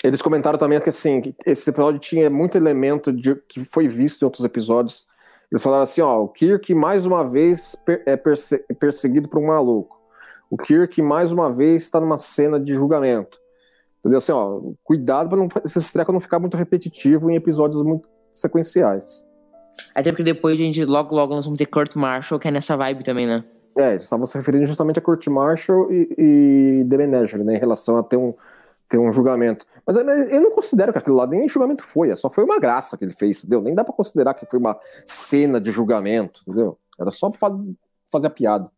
Eles 0.02 0.22
comentaram 0.22 0.58
também 0.58 0.80
que 0.80 0.88
assim, 0.88 1.20
que 1.20 1.34
esse 1.46 1.68
episódio 1.68 2.00
tinha 2.00 2.28
muito 2.28 2.56
elemento 2.56 3.12
de, 3.12 3.34
que 3.48 3.64
foi 3.72 3.88
visto 3.88 4.22
em 4.22 4.24
outros 4.24 4.44
episódios. 4.44 5.06
Eles 5.50 5.62
falaram 5.62 5.84
assim, 5.84 6.00
ó, 6.00 6.22
o 6.22 6.28
Kirk 6.28 6.74
mais 6.74 7.06
uma 7.06 7.28
vez 7.28 7.76
é 8.06 8.16
perse 8.16 8.58
perseguido 8.78 9.28
por 9.28 9.40
um 9.40 9.46
maluco. 9.46 9.98
O 10.50 10.56
Kirk 10.56 11.00
mais 11.02 11.32
uma 11.32 11.52
vez 11.52 11.82
está 11.82 12.00
numa 12.00 12.18
cena 12.18 12.60
de 12.60 12.74
julgamento. 12.74 13.38
Entendeu? 14.00 14.18
Assim, 14.18 14.32
ó, 14.32 14.60
cuidado 14.84 15.28
para 15.28 15.38
não 15.38 15.48
esse 15.64 15.92
treco 15.92 16.12
não 16.12 16.20
ficar 16.20 16.38
muito 16.38 16.56
repetitivo 16.56 17.30
em 17.30 17.36
episódios 17.36 17.82
muito 17.82 18.08
sequenciais. 18.30 19.26
Até 19.94 20.10
porque 20.10 20.24
depois 20.24 20.54
a 20.54 20.62
gente, 20.62 20.84
logo, 20.84 21.14
logo, 21.14 21.34
nós 21.34 21.44
vamos 21.44 21.58
ter 21.58 21.66
Kurt 21.66 21.94
Marshall, 21.96 22.38
que 22.38 22.48
é 22.48 22.50
nessa 22.50 22.76
vibe 22.76 23.04
também, 23.04 23.26
né? 23.26 23.44
É, 23.76 23.92
eles 23.92 24.04
estavam 24.04 24.26
se 24.26 24.36
referindo 24.36 24.66
justamente 24.66 24.98
a 24.98 25.02
Kurt 25.02 25.26
Marshall 25.28 25.92
e, 25.92 26.08
e 26.18 26.86
The 26.88 26.96
Menagerie, 26.96 27.44
né, 27.44 27.54
em 27.54 27.60
relação 27.60 27.96
a 27.96 28.02
ter 28.02 28.16
um, 28.16 28.34
ter 28.88 28.98
um 28.98 29.12
julgamento. 29.12 29.64
Mas 29.86 29.96
eu 29.96 30.42
não 30.42 30.50
considero 30.50 30.92
que 30.92 30.98
aquilo 30.98 31.16
lá 31.16 31.26
nem 31.26 31.48
julgamento 31.48 31.84
foi, 31.84 32.10
é 32.10 32.16
só 32.16 32.28
foi 32.28 32.42
uma 32.42 32.58
graça 32.58 32.98
que 32.98 33.04
ele 33.04 33.12
fez, 33.12 33.38
entendeu? 33.38 33.62
Nem 33.62 33.74
dá 33.74 33.84
para 33.84 33.94
considerar 33.94 34.34
que 34.34 34.46
foi 34.46 34.58
uma 34.58 34.76
cena 35.06 35.60
de 35.60 35.70
julgamento, 35.70 36.42
entendeu? 36.46 36.76
Era 37.00 37.10
só 37.10 37.30
pra 37.30 37.50
fazer 38.10 38.26
a 38.26 38.30
piada. 38.30 38.68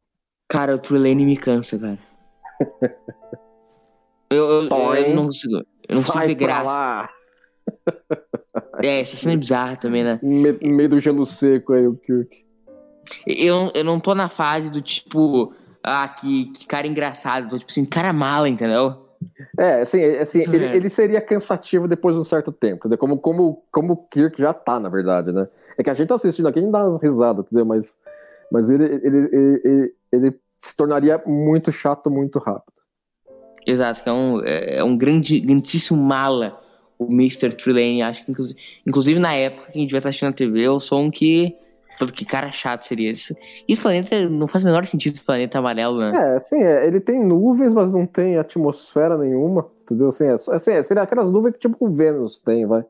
Cara, 0.49 0.75
o 0.75 0.79
Trelane 0.79 1.25
me 1.25 1.37
cansa, 1.37 1.79
cara. 1.79 1.99
Eu, 4.31 4.49
eu, 4.49 4.69
eu, 4.95 5.15
não 5.15 5.25
consigo. 5.27 5.57
Eu 5.89 5.97
não 5.97 6.03
consigo 6.03 6.27
ver 6.27 6.35
graça. 6.35 6.65
Lá. 6.65 7.11
É, 8.83 9.01
essa 9.01 9.17
cena 9.17 9.35
é 9.35 9.37
bizarra 9.37 9.77
também, 9.77 10.03
né? 10.03 10.19
Me, 10.23 10.53
meio 10.53 10.89
do 10.89 10.99
gelo 10.99 11.27
seco 11.27 11.75
aí, 11.75 11.87
o 11.87 11.95
Kirk. 11.97 12.45
Eu, 13.27 13.71
eu 13.75 13.85
não 13.85 14.01
tô 14.01 14.15
na 14.15 14.29
fase 14.29 14.71
do 14.71 14.81
tipo, 14.81 15.53
ah, 15.83 16.09
que, 16.09 16.47
que 16.47 16.67
cara 16.67 16.87
engraçado. 16.87 17.51
Tô 17.51 17.59
tipo 17.59 17.71
assim, 17.71 17.85
cara 17.85 18.13
mala, 18.13 18.49
entendeu? 18.49 19.07
É, 19.59 19.83
assim, 19.83 20.03
assim 20.03 20.41
ele, 20.41 20.65
É. 20.65 20.77
ele 20.77 20.89
seria 20.89 21.21
cansativo 21.21 21.87
depois 21.87 22.15
de 22.15 22.23
um 22.23 22.25
certo 22.25 22.51
tempo, 22.51 22.79
entendeu? 22.79 22.97
Como, 22.97 23.19
como, 23.19 23.63
como 23.71 23.93
o 23.93 24.09
Kirk 24.09 24.41
já 24.41 24.55
tá, 24.55 24.81
na 24.81 24.89
verdade, 24.89 25.31
né? 25.31 25.45
É 25.77 25.83
que 25.83 25.91
a 25.91 25.95
gente 25.95 26.09
tá 26.09 26.15
assistindo 26.15 26.49
aqui, 26.49 26.59
a 26.59 26.63
gente 26.63 26.73
dá 26.73 26.87
umas 26.87 27.03
risadas, 27.03 27.45
entendeu? 27.45 27.67
Mas, 27.67 27.97
mas 28.51 28.71
ele, 28.71 28.85
ele, 28.85 29.03
ele, 29.05 29.61
ele, 29.65 29.95
ele 30.11 30.41
se 30.59 30.75
tornaria 30.75 31.23
muito 31.27 31.71
chato 31.71 32.11
muito 32.11 32.39
rápido. 32.39 32.80
Exato, 33.67 34.03
que 34.03 34.09
é 34.09 34.13
um, 34.13 34.41
é 34.43 34.77
é 34.79 34.85
um 34.85 34.97
grande, 34.97 35.41
grandíssimo 35.41 36.01
mala 36.01 36.61
o 37.01 37.07
Mr. 37.07 37.53
Trelane. 37.53 38.03
Acho 38.03 38.25
que, 38.25 38.31
inclusive, 38.31 38.61
inclusive, 38.87 39.19
na 39.19 39.35
época 39.35 39.73
que 39.73 39.79
a 39.79 39.81
gente 39.81 39.91
vai 39.91 39.99
estar 39.99 40.11
assistindo 40.11 40.29
na 40.29 40.35
TV, 40.35 40.61
eu 40.61 40.79
sou 40.79 41.01
um 41.01 41.11
que. 41.11 41.57
Que 42.15 42.25
cara 42.25 42.51
chato 42.51 42.85
seria 42.87 43.11
esse. 43.11 43.37
Esse 43.69 43.83
planeta 43.83 44.27
não 44.27 44.49
faz 44.49 44.65
o 44.65 44.67
menor 44.67 44.87
sentido 44.87 45.17
esse 45.17 45.23
planeta 45.23 45.59
amarelo, 45.59 45.99
né? 45.99 46.13
É, 46.15 46.37
assim, 46.37 46.63
é, 46.63 46.87
ele 46.87 46.99
tem 46.99 47.23
nuvens, 47.23 47.75
mas 47.75 47.93
não 47.93 48.07
tem 48.07 48.39
atmosfera 48.39 49.19
nenhuma, 49.19 49.67
entendeu? 49.83 50.09
Assim, 50.09 50.25
é, 50.25 50.33
assim, 50.33 50.71
é, 50.71 50.83
seria 50.83 51.03
aquelas 51.03 51.31
nuvens 51.31 51.57
que 51.57 51.61
tipo 51.61 51.77
o 51.79 51.95
Vênus 51.95 52.41
tem, 52.41 52.65
vai. 52.65 52.87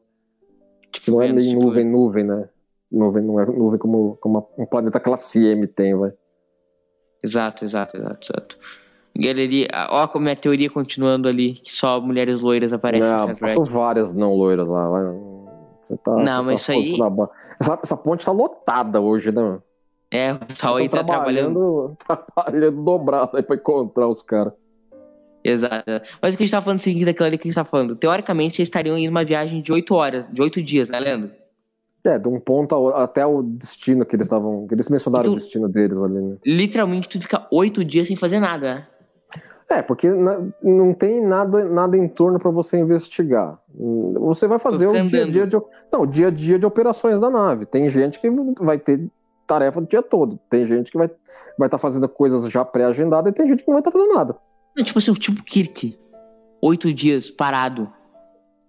Que 0.92 1.11
não 1.11 1.20
é 1.20 1.26
Vênus, 1.26 1.42
meio 1.44 1.56
tipo, 1.56 1.66
nuvem, 1.66 1.85
nuvem, 1.85 2.24
né? 2.24 2.48
Nuvem 2.88 3.24
não 3.24 3.40
é 3.40 3.46
nuvem 3.46 3.80
como, 3.80 4.16
como 4.20 4.48
um 4.56 4.64
planeta 4.64 5.00
classe 5.00 5.44
M 5.44 5.66
tem, 5.66 5.92
vai. 5.96 6.12
Exato, 7.20 7.64
exato, 7.64 7.96
exato, 7.96 8.30
exato. 8.30 8.59
Galeria, 9.18 9.68
ó, 9.90 10.07
como 10.07 10.29
é 10.29 10.33
a 10.33 10.37
teoria 10.37 10.70
continuando 10.70 11.29
ali, 11.29 11.55
que 11.55 11.73
só 11.75 12.01
mulheres 12.01 12.40
loiras 12.40 12.73
aparecem 12.73 13.07
no 13.07 13.12
Não, 13.12 13.23
Star 13.25 13.37
Trek. 13.37 13.55
passou 13.57 13.64
várias 13.64 14.14
não 14.14 14.35
loiras 14.35 14.66
lá. 14.68 14.88
Você 15.81 15.96
tá, 15.96 16.12
Não, 16.12 16.25
você 16.25 16.27
tá 16.27 16.42
mas 16.42 16.61
isso 16.61 16.73
aí-. 16.73 16.96
Essa, 17.61 17.79
essa 17.83 17.96
ponte 17.96 18.25
tá 18.25 18.33
lotada 18.33 19.01
hoje, 19.01 19.33
né? 19.33 19.59
É, 20.11 20.33
o 20.33 20.38
pessoal 20.38 20.77
aí 20.77 20.88
Tão 20.88 21.01
tá 21.05 21.12
trabalhando. 21.12 21.96
trabalhando 22.35 22.83
dobrado 22.85 23.37
aí 23.37 23.42
pra 23.42 23.57
encontrar 23.57 24.09
os 24.09 24.23
caras. 24.23 24.53
Exato. 25.42 25.85
Mas 26.20 26.35
o 26.35 26.37
que 26.37 26.42
a 26.42 26.46
gente 26.46 26.51
tá 26.51 26.61
falando 26.61 26.79
seguinte 26.81 27.05
daquilo 27.07 27.27
ali 27.27 27.38
que 27.38 27.49
a 27.49 27.51
gente 27.51 27.55
tá 27.55 27.64
falando. 27.64 27.96
Teoricamente, 27.96 28.61
eles 28.61 28.68
estariam 28.68 28.96
indo 28.99 29.11
uma 29.11 29.25
viagem 29.25 29.61
de 29.62 29.73
8 29.73 29.94
horas, 29.94 30.27
de 30.31 30.40
8 30.42 30.62
dias, 30.62 30.88
né, 30.88 31.01
Leandro? 31.01 31.31
É, 32.05 32.18
de 32.18 32.29
um 32.29 32.38
ponto 32.40 32.88
até 32.88 33.25
o 33.27 33.42
destino 33.42 34.05
que 34.05 34.16
eles 34.16 34.27
estavam. 34.27 34.66
Que 34.66 34.75
eles 34.75 34.88
mencionaram 34.88 35.25
Então- 35.25 35.33
o 35.35 35.37
destino 35.37 35.68
deles 35.68 35.96
ali, 36.03 36.14
né? 36.20 36.37
Literalmente, 36.46 37.09
tu 37.09 37.20
fica 37.20 37.46
8 37.51 37.85
dias 37.85 38.07
sem 38.09 38.16
fazer 38.16 38.40
nada, 38.40 38.75
né? 38.75 38.87
É, 39.70 39.83
porque 39.83 40.11
na- 40.11 40.40
não 40.62 40.92
tem 40.92 41.20
nada, 41.24 41.64
nada 41.64 41.96
em 41.96 42.09
torno 42.09 42.38
pra 42.40 42.50
você 42.50 42.76
investigar. 42.78 43.56
Você 44.18 44.48
vai 44.48 44.59
fazer 44.59 44.88
o 44.88 44.92
dia 45.06 45.22
a 45.22 45.28
dia 45.28 45.46
de, 45.46 45.56
não, 45.92 46.04
dia 46.06 46.26
a 46.26 46.30
dia 46.30 46.59
de 46.59 46.66
operações 46.66 47.20
da 47.20 47.30
nave. 47.30 47.66
Tem 47.66 47.88
gente 47.88 48.20
que 48.20 48.28
vai 48.61 48.78
ter 48.78 49.09
tarefa 49.46 49.78
o 49.80 49.87
dia 49.87 50.02
todo. 50.02 50.38
Tem 50.50 50.66
gente 50.66 50.90
que 50.90 50.98
vai 50.98 51.09
vai 51.59 51.68
estar 51.68 51.78
fazendo 51.78 52.09
coisas 52.09 52.50
já 52.50 52.64
pré-agendadas 52.64 53.30
e 53.30 53.35
tem 53.35 53.46
gente 53.48 53.62
que 53.62 53.68
não 53.68 53.74
vai 53.74 53.80
estar 53.80 53.92
fazendo 53.92 54.12
nada. 54.14 54.37
Não, 54.76 54.85
Tipo 54.85 54.98
assim, 54.98 55.11
o 55.12 55.14
tipo 55.14 55.42
Kirk. 55.44 55.96
8 56.62 56.92
dias 56.92 57.30
parado, 57.30 57.90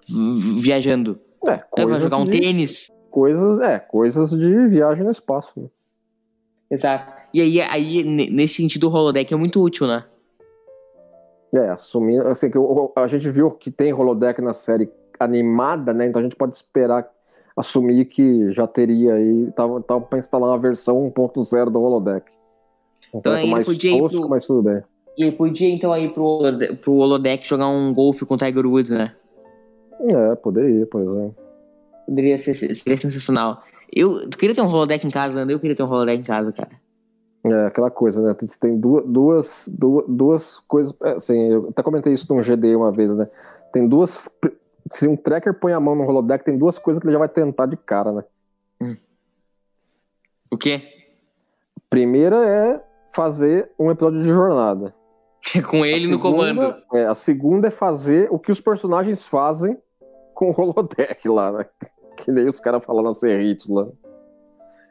vi- 0.08 0.60
viajando. 0.62 1.20
É, 1.46 1.58
vai 1.58 1.60
coisas 1.72 2.02
jogar 2.04 2.18
um 2.18 2.26
de, 2.26 2.40
tênis. 2.40 2.92
coisas, 3.10 3.60
é, 3.60 3.80
coisas 3.80 4.30
de 4.30 4.68
viagem 4.68 5.04
no 5.04 5.12
espaço. 5.12 5.60
né? 5.60 5.68
Exato. 6.70 7.12
E 7.34 7.42
aí, 7.42 7.60
aí, 7.62 8.04
ne- 8.04 8.30
nesse 8.30 8.56
sentido, 8.56 8.88
o 8.88 8.94
holodeck 8.94 9.34
é 9.34 9.38
muito 9.38 9.62
útil, 9.62 9.88
né? 9.88 10.06
É, 11.54 11.70
assumir, 11.70 12.22
assim, 12.28 12.50
que 12.50 12.58
o- 12.58 12.92
a 12.96 13.08
gente 13.08 13.30
viu 13.30 13.52
que 13.52 13.70
tem 13.70 13.92
holodeck 13.94 14.42
na 14.42 14.54
série 14.54 14.90
animada, 15.20 15.94
né? 15.94 16.08
Então 16.08 16.20
a 16.20 16.24
gente 16.24 16.36
pode 16.36 16.56
esperar, 16.56 17.08
assumir 17.56 18.06
que 18.06 18.52
já 18.54 18.66
teria 18.66 19.16
aí, 19.16 19.52
tava, 19.56 19.82
tava 19.82 20.02
pra 20.02 20.20
instalar 20.20 20.50
uma 20.50 20.58
versão 20.58 21.12
1.0 21.12 21.70
do 21.70 21.82
holodeck. 21.82 22.26
Um 23.14 23.20
Então 23.20 23.34
pouco 23.34 23.38
aí 23.46 23.50
mais 23.50 23.68
podia 23.68 23.98
tosco, 24.00 24.22
pro- 24.22 24.30
mas 24.30 24.46
tudo 24.46 24.64
bem. 24.64 24.82
E 25.18 25.30
podia, 25.30 25.70
então, 25.70 25.96
ir 25.98 26.14
pro, 26.14 26.40
pro 26.82 26.94
holodeck 26.94 27.46
jogar 27.46 27.68
um 27.68 27.94
golfe 27.94 28.26
com 28.26 28.36
o 28.36 28.38
Tiger 28.38 28.66
Woods, 28.66 28.92
né? 28.92 29.14
É, 30.00 30.36
poderia, 30.36 30.86
por 30.86 31.02
exemplo. 31.02 31.36
Poderia 32.08 32.38
ser, 32.38 32.54
seria 32.56 32.98
sensacional. 32.98 33.62
Eu 33.94 34.28
tu 34.30 34.38
queria 34.38 34.56
ter 34.56 34.62
um 34.62 34.68
holodeck 34.68 35.06
em 35.06 35.10
casa? 35.12 35.42
Eu 35.42 35.60
queria 35.60 35.76
ter 35.76 35.84
um 35.84 35.90
holodeck 35.92 36.22
em 36.22 36.24
casa, 36.24 36.52
cara. 36.54 36.72
É, 37.48 37.66
aquela 37.66 37.90
coisa, 37.90 38.22
né? 38.22 38.36
Você 38.40 38.60
tem 38.60 38.80
duas, 38.80 39.04
duas, 39.08 40.06
duas, 40.08 40.60
coisas. 40.68 40.94
é, 41.04 41.12
Assim, 41.14 41.40
eu 41.52 41.70
até 41.70 41.82
comentei 41.82 42.14
isso 42.14 42.32
num 42.34 42.42
GD 42.42 42.76
uma 42.76 42.92
vez, 42.92 43.16
né? 43.16 43.28
Tem 43.74 43.88
duas. 43.88 44.28
Se 44.92 45.08
um 45.08 45.16
tracker 45.16 45.54
põe 45.60 45.74
a 45.74 45.80
mão 45.80 45.96
no 45.96 46.04
holodeck, 46.04 46.44
tem 46.46 46.58
duas 46.58 46.78
coisas 46.78 47.02
que 47.02 47.08
ele 47.08 47.14
já 47.14 47.20
vai 47.20 47.30
tentar 47.30 47.66
de 47.66 47.78
cara, 47.78 48.12
né? 48.12 48.24
O 50.52 50.58
quê? 50.58 50.82
Primeira 51.90 52.36
é 52.46 52.84
fazer 53.14 53.72
um 53.80 53.90
episódio 53.90 54.22
de 54.22 54.28
jornada. 54.30 54.94
com 55.70 55.86
ele 55.86 56.06
A 56.06 56.10
no 56.10 56.14
segunda- 56.16 56.20
comando. 56.20 56.76
É, 56.94 57.06
a 57.06 57.16
segunda 57.16 57.68
é 57.68 57.72
fazer 57.72 58.28
o 58.32 58.38
que 58.38 58.52
os 58.52 58.60
personagens 58.62 59.26
fazem 59.26 59.78
com 60.36 60.52
o 60.52 60.54
holodeck 60.62 61.28
lá, 61.28 61.52
né? 61.52 61.66
Que 62.18 62.32
nem 62.32 62.46
os 62.46 62.60
caras 62.60 62.86
falam 62.86 63.02
na 63.02 63.16
Cerritos 63.16 63.68
lá. 63.68 63.88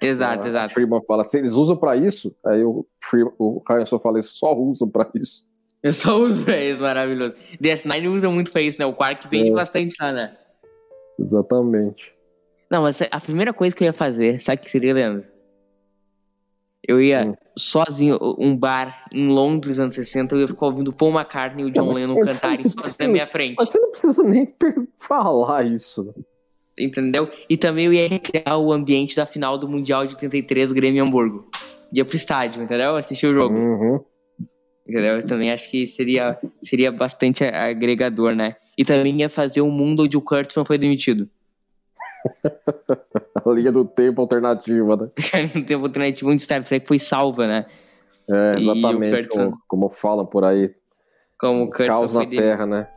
Exato, 0.01 0.45
A 0.47 0.49
exato. 0.49 0.75
Freeman 0.75 1.01
fala, 1.07 1.25
se 1.25 1.39
eles 1.39 1.53
usam 1.53 1.77
pra 1.77 1.97
isso, 1.97 2.35
aí 2.47 2.65
o, 2.65 2.87
Free, 3.03 3.25
o 3.39 3.63
Harrison 3.69 3.99
fala, 3.99 4.17
eles 4.17 4.27
só 4.31 4.55
usam 4.57 4.89
pra 4.89 5.09
isso. 5.15 5.49
Eu 5.83 5.93
só 5.93 6.17
uso 6.19 6.45
pra 6.45 6.63
isso, 6.63 6.83
maravilhoso. 6.83 7.35
DS9 7.61 8.09
usa 8.09 8.29
muito 8.31 8.53
pra 8.53 8.61
isso, 8.61 8.79
né? 8.79 8.85
O 8.87 8.95
Quark 8.95 9.27
vende 9.29 9.51
É. 9.51 9.53
bastante 9.55 9.97
lá, 10.01 10.13
né? 10.13 10.37
Exatamente. 11.19 12.13
Não, 12.71 12.83
mas 12.83 13.01
a 13.11 13.21
primeira 13.21 13.53
coisa 13.53 13.75
que 13.75 13.83
eu 13.83 13.87
ia 13.87 13.93
fazer, 13.93 14.41
sabe 14.41 14.61
o 14.61 14.65
que 14.65 14.71
seria, 14.71 14.95
Leandro? 14.95 15.25
Eu 16.87 17.01
ia 17.01 17.27
Hum. 17.27 17.35
sozinho, 17.57 18.19
um 18.39 18.57
bar 18.57 19.07
em 19.13 19.29
Londres, 19.29 19.79
anos 19.79 19.95
60, 19.95 20.35
eu 20.35 20.41
ia 20.41 20.49
ficar 20.49 20.67
ouvindo 20.67 20.93
Paul 20.93 21.13
McCartney 21.13 21.65
e 21.65 21.69
o 21.69 21.71
John 21.71 21.93
Lennon 21.93 22.19
cantarem 22.21 22.67
sozinho 22.67 22.97
na 23.01 23.09
minha 23.09 23.27
frente. 23.27 23.57
Mas 23.59 23.69
você 23.71 23.79
não 23.79 23.91
precisa 23.91 24.23
nem 24.23 24.55
falar 24.99 25.65
isso. 25.67 26.15
Entendeu? 26.81 27.31
E 27.49 27.57
também 27.57 27.87
eu 27.87 27.93
ia 27.93 28.09
recriar 28.09 28.59
o 28.59 28.73
ambiente 28.73 29.15
da 29.15 29.27
final 29.27 29.59
do 29.59 29.69
Mundial 29.69 30.07
de 30.07 30.15
83, 30.15 30.73
Grêmio 30.73 31.05
Hamburgo. 31.05 31.49
Ia 31.93 32.05
pro 32.05 32.17
estádio, 32.17 32.63
entendeu? 32.63 32.97
Assistir 32.97 33.27
o 33.27 33.35
jogo. 33.35 33.55
Uhum. 33.55 34.01
Entendeu? 34.89 35.17
Eu 35.17 35.27
também 35.27 35.51
acho 35.51 35.71
que 35.71 35.87
seria, 35.87 36.39
seria 36.63 36.91
bastante 36.91 37.45
agregador, 37.45 38.35
né? 38.35 38.57
E 38.77 38.85
também 38.85 39.21
ia 39.21 39.29
fazer 39.29 39.61
um 39.61 39.71
mundo 39.71 40.05
onde 40.05 40.17
o 40.17 40.23
Kurtzman 40.23 40.65
foi 40.65 40.79
demitido. 40.79 41.29
A 43.45 43.51
linha 43.51 43.73
do 43.73 43.85
tempo 43.85 44.21
alternativa, 44.21 44.97
né? 44.97 45.09
no 45.55 45.65
tempo 45.65 45.85
alternativo 45.87 46.31
onde 46.31 46.43
Star 46.43 46.63
Trek 46.65 46.87
foi 46.87 46.99
salva, 46.99 47.47
né? 47.47 47.67
É, 48.29 48.61
exatamente. 48.61 49.17
Kurtzman. 49.17 49.51
Como, 49.51 49.63
como 49.67 49.91
falam 49.91 50.27
por 50.27 50.45
aí. 50.45 50.75
Como 51.39 51.65
o 51.65 51.67
Kurtzman 51.67 51.89
Caos 51.89 52.13
na 52.13 52.27
Terra, 52.27 52.67
né? 52.67 52.89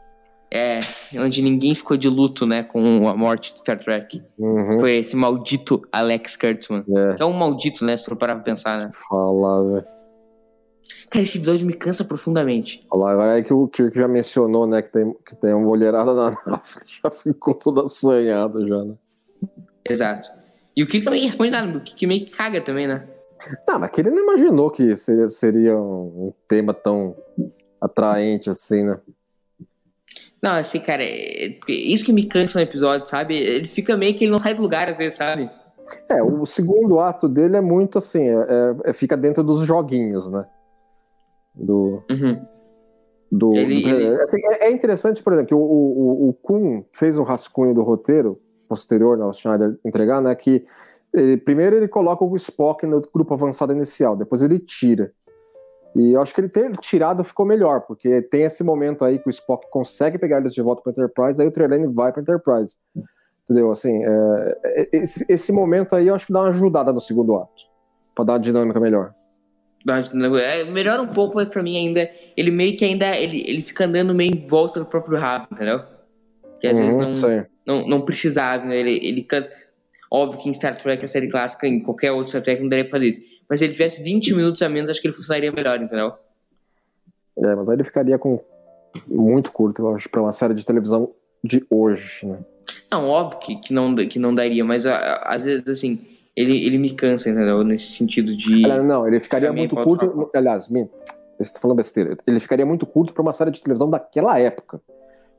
É, 0.56 0.82
onde 1.16 1.42
ninguém 1.42 1.74
ficou 1.74 1.98
de 1.98 2.08
luto, 2.08 2.46
né? 2.46 2.62
Com 2.62 3.08
a 3.08 3.18
morte 3.18 3.52
de 3.54 3.60
Star 3.60 3.80
Trek. 3.80 4.22
Uhum. 4.38 4.80
Foi 4.80 4.98
esse 4.98 5.16
maldito 5.16 5.82
Alex 5.92 6.36
Kurtzman. 6.36 6.86
É, 6.96 7.16
Que 7.16 7.24
é 7.24 7.26
um 7.26 7.34
maldito, 7.34 7.84
né? 7.84 7.98
Se 7.98 8.06
for 8.06 8.16
parar 8.16 8.36
pra 8.36 8.44
pensar, 8.44 8.80
né? 8.80 8.92
falar, 9.10 9.63
velho. 9.63 9.86
Cara, 11.10 11.24
esse 11.24 11.39
episódio 11.39 11.66
me 11.66 11.74
cansa 11.74 12.06
profundamente. 12.06 12.86
Olha 12.92 13.04
lá, 13.04 13.12
agora 13.13 13.39
é 13.39 13.42
que 13.42 13.52
o 13.52 13.68
Kirk 13.68 13.98
já 13.98 14.08
mencionou, 14.08 14.68
né, 14.68 14.82
que 14.82 14.92
tem, 14.92 15.16
que 15.26 15.36
tem 15.36 15.54
uma 15.54 15.70
olheirada 15.70 16.13
na 16.13 16.32
nave, 16.46 16.63
já 17.04 17.10
ficou 17.10 17.54
toda 17.54 17.84
assanhada 17.84 18.60
já, 18.68 18.84
né? 18.84 18.96
Exato. 19.89 20.30
E 20.76 20.84
o 20.84 20.88
Kirk 20.88 21.06
também 21.06 21.24
responde 21.24 21.52
nada, 21.52 21.78
o 21.78 21.82
Kirk 21.82 22.06
meio 22.06 22.26
que 22.26 22.32
caga 22.32 22.62
também, 22.62 22.88
né? 22.88 23.08
Não, 23.68 23.80
mas 23.80 23.92
que 23.92 24.02
ele 24.02 24.12
não 24.12 24.24
imaginou 24.24 24.70
que 24.70 24.96
seria, 24.96 25.28
seria 25.28 25.78
um 25.78 26.34
tema 26.48 26.74
tão 26.74 27.16
atraente 27.82 28.50
assim, 28.50 28.84
né? 28.84 29.00
Não, 30.44 30.52
assim, 30.56 30.80
cara, 30.82 31.02
é- 31.02 31.48
é 31.52 31.72
isso 31.72 32.04
que 32.04 32.12
me 32.12 32.26
cansa 32.28 32.60
no 32.60 32.64
episódio, 32.66 33.08
sabe? 33.08 33.34
Ele 33.38 33.66
fica 33.66 33.96
meio 33.96 34.14
que 34.14 34.26
ele 34.26 34.32
não 34.32 34.40
sai 34.40 34.54
do 34.54 34.62
lugar 34.62 34.92
às 34.92 34.98
vezes, 34.98 35.18
sabe? 35.18 35.50
É, 36.10 36.22
o 36.22 36.46
segundo 36.46 37.00
ato 37.00 37.30
dele 37.30 37.56
é 37.56 37.62
muito 37.62 37.98
assim, 37.98 38.28
é, 38.28 38.76
é- 38.86 38.94
fica 38.94 39.16
dentro 39.16 39.42
dos 39.42 39.62
joguinhos, 39.62 40.30
né? 40.30 40.46
Do, 41.56 42.04
Uhum. 42.12 42.46
do, 43.32 43.56
Ele- 43.56 43.82
do- 43.84 43.90
ele- 43.90 44.22
assim, 44.22 44.38
é, 44.46 44.68
é 44.68 44.72
interessante, 44.72 45.24
por 45.24 45.32
exemplo, 45.34 45.48
que 45.50 45.56
o, 45.56 45.60
o, 45.60 46.30
o 46.30 46.34
Kuhn 46.34 46.84
fez 46.92 47.18
um 47.18 47.24
rascunho 47.24 47.74
do 47.74 47.82
roteiro 47.84 48.36
posterior 48.68 49.18
né, 49.18 49.24
ao 49.24 49.34
Schneider 49.34 49.78
entregar, 49.86 50.22
né? 50.22 50.34
Que 50.36 50.66
ele- 51.14 51.38
primeiro 51.38 51.76
ele 51.78 51.88
coloca 51.88 52.26
o 52.26 52.36
Spock 52.36 52.86
no 52.86 53.02
grupo 53.14 53.34
avançado 53.34 53.72
inicial, 53.72 54.16
depois 54.16 54.42
ele 54.42 54.60
tira. 54.60 55.14
E 55.96 56.14
eu 56.14 56.22
acho 56.22 56.34
que 56.34 56.42
ele 56.42 56.50
ter 56.50 56.76
tirado 56.78 57.24
ficou 57.24 57.46
melhor, 57.46 57.82
porque 57.82 58.22
tem 58.22 58.44
esse 58.44 58.64
momento 58.64 59.06
aí 59.06 59.20
que 59.20 59.28
o 59.28 59.30
Spock 59.30 59.70
consegue 59.70 60.18
pegar 60.18 60.40
eles 60.40 60.54
de 60.54 60.62
volta 60.62 60.82
para 60.82 60.92
Enterprise, 60.92 61.42
aí 61.42 61.48
o 61.48 61.52
Trelane 61.52 61.88
vai 61.88 62.12
para 62.12 62.22
Enterprise. 62.22 62.78
Entendeu? 63.44 63.72
Assim, 63.72 64.04
é, 64.04 64.58
é, 64.64 64.90
esse, 64.94 65.26
esse 65.30 65.52
momento 65.52 65.96
aí 65.96 66.08
eu 66.08 66.16
acho 66.16 66.28
que 66.28 66.34
dá 66.34 66.42
uma 66.42 66.50
ajudada 66.50 66.92
no 66.92 67.02
segundo 67.02 67.36
ato, 67.36 67.64
para 68.16 68.26
dar 68.26 68.34
uma 68.34 68.40
dinâmica 68.40 68.80
melhor. 68.80 69.12
É, 69.86 70.64
melhora 70.64 71.02
um 71.02 71.08
pouco, 71.08 71.36
mas 71.36 71.50
pra 71.50 71.62
mim 71.62 71.76
ainda. 71.76 72.10
Ele 72.38 72.50
meio 72.50 72.76
que 72.76 72.86
ainda. 72.86 73.16
Ele, 73.18 73.44
ele 73.46 73.62
fica 73.62 73.86
andando 73.86 74.16
meio 74.16 74.32
em 74.34 74.48
volta 74.48 74.80
do 74.80 74.86
próprio 74.86 75.18
rabo, 75.18 75.48
entendeu? 75.52 75.82
Que 76.60 76.68
às 76.68 76.80
vezes 76.80 76.96
Uhum, 76.96 77.02
não, 77.02 77.16
sim. 77.16 77.44
não, 77.68 77.88
não 77.88 78.02
precisava, 78.02 78.66
né? 78.66 78.78
Ele, 78.78 78.98
ele 79.06 79.24
canta. 79.24 79.52
Óbvio 80.10 80.42
que 80.42 80.50
em 80.50 80.54
Star 80.54 80.78
Trek, 80.78 81.04
a 81.04 81.08
série 81.08 81.28
clássica, 81.28 81.68
em 81.68 81.82
qualquer 81.82 82.12
outro 82.12 82.30
Star 82.30 82.42
Trek, 82.42 82.62
não 82.62 82.70
daria 82.70 82.86
pra 82.86 82.98
fazer 82.98 83.10
isso. 83.10 83.22
Mas 83.54 83.60
se 83.60 83.66
ele 83.68 83.74
tivesse 83.74 84.02
20 84.02 84.34
minutos 84.34 84.63
a 84.63 84.68
menos, 84.68 84.89
acho 84.89 85.00
que 85.00 85.06
ele 85.06 85.13
funcionaria 85.13 85.52
melhor, 85.52 85.80
entendeu? 85.80 86.13
É, 87.38 87.54
mas 87.56 87.70
aí 87.70 87.76
ele 87.76 87.84
ficaria 87.84 88.18
com 88.18 88.39
muito 89.08 89.52
curto, 89.52 89.80
eu 89.80 89.96
acho, 89.96 90.10
pra 90.10 90.24
uma 90.24 90.32
série 90.32 90.56
de 90.56 90.66
televisão 90.66 91.12
de 91.44 91.63
hoje, 91.70 92.26
né? 92.26 92.39
Não, 92.92 93.08
óbvio 93.08 93.38
que, 93.39 93.56
que, 93.58 93.72
não, 93.72 93.96
que 93.96 94.18
não 94.18 94.34
daria, 94.34 94.66
mas 94.66 94.88
a- 94.88 94.96
a- 94.96 95.36
às 95.36 95.44
vezes, 95.44 95.68
assim, 95.68 96.00
ele, 96.36 96.66
ele 96.66 96.80
me 96.80 96.96
cansa, 96.96 97.30
entendeu? 97.30 97.63
Nesse 97.63 97.96
sentido 97.96 98.36
de. 98.36 98.66
Aliás, 98.66 98.84
Não, 98.84 99.08
ele 99.08 99.20
ficaria 99.20 99.54
muito 99.54 99.76
curto. 99.76 100.10
falar. 100.12 100.30
Aliás, 100.34 100.68
me, 100.68 100.89
estou 101.39 101.62
falando 101.62 101.78
besteira. 101.78 102.18
Ele 102.26 102.39
ficaria 102.39 102.66
muito 102.66 102.88
curto 102.88 103.13
pra 103.13 103.22
uma 103.22 103.34
série 103.34 103.52
de 103.52 103.62
televisão 103.62 103.88
daquela 103.88 104.39
época. 104.39 104.82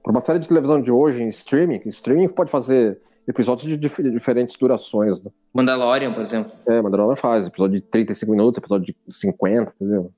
Pra 0.04 0.12
uma 0.12 0.20
série 0.20 0.38
de 0.38 0.46
televisão 0.46 0.80
de 0.80 0.92
hoje, 0.92 1.20
em 1.20 1.26
streaming, 1.26 1.80
em 1.84 1.88
streaming 1.88 2.28
pode 2.28 2.48
fazer 2.52 3.00
episódios 3.26 3.66
de 3.68 3.76
dif- 3.76 4.02
diferentes 4.10 4.56
durações. 4.56 5.22
Né? 5.24 5.30
Mandalorian, 5.52 6.12
por 6.12 6.22
exemplo. 6.22 6.52
É, 6.66 6.80
Mandalorian 6.82 7.16
faz, 7.16 7.46
episódio 7.46 7.76
de 7.80 7.82
35 7.82 8.30
minutos, 8.32 8.58
episódio 8.58 8.86
de 8.86 9.14
50, 9.14 9.72
entendeu? 9.74 10.10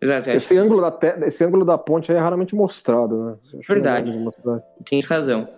Exato, 0.00 0.30
é, 0.30 0.36
Esse 0.36 0.56
ângulo 0.58 0.80
da, 0.82 0.98
esse 1.26 1.44
ângulo 1.44 1.64
da 1.64 1.78
ponte 1.78 2.10
aí 2.12 2.18
é 2.18 2.20
raramente 2.20 2.54
mostrado, 2.54 3.24
né? 3.24 3.34
Verdade. 3.68 4.10
é 4.10 4.16
mostrado. 4.18 4.62
tem 4.88 5.00
razão. 5.00 5.48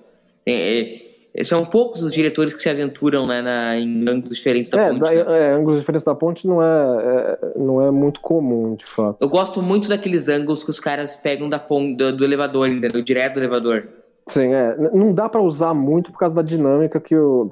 É, 0.46 1.08
é, 1.34 1.44
são 1.44 1.64
poucos 1.64 2.02
os 2.02 2.12
diretores 2.12 2.54
que 2.54 2.62
se 2.62 2.68
aventuram 2.68 3.26
né, 3.26 3.40
na, 3.42 3.76
em 3.78 4.08
ângulos 4.08 4.36
diferentes 4.36 4.70
da 4.70 4.80
É, 4.82 4.88
ponte. 4.90 5.00
da- 5.00 5.10
né? 5.10 5.38
é, 5.48 5.52
ângulos 5.52 5.78
diferentes 5.80 6.04
da 6.04 6.14
ponte 6.14 6.46
não 6.46 6.62
é, 6.62 6.66
é- 6.66 7.58
não 7.58 7.82
é 7.86 7.90
muito 7.90 8.20
comum, 8.20 8.74
de 8.76 8.84
fato. 8.86 9.16
Eu 9.20 9.28
gosto 9.28 9.60
muito 9.62 9.88
daqueles 9.88 10.28
ângulos 10.28 10.62
que 10.62 10.70
os 10.70 10.80
caras 10.80 11.16
pegam 11.16 11.48
da 11.48 11.58
pon- 11.58 11.92
do, 11.94 12.12
do 12.16 12.24
elevador, 12.24 12.68
entendeu? 12.68 13.02
Direto 13.02 13.34
do 13.34 13.40
elevador. 13.40 13.88
Sim, 14.28 14.52
é. 14.52 14.76
Não 14.76 15.12
dá 15.12 15.28
pra 15.28 15.40
usar 15.40 15.74
muito 15.74 16.12
por 16.12 16.18
causa 16.18 16.34
da 16.34 16.42
dinâmica 16.42 17.00
que 17.00 17.16
o, 17.16 17.50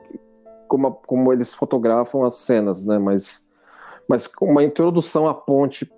como, 0.68 0.92
como 1.06 1.32
eles 1.32 1.54
fotografam 1.54 2.22
as 2.22 2.34
cenas, 2.34 2.86
né? 2.86 2.98
Mas, 2.98 3.46
mas 4.08 4.28
uma 4.40 4.62
introdução 4.62 5.26
à 5.26 5.34
ponte 5.34 5.90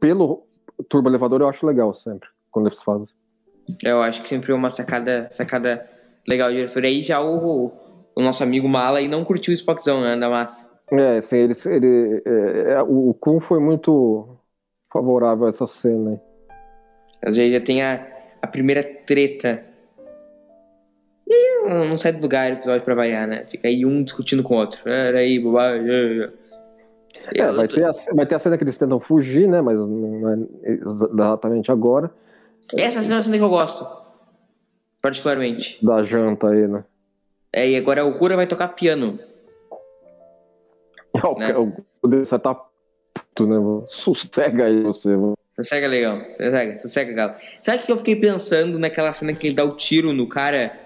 pelo 0.00 0.46
turbo 0.88 1.08
elevador 1.08 1.40
eu 1.40 1.48
acho 1.48 1.66
legal 1.66 1.94
sempre, 1.94 2.28
quando 2.50 2.66
eles 2.66 2.82
fazem. 2.82 3.14
Eu 3.82 4.02
acho 4.02 4.22
que 4.22 4.28
sempre 4.28 4.52
uma 4.52 4.68
sacada, 4.68 5.28
sacada 5.30 5.88
legal 6.28 6.50
diretor. 6.50 6.84
E 6.84 6.88
aí 6.88 7.02
já 7.02 7.20
o, 7.20 7.72
o 8.14 8.20
nosso 8.20 8.42
amigo 8.42 8.68
Mala 8.68 8.98
aí 8.98 9.08
não 9.08 9.24
curtiu 9.24 9.52
o 9.52 9.54
Spockzão, 9.54 10.00
né, 10.00 10.16
da 10.16 10.28
massa. 10.28 10.68
É, 10.90 11.16
assim, 11.16 11.38
eles, 11.38 11.64
ele, 11.64 12.22
é, 12.26 12.72
é, 12.72 12.82
o, 12.82 13.10
o 13.10 13.14
Kun 13.14 13.40
foi 13.40 13.58
muito 13.58 14.36
favorável 14.92 15.46
a 15.46 15.48
essa 15.48 15.66
cena 15.66 16.10
aí. 16.10 17.32
Já, 17.34 17.48
já 17.48 17.60
tem 17.60 17.82
a, 17.82 18.06
a 18.42 18.46
primeira 18.46 18.82
treta. 18.82 19.64
E 21.34 21.72
aí 21.72 21.88
não, 21.88 21.98
sai 21.98 22.12
do 22.12 22.20
lugar 22.20 22.50
o 22.50 22.54
episódio 22.54 22.84
pra 22.84 22.94
variar, 22.94 23.26
né? 23.26 23.44
Fica 23.46 23.68
aí 23.68 23.84
um 23.84 24.02
discutindo 24.02 24.42
com 24.42 24.54
o 24.54 24.58
outro. 24.58 24.88
Era 24.88 25.18
aí, 25.18 25.38
bobagem. 25.38 25.90
é, 25.90 26.24
é. 26.24 26.30
É, 27.32 27.52
vai 27.52 27.66
ter, 27.66 27.84
a, 27.84 27.92
vai 28.14 28.26
ter 28.26 28.34
a 28.34 28.38
cena 28.38 28.58
que 28.58 28.64
eles 28.64 28.76
tentam 28.76 29.00
fugir, 29.00 29.48
né? 29.48 29.60
Mas 29.60 29.78
não 29.78 30.30
é 30.30 30.70
exatamente 30.70 31.70
agora. 31.70 32.10
Essa 32.76 33.02
cena 33.02 33.14
é 33.14 33.16
uma 33.16 33.22
cena 33.22 33.38
que 33.38 33.44
eu 33.44 33.48
gosto. 33.48 33.86
Particularmente. 35.00 35.84
Da 35.84 36.02
janta 36.02 36.50
aí, 36.50 36.66
né? 36.66 36.84
É, 37.52 37.68
e 37.70 37.76
agora 37.76 38.04
o 38.04 38.10
Rura 38.10 38.36
vai 38.36 38.46
tocar 38.46 38.68
piano. 38.68 39.18
O, 41.12 41.38
Né? 41.38 41.56
o, 41.56 41.72
o 42.02 42.38
tá 42.38 42.54
puto, 42.54 43.46
né? 43.46 43.84
Sossega 43.86 44.64
aí 44.64 44.82
você. 44.82 45.10
mano. 45.10 45.34
Sossega, 45.56 45.86
legal. 45.86 46.18
Sossega, 46.30 46.78
sossega, 46.78 47.12
galo. 47.12 47.34
Sabe 47.62 47.78
o 47.78 47.86
que 47.86 47.92
eu 47.92 47.98
fiquei 47.98 48.16
pensando 48.16 48.78
naquela 48.78 49.12
cena 49.12 49.32
que 49.32 49.46
ele 49.46 49.54
dá 49.54 49.64
o 49.64 49.76
tiro 49.76 50.12
no 50.12 50.28
cara? 50.28 50.83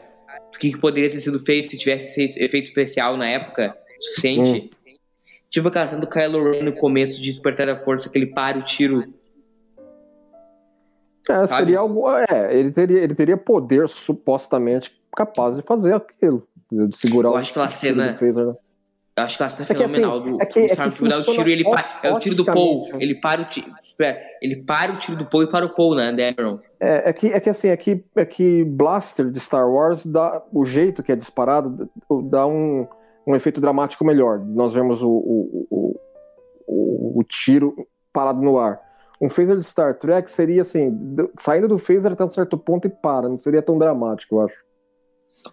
O 0.54 0.58
que 0.58 0.72
que 0.72 0.78
poderia 0.78 1.10
ter 1.10 1.20
sido 1.20 1.38
feito 1.40 1.68
se 1.68 1.78
tivesse 1.78 2.14
feito 2.14 2.36
efeito 2.38 2.64
especial 2.66 3.16
na 3.16 3.28
época? 3.28 3.76
Suficiente? 4.00 4.70
Tipo 5.50 5.68
aquela 5.68 5.86
cena 5.86 6.00
do 6.00 6.06
Kylo 6.06 6.50
Ren 6.50 6.62
no 6.62 6.72
começo 6.72 7.20
de 7.20 7.28
Despertar 7.30 7.66
da 7.66 7.76
Força, 7.76 8.08
que 8.10 8.18
ele 8.18 8.26
para 8.26 8.58
o 8.58 8.62
tiro. 8.62 9.14
É, 11.28 11.46
Sabe? 11.46 11.56
seria 11.58 11.78
algo. 11.80 12.04
É, 12.10 12.58
ele 12.58 12.70
teria, 12.70 12.98
ele 13.00 13.14
teria 13.14 13.36
poder 13.36 13.88
supostamente 13.88 14.90
capaz 15.16 15.56
de 15.56 15.62
fazer 15.62 15.94
aquilo. 15.94 16.46
De 16.70 16.94
segurar 16.96 17.28
Eu 17.30 17.32
o 17.34 17.36
acho 17.36 17.52
que 17.52 17.58
aquela 17.58 17.70
cena- 17.74 18.16
phaser, 18.16 18.46
né? 18.46 18.54
Eu 19.18 19.24
acho 19.24 19.36
que 19.36 19.42
ela 19.42 19.48
cena 19.48 19.64
É 19.64 19.74
que 19.74 19.82
assim, 19.84 19.94
fenomenal 19.94 20.20
do, 20.20 20.42
é 20.42 20.46
que- 20.46 20.58
é 20.60 20.76
que 20.76 20.88
o 20.88 21.22
tiro 21.24 21.48
ele 21.50 21.64
para. 21.64 22.00
É 22.02 22.12
o 22.12 22.18
tiro 22.18 22.36
do 22.36 22.44
Paul. 22.44 22.88
Ele 23.00 23.14
para 23.16 23.42
o 23.42 23.44
tiro. 23.46 23.72
Espera, 23.80 24.20
ele 24.40 24.56
para 24.62 24.92
o 24.92 24.98
tiro 24.98 25.16
do 25.16 25.26
Paul 25.26 25.42
e 25.42 25.46
para 25.50 25.66
o 25.66 25.74
Paul, 25.74 25.94
né, 25.96 26.12
Dameron? 26.12 26.60
É, 26.80 27.10
é 27.10 27.12
que, 27.12 27.26
é 27.28 27.40
que 27.40 27.50
assim, 27.50 27.68
é 27.68 27.76
que, 27.76 28.04
é 28.16 28.24
que 28.24 28.64
Blaster 28.64 29.30
de 29.30 29.40
Star 29.40 29.68
Wars 29.68 30.06
dá 30.06 30.42
o 30.52 30.64
jeito 30.64 31.02
que 31.02 31.10
é 31.12 31.16
disparado 31.16 31.88
dá 32.30 32.46
um, 32.46 32.86
um 33.26 33.34
efeito 33.34 33.60
dramático 33.60 34.04
melhor. 34.04 34.38
Nós 34.38 34.74
vemos 34.74 35.02
o, 35.02 35.08
o, 35.10 35.66
o, 36.66 37.18
o, 37.20 37.24
tiro 37.24 37.74
parado 38.12 38.40
no 38.40 38.58
ar. 38.58 38.80
Um 39.20 39.28
phaser 39.28 39.56
de 39.56 39.64
Star 39.64 39.94
Trek 39.98 40.30
seria 40.30 40.62
assim, 40.62 40.90
do- 40.90 41.30
saindo 41.36 41.66
do 41.66 41.78
phaser 41.78 42.12
até 42.12 42.24
um 42.24 42.30
certo 42.30 42.56
ponto 42.56 42.86
e 42.86 42.90
para, 42.90 43.28
não 43.28 43.36
seria 43.38 43.60
tão 43.62 43.76
dramático, 43.76 44.36
eu 44.36 44.42
acho. 44.42 44.58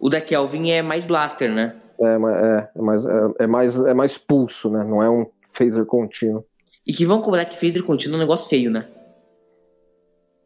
O 0.00 0.08
da 0.08 0.20
Kelvin 0.20 0.70
é 0.70 0.82
mais 0.82 1.04
blaster, 1.04 1.50
né? 1.52 1.74
É, 2.00 2.04
é, 2.06 2.68
é 2.76 2.82
mais, 2.82 3.04
é, 3.04 3.10
é 3.40 3.46
mais, 3.46 3.76
é 3.84 3.94
mais 3.94 4.18
pulso, 4.18 4.70
né? 4.70 4.84
Não 4.84 5.02
é 5.02 5.08
um 5.10 5.26
phaser 5.54 5.84
contínuo. 5.86 6.44
E 6.86 6.92
que 6.92 7.04
vão 7.06 7.20
cobrar 7.20 7.44
que 7.46 7.56
phaser 7.56 7.82
contínuo 7.84 8.14
é 8.14 8.18
um 8.18 8.22
negócio 8.22 8.48
feio, 8.48 8.70
né? 8.70 8.86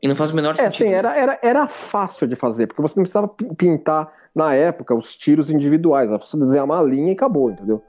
E 0.03 0.09
não 0.09 0.17
faz 0.17 0.31
o 0.31 0.35
menor 0.37 0.55
É, 0.55 0.57
sentido. 0.57 0.87
assim, 0.87 0.95
era, 0.95 1.15
era, 1.15 1.39
era 1.43 1.69
fácil 1.69 2.27
de 2.27 2.35
fazer, 2.35 2.67
porque 2.67 2.81
você 2.81 2.99
não 2.99 3.03
precisava 3.05 3.29
pi- 3.29 3.55
pintar, 3.55 4.11
na 4.35 4.55
época, 4.55 4.95
os 4.95 5.15
tiros 5.15 5.51
individuais. 5.51 6.09
Era 6.09 6.19
você 6.19 6.39
desenhar 6.39 6.65
uma 6.65 6.81
linha 6.83 7.11
e 7.11 7.13
acabou, 7.15 7.51
entendeu? 7.51 7.83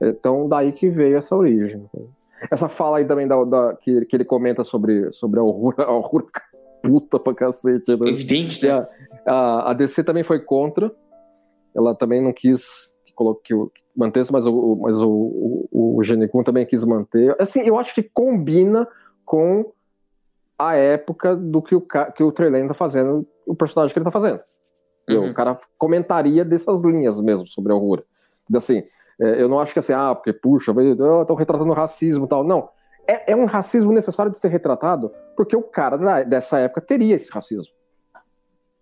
Então, 0.00 0.48
daí 0.48 0.72
que 0.72 0.88
veio 0.88 1.16
essa 1.16 1.36
origem. 1.36 1.88
Essa 2.50 2.68
fala 2.68 2.98
aí 2.98 3.04
também 3.04 3.28
da, 3.28 3.44
da- 3.44 3.76
que, 3.76 4.04
que 4.06 4.16
ele 4.16 4.24
comenta 4.24 4.64
sobre, 4.64 5.12
sobre 5.12 5.38
a 5.38 5.42
Aurora, 5.42 5.84
a 5.84 5.86
Aurora 5.86 6.26
fica 6.26 6.42
puta 6.82 7.20
pra 7.20 7.32
cacete. 7.32 7.96
né? 7.96 8.08
Evidente, 8.08 8.66
né? 8.66 8.72
a, 8.72 8.88
a, 9.32 9.70
a 9.70 9.72
DC 9.74 10.02
também 10.02 10.24
foi 10.24 10.40
contra. 10.40 10.90
Ela 11.76 11.94
também 11.94 12.20
não 12.20 12.32
quis 12.32 12.91
que, 13.16 13.24
que 13.44 13.54
que 13.70 13.82
mantesse, 13.96 14.32
mas 14.32 14.46
o, 14.46 14.76
mas 14.76 14.98
o, 15.00 15.08
o, 15.70 15.96
o 15.98 16.02
Genicum 16.02 16.42
também 16.42 16.64
quis 16.66 16.82
manter. 16.84 17.34
Assim, 17.40 17.60
eu 17.60 17.78
acho 17.78 17.94
que 17.94 18.02
combina 18.02 18.86
com 19.24 19.70
a 20.58 20.74
época 20.76 21.36
do 21.36 21.60
que 21.62 21.74
o, 21.74 21.80
que 21.80 22.22
o 22.22 22.32
Trey 22.32 22.50
Lane 22.50 22.68
tá 22.68 22.74
fazendo, 22.74 23.26
o 23.46 23.54
personagem 23.54 23.92
que 23.92 23.98
ele 23.98 24.04
tá 24.04 24.10
fazendo. 24.10 24.40
Uhum. 25.10 25.30
O 25.30 25.34
cara 25.34 25.58
comentaria 25.76 26.44
dessas 26.44 26.82
linhas 26.82 27.20
mesmo 27.20 27.46
sobre 27.46 27.72
a 27.72 27.74
Aurora. 27.74 28.04
Então, 28.48 28.58
Assim, 28.58 28.82
é, 29.20 29.42
eu 29.42 29.48
não 29.48 29.58
acho 29.58 29.72
que 29.72 29.78
assim, 29.78 29.92
ah, 29.92 30.14
porque 30.14 30.32
puxa, 30.32 30.72
estão 30.72 31.36
retratando 31.36 31.72
racismo 31.72 32.24
e 32.24 32.28
tal. 32.28 32.44
Não. 32.44 32.68
É, 33.06 33.32
é 33.32 33.36
um 33.36 33.46
racismo 33.46 33.92
necessário 33.92 34.30
de 34.30 34.38
ser 34.38 34.48
retratado, 34.48 35.12
porque 35.36 35.56
o 35.56 35.62
cara 35.62 35.96
da- 35.98 36.22
dessa 36.22 36.58
época 36.60 36.80
teria 36.80 37.16
esse 37.16 37.30
racismo. 37.32 37.72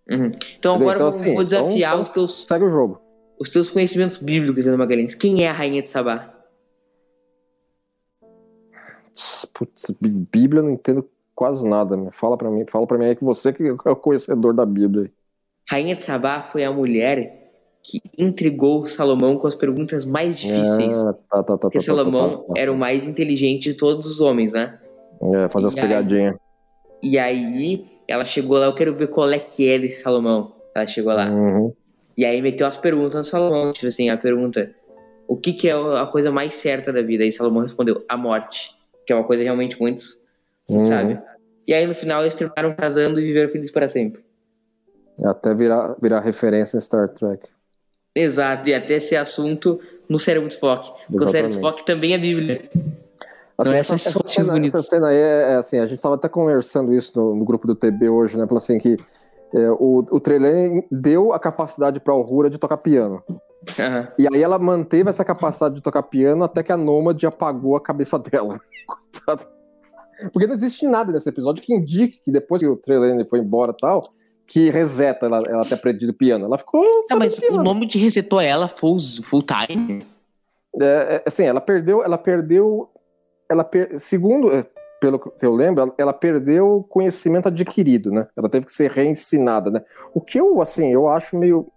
Uhum. 0.09 0.31
Então 0.57 0.75
Entendeu? 0.75 0.89
agora 0.89 0.95
Então, 0.95 1.07
eu 1.07 1.11
vou, 1.11 1.21
assim, 1.21 1.33
vou 1.33 1.43
desafiar 1.43 1.91
então- 1.91 2.03
os, 2.03 2.09
teus, 2.09 2.43
Segue 2.45 2.65
o 2.65 2.69
jogo. 2.69 3.01
Os 3.41 3.49
teus 3.49 3.71
conhecimentos 3.71 4.19
bíblicos, 4.19 4.67
Ana 4.67 4.77
Magalhães. 4.77 5.15
Quem 5.15 5.43
é 5.43 5.49
a 5.49 5.51
rainha 5.51 5.81
de 5.81 5.89
Sabá? 5.89 6.31
Putz, 9.51 9.89
Bí- 9.99 10.27
Bíblia 10.31 10.59
eu 10.59 10.63
não 10.65 10.71
entendo 10.71 11.09
quase 11.33 11.67
nada, 11.67 11.97
né? 11.97 12.09
Fala 12.13 12.37
pra 12.37 12.51
mim, 12.51 12.63
fala 12.69 12.85
para 12.85 12.99
mim 12.99 13.05
aí 13.05 13.15
que 13.15 13.23
você 13.23 13.51
que 13.51 13.63
é 13.63 13.71
o 13.89 13.95
conhecedor 13.95 14.53
da 14.53 14.63
Bíblia. 14.63 15.11
Rainha 15.67 15.95
de 15.95 16.03
Sabá 16.03 16.43
foi 16.43 16.63
a 16.63 16.71
mulher 16.71 17.39
que 17.83 17.99
intrigou 18.15 18.85
Salomão 18.85 19.37
com 19.39 19.47
as 19.47 19.55
perguntas 19.55 20.05
mais 20.05 20.37
difíceis. 20.37 21.03
Ah, 21.03 21.13
tá, 21.13 21.43
tá, 21.43 21.43
tá, 21.43 21.57
Porque 21.57 21.79
tá, 21.79 21.85
tá, 21.85 21.95
Salomão 21.95 22.45
era 22.55 22.71
o 22.71 22.77
mais 22.77 23.07
inteligente 23.07 23.63
de 23.71 23.73
todos 23.73 24.05
os 24.05 24.21
homens, 24.21 24.53
né? 24.53 24.79
É, 25.33 25.49
fazer 25.49 25.67
as 25.67 25.73
pegadinhas. 25.73 26.35
E 27.01 27.17
aí 27.17 27.87
ela 28.07 28.23
chegou 28.23 28.59
lá, 28.59 28.67
eu 28.67 28.75
quero 28.75 28.93
ver 28.95 29.07
qual 29.07 29.31
é 29.31 29.39
que 29.39 29.67
é 29.67 29.79
desse 29.79 30.03
Salomão. 30.03 30.55
Ela 30.75 30.85
chegou 30.85 31.11
lá. 31.11 31.27
Uhum. 31.27 31.73
E 32.21 32.25
aí 32.25 32.39
meteu 32.39 32.67
as 32.67 32.77
perguntas 32.77 33.23
no 33.25 33.31
Salomão, 33.31 33.73
tipo 33.73 33.87
assim, 33.87 34.11
a 34.11 34.15
pergunta: 34.15 34.69
o 35.27 35.35
que, 35.35 35.53
que 35.53 35.67
é 35.67 35.71
a 35.71 36.05
coisa 36.05 36.29
mais 36.29 36.53
certa 36.53 36.93
da 36.93 37.01
vida? 37.01 37.25
E 37.25 37.31
Salomão 37.31 37.63
respondeu: 37.63 38.05
a 38.07 38.15
morte, 38.15 38.77
que 39.07 39.11
é 39.11 39.15
uma 39.15 39.23
coisa 39.23 39.41
realmente 39.41 39.79
muito, 39.81 40.03
Uhum. 40.69 40.85
sabe? 40.85 41.19
E 41.67 41.73
aí 41.73 41.87
no 41.87 41.95
final 41.95 42.21
eles 42.21 42.35
terminaram 42.35 42.75
casando 42.75 43.19
e 43.19 43.23
viveram 43.23 43.49
felizes 43.49 43.71
para 43.71 43.87
sempre. 43.87 44.23
Até 45.25 45.51
virar, 45.55 45.95
virar 45.99 46.19
referência 46.19 46.77
em 46.77 46.79
Star 46.79 47.09
Trek. 47.09 47.43
Exato, 48.13 48.69
e 48.69 48.75
até 48.75 48.93
esse 48.97 49.15
assunto 49.15 49.81
no 50.07 50.19
cérebro 50.19 50.47
de 50.47 50.53
Spock. 50.53 50.91
Porque 51.09 51.25
o 51.25 51.27
cérebro 51.27 51.49
de. 51.49 51.57
Spock 51.57 51.83
também 51.83 52.13
é 52.13 52.19
Bíblia. 52.19 52.69
Assim, 53.57 53.69
Não 53.71 53.75
é 53.75 53.79
essa, 53.79 53.97
só 53.97 54.19
essa 54.19 54.29
cena, 54.29 54.63
essa 54.63 54.81
cena 54.83 55.07
aí 55.07 55.17
é, 55.17 55.53
é 55.53 55.55
assim, 55.55 55.79
a 55.79 55.87
gente 55.87 55.99
tava 55.99 56.13
até 56.13 56.29
conversando 56.29 56.93
isso 56.93 57.19
no, 57.19 57.35
no 57.35 57.43
grupo 57.43 57.65
do 57.65 57.73
TB 57.73 58.09
hoje, 58.09 58.37
né? 58.37 58.45
Falou 58.45 58.59
assim 58.59 58.77
que 58.77 58.95
é, 59.53 59.69
o, 59.71 60.05
o 60.11 60.19
Trelane 60.19 60.85
deu 60.91 61.33
a 61.33 61.39
capacidade 61.39 61.99
pra 61.99 62.13
Aurora 62.13 62.49
de 62.49 62.57
tocar 62.57 62.77
piano. 62.77 63.23
Aham. 63.77 64.07
E 64.17 64.27
aí 64.27 64.41
ela 64.41 64.57
manteve 64.57 65.09
essa 65.09 65.23
capacidade 65.23 65.75
de 65.75 65.81
tocar 65.81 66.03
piano 66.03 66.43
até 66.43 66.63
que 66.63 66.71
a 66.71 66.77
Nômade 66.77 67.25
apagou 67.25 67.75
a 67.75 67.81
cabeça 67.81 68.17
dela. 68.17 68.59
Coitada. 68.87 69.47
Porque 70.31 70.47
não 70.47 70.53
existe 70.53 70.85
nada 70.87 71.11
nesse 71.11 71.29
episódio 71.29 71.63
que 71.63 71.73
indique 71.73 72.19
que 72.23 72.31
depois 72.31 72.61
que 72.61 72.67
o 72.67 72.75
Trelane 72.75 73.25
foi 73.27 73.39
embora 73.39 73.71
e 73.71 73.77
tal, 73.77 74.09
que 74.45 74.69
reseta 74.69 75.25
ela, 75.25 75.37
ela 75.47 75.65
ter 75.65 75.75
aprendido 75.75 76.13
piano. 76.13 76.45
Ela 76.45 76.57
ficou. 76.57 76.83
Não, 77.09 77.17
mas 77.17 77.35
piano. 77.39 77.59
o 77.59 77.63
nome 77.63 77.85
de 77.85 77.97
resetou 77.97 78.39
ela 78.39 78.67
full, 78.67 78.97
full 79.23 79.43
time. 79.43 80.05
É, 80.79 80.85
é, 80.85 81.23
assim, 81.25 81.43
ela 81.43 81.61
perdeu, 81.61 82.03
ela 82.03 82.17
perdeu, 82.17 82.89
ela 83.49 83.63
per- 83.63 83.99
segundo, 83.99 84.51
é, 84.51 84.65
pelo 85.01 85.17
que 85.17 85.43
eu 85.43 85.51
lembro, 85.51 85.93
ela 85.97 86.13
perdeu 86.13 86.77
o 86.77 86.83
conhecimento 86.83 87.47
adquirido, 87.47 88.11
né? 88.11 88.27
Ela 88.37 88.47
teve 88.47 88.67
que 88.67 88.71
ser 88.71 88.91
reensinada, 88.91 89.71
né? 89.71 89.81
O 90.13 90.21
que 90.21 90.39
eu, 90.39 90.61
assim, 90.61 90.93
eu 90.93 91.09
acho 91.09 91.35
meio. 91.35 91.67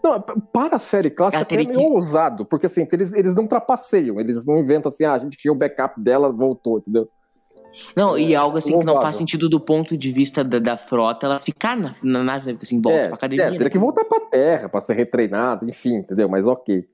Não, 0.00 0.20
para 0.20 0.76
a 0.76 0.78
série 0.78 1.10
clássica 1.10 1.42
até 1.42 1.56
é 1.56 1.58
meio 1.58 1.72
que... 1.72 1.78
ousado, 1.78 2.44
porque 2.44 2.66
assim, 2.66 2.86
eles, 2.92 3.12
eles 3.12 3.34
não 3.34 3.48
trapaceiam, 3.48 4.20
eles 4.20 4.46
não 4.46 4.56
inventam 4.56 4.88
assim, 4.88 5.04
ah, 5.04 5.14
a 5.14 5.18
gente 5.18 5.36
tinha 5.36 5.50
o 5.50 5.56
backup 5.56 6.00
dela, 6.00 6.30
voltou, 6.30 6.78
entendeu? 6.78 7.10
Não, 7.96 8.16
e 8.16 8.34
é 8.34 8.36
algo 8.36 8.56
assim 8.56 8.78
que 8.78 8.84
não 8.84 9.00
faz 9.00 9.16
sentido 9.16 9.48
do 9.48 9.58
ponto 9.58 9.96
de 9.96 10.12
vista 10.12 10.44
da, 10.44 10.60
da 10.60 10.76
frota, 10.76 11.26
ela 11.26 11.38
ficar 11.40 11.76
na, 11.76 11.92
na 12.04 12.22
nave, 12.22 12.52
né? 12.52 12.58
assim, 12.62 12.80
volta 12.80 12.98
é, 12.98 13.06
pra 13.08 13.16
academia. 13.16 13.46
É, 13.46 13.50
teria 13.50 13.64
né? 13.64 13.70
que 13.70 13.78
voltar 13.78 14.04
pra 14.04 14.20
terra 14.20 14.68
pra 14.68 14.80
ser 14.80 14.94
retreinada, 14.94 15.68
enfim, 15.68 15.96
entendeu? 15.96 16.28
Mas 16.28 16.46
ok. 16.46 16.86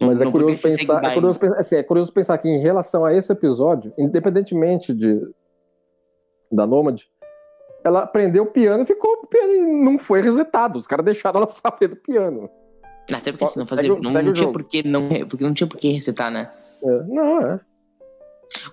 Mas 0.00 0.20
é 0.20 0.30
curioso, 0.30 0.62
pensar, 0.62 1.04
é, 1.04 1.12
curioso 1.12 1.38
pensar, 1.38 1.60
assim, 1.60 1.76
é 1.76 1.82
curioso 1.82 2.12
pensar 2.12 2.38
que 2.38 2.48
em 2.48 2.58
relação 2.58 3.04
a 3.04 3.12
esse 3.14 3.30
episódio, 3.30 3.92
independentemente 3.98 4.94
de 4.94 5.20
da 6.50 6.66
Nômade, 6.66 7.06
ela 7.84 8.00
aprendeu 8.00 8.44
o 8.44 8.46
piano 8.46 8.82
e 8.82 8.86
ficou 8.86 9.10
o 9.22 9.26
piano 9.26 9.52
e 9.52 9.84
não 9.84 9.98
foi 9.98 10.22
resetado. 10.22 10.78
Os 10.78 10.86
caras 10.86 11.04
deixaram 11.04 11.38
ela 11.38 11.48
saber 11.48 11.88
do 11.88 11.96
piano. 11.96 12.48
Até 13.12 13.30
porque 13.30 13.48
senão 13.48 13.66
fazer, 13.66 13.88
não, 13.88 13.98
não 13.98 14.32
tinha 14.32 14.50
por 14.50 14.64
que 14.64 14.82
não, 14.82 15.08
porque 15.28 15.44
não 15.44 15.52
tinha 15.52 15.66
por 15.66 15.78
que 15.78 15.90
resetar, 15.90 16.30
né? 16.30 16.50
É, 16.82 17.02
não, 17.04 17.40
é. 17.40 17.60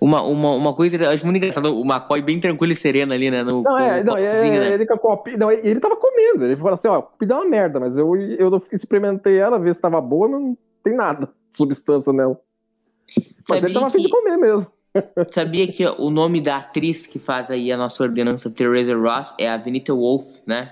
Uma, 0.02 0.24
uma, 0.24 0.52
uma 0.52 0.74
coisa, 0.74 0.96
eu 0.96 1.10
acho 1.10 1.24
muito 1.24 1.38
engraçado, 1.38 1.76
o 1.76 1.86
McCoy 1.86 2.22
bem 2.22 2.40
tranquilo 2.40 2.74
e 2.74 2.76
sereno 2.76 3.14
ali, 3.14 3.30
né? 3.30 3.44
No, 3.44 3.62
não, 3.62 3.78
é, 3.78 4.04
não, 4.04 4.18
é, 4.18 4.42
né? 4.42 4.74
ele 4.74 4.86
com 4.86 5.12
a 5.12 5.38
não, 5.38 5.52
ele 5.52 5.80
tava 5.80 5.96
comendo, 5.96 6.46
ele 6.46 6.56
falou 6.56 6.74
assim, 6.74 6.88
ó, 6.88 7.02
comida 7.02 7.36
é 7.36 7.38
uma 7.38 7.46
merda, 7.46 7.80
mas 7.80 7.98
eu, 7.98 8.16
eu 8.16 8.64
experimentei 8.72 9.38
ela, 9.38 9.60
ver 9.60 9.76
se 9.76 9.82
tava 9.82 10.02
boa, 10.02 10.28
não 10.28 10.58
tem 10.88 10.96
nada 10.96 11.28
de 11.28 11.58
substância 11.58 12.14
nela. 12.14 12.40
Mas 13.50 13.60
Sabia 13.60 13.68
ele 13.68 13.74
tava 13.74 13.92
que... 13.92 14.02
de 14.02 14.10
comer 14.10 14.38
mesmo. 14.38 14.72
Sabia 15.32 15.68
que 15.68 15.86
o 15.86 16.10
nome 16.10 16.42
da 16.42 16.58
atriz 16.58 17.06
que 17.06 17.20
faz 17.20 17.52
aí 17.52 17.72
a 17.72 17.78
nossa 17.78 18.02
ordenança, 18.04 18.50
Teresa 18.50 18.96
Ross, 18.96 19.34
é 19.38 19.50
a 19.50 19.58
Venita 19.58 19.94
Wolf, 19.94 20.40
né? 20.46 20.72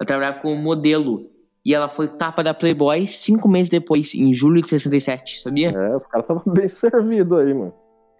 Ela 0.00 0.06
trabalhava 0.06 0.40
como 0.40 0.56
modelo. 0.56 1.30
E 1.64 1.74
ela 1.74 1.88
foi 1.88 2.08
tapa 2.08 2.42
da 2.42 2.54
Playboy 2.54 3.06
cinco 3.06 3.48
meses 3.48 3.68
depois, 3.68 4.14
em 4.14 4.32
julho 4.32 4.62
de 4.62 4.70
67, 4.70 5.40
sabia? 5.40 5.70
É, 5.70 5.96
os 5.96 6.06
caras 6.06 6.24
estavam 6.24 6.42
bem 6.54 6.68
servidos 6.68 7.38
aí, 7.38 7.52
mano. 7.52 7.74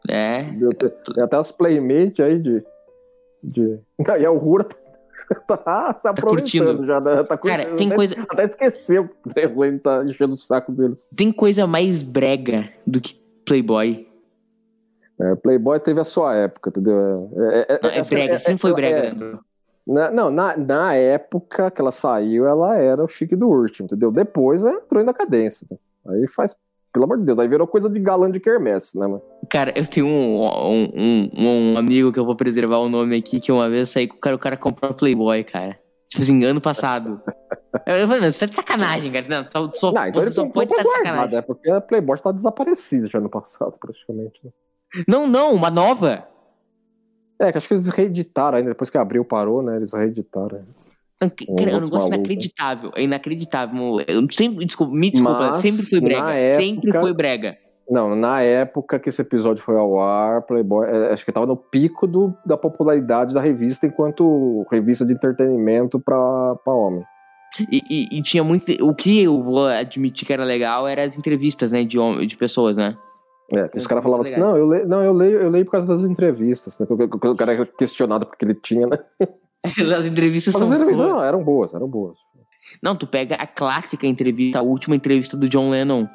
É. 0.08 0.44
Tem 0.44 1.24
até 1.24 1.38
os 1.38 1.52
playmates 1.52 2.24
aí 2.24 2.38
de. 2.38 2.62
de... 3.42 3.80
E 4.18 4.26
a 4.26 4.30
Uhura 4.30 4.66
tá 5.46 5.94
se 5.96 6.02
tá 6.02 6.14
curtindo. 6.14 6.84
já, 6.86 7.00
né? 7.00 7.22
Tá 7.24 7.36
curtindo. 7.36 7.64
Cara, 7.64 7.76
tem 7.76 7.86
até, 7.88 7.96
coisa. 7.96 8.14
Até 8.28 8.44
esqueceu 8.44 9.08
que 9.08 9.46
o 9.46 9.56
Wayne 9.56 9.78
tá 9.78 10.04
enchendo 10.04 10.34
o 10.34 10.38
saco 10.38 10.72
deles. 10.72 11.08
Tem 11.14 11.32
coisa 11.32 11.66
mais 11.66 12.02
brega 12.02 12.70
do 12.86 13.00
que 13.00 13.20
Playboy. 13.44 14.06
É, 15.20 15.34
Playboy 15.34 15.80
teve 15.80 16.00
a 16.00 16.04
sua 16.04 16.34
época, 16.34 16.70
entendeu? 16.70 17.30
É, 17.36 17.58
é, 17.58 17.80
é, 17.82 17.98
é 17.98 18.04
brega, 18.04 18.38
sempre 18.38 18.60
foi 18.60 18.72
brega. 18.72 19.40
Na, 19.86 20.10
não, 20.10 20.30
na, 20.30 20.56
na 20.56 20.94
época 20.94 21.70
que 21.70 21.80
ela 21.80 21.90
saiu, 21.90 22.46
ela 22.46 22.76
era 22.76 23.02
o 23.02 23.08
chique 23.08 23.34
do 23.34 23.48
último, 23.48 23.86
entendeu? 23.86 24.12
Depois 24.12 24.62
entrou 24.62 25.02
em 25.02 25.06
decadência. 25.06 25.66
Aí 26.06 26.28
faz 26.28 26.54
pelo 26.92 27.04
amor 27.04 27.18
de 27.18 27.24
Deus, 27.24 27.38
aí 27.38 27.48
virou 27.48 27.66
coisa 27.66 27.88
de 27.88 28.00
galã 28.00 28.30
de 28.30 28.40
quermesse, 28.40 28.98
né, 28.98 29.06
mano? 29.06 29.22
Cara, 29.50 29.72
eu 29.76 29.86
tenho 29.86 30.06
um, 30.06 30.44
um, 30.44 30.90
um, 30.94 31.30
um, 31.36 31.78
amigo 31.78 32.12
que 32.12 32.18
eu 32.18 32.24
vou 32.24 32.36
preservar 32.36 32.78
o 32.78 32.88
nome 32.88 33.16
aqui, 33.16 33.40
que 33.40 33.52
uma 33.52 33.68
vez 33.68 33.90
saí 33.90 34.08
com 34.08 34.16
o 34.16 34.20
cara, 34.20 34.36
o 34.36 34.38
cara 34.38 34.56
comprou 34.56 34.94
Playboy, 34.94 35.44
cara. 35.44 35.78
Tipo 36.08 36.22
assim, 36.22 36.44
ano 36.44 36.60
passado. 36.60 37.20
eu 37.86 38.06
falei, 38.06 38.22
não, 38.22 38.32
você 38.32 38.40
tá 38.40 38.46
de 38.46 38.54
sacanagem, 38.54 39.12
cara. 39.12 39.28
Não, 39.28 39.46
só, 39.46 39.70
só, 39.74 39.92
não, 39.92 40.06
então 40.06 40.22
você 40.22 40.30
só 40.30 40.46
pode 40.46 40.72
estar 40.72 40.82
de 40.82 40.90
sacanagem. 40.90 41.36
É 41.36 41.42
porque 41.42 41.70
a 41.70 41.80
Playboy 41.80 42.18
tá 42.18 42.32
desaparecida 42.32 43.08
já 43.08 43.20
no 43.20 43.28
passado, 43.28 43.78
praticamente. 43.78 44.40
Né? 44.42 44.50
Não, 45.06 45.26
não, 45.26 45.52
uma 45.52 45.70
nova. 45.70 46.26
É, 47.38 47.52
que 47.52 47.58
acho 47.58 47.68
que 47.68 47.74
eles 47.74 47.88
reeditaram 47.88 48.58
ainda, 48.58 48.70
depois 48.70 48.90
que 48.90 48.98
abriu 48.98 49.24
parou, 49.24 49.62
né? 49.62 49.76
Eles 49.76 49.92
reeditaram. 49.92 50.64
É 51.20 51.76
um 51.76 51.80
negócio 51.80 52.08
inacreditável. 52.08 52.92
É 52.94 53.02
inacreditável. 53.02 54.00
Eu 54.06 54.26
sempre, 54.30 54.64
desculpa, 54.64 54.94
me 54.94 55.10
desculpa, 55.10 55.50
Mas, 55.50 55.60
sempre 55.60 55.82
foi 55.82 56.00
brega. 56.00 56.32
Época, 56.32 56.62
sempre 56.62 56.92
foi 57.00 57.12
brega. 57.12 57.58
Não, 57.90 58.14
na 58.14 58.42
época 58.42 58.98
que 58.98 59.08
esse 59.08 59.22
episódio 59.22 59.62
foi 59.62 59.76
ao 59.76 59.98
ar, 59.98 60.42
Playboy, 60.42 60.86
é, 60.86 61.12
acho 61.12 61.24
que 61.24 61.32
tava 61.32 61.46
no 61.46 61.56
pico 61.56 62.06
do, 62.06 62.34
da 62.44 62.56
popularidade 62.56 63.34
da 63.34 63.40
revista 63.40 63.86
enquanto 63.86 64.66
revista 64.70 65.06
de 65.06 65.14
entretenimento 65.14 65.98
para 65.98 66.58
homem. 66.66 67.00
E, 67.72 67.82
e, 67.90 68.18
e, 68.18 68.22
tinha 68.22 68.44
muito. 68.44 68.70
O 68.84 68.94
que 68.94 69.22
eu 69.22 69.42
vou 69.42 69.66
admitir 69.66 70.26
que 70.26 70.32
era 70.32 70.44
legal 70.44 70.86
eram 70.86 71.02
as 71.02 71.16
entrevistas, 71.16 71.72
né, 71.72 71.82
de, 71.82 71.98
de 72.26 72.36
pessoas, 72.36 72.76
né? 72.76 72.94
É, 73.50 73.70
os 73.74 73.86
caras 73.86 74.04
falavam 74.04 74.26
assim, 74.26 74.38
não 74.38 74.54
eu, 74.54 74.66
leio, 74.66 74.86
não, 74.86 75.02
eu 75.02 75.12
leio, 75.12 75.40
eu 75.40 75.48
leio 75.48 75.64
por 75.64 75.72
causa 75.72 75.96
das 75.96 76.10
entrevistas. 76.10 76.78
Né? 76.78 76.86
O 76.90 77.34
cara 77.34 77.54
era 77.54 77.64
questionado 77.64 78.26
porque 78.26 78.44
ele 78.44 78.54
tinha, 78.54 78.86
né? 78.86 78.98
As 79.98 80.04
entrevistas 80.04 80.54
são 80.54 80.68
boas. 80.68 80.96
Não, 80.96 81.22
eram 81.22 81.42
boas, 81.42 81.74
eram 81.74 81.88
boas. 81.88 82.18
Não, 82.82 82.94
tu 82.94 83.06
pega 83.06 83.34
a 83.36 83.46
clássica 83.46 84.06
entrevista, 84.06 84.58
a 84.58 84.62
última 84.62 84.94
entrevista 84.94 85.36
do 85.36 85.48
John 85.48 85.70
Lennon. 85.70 86.06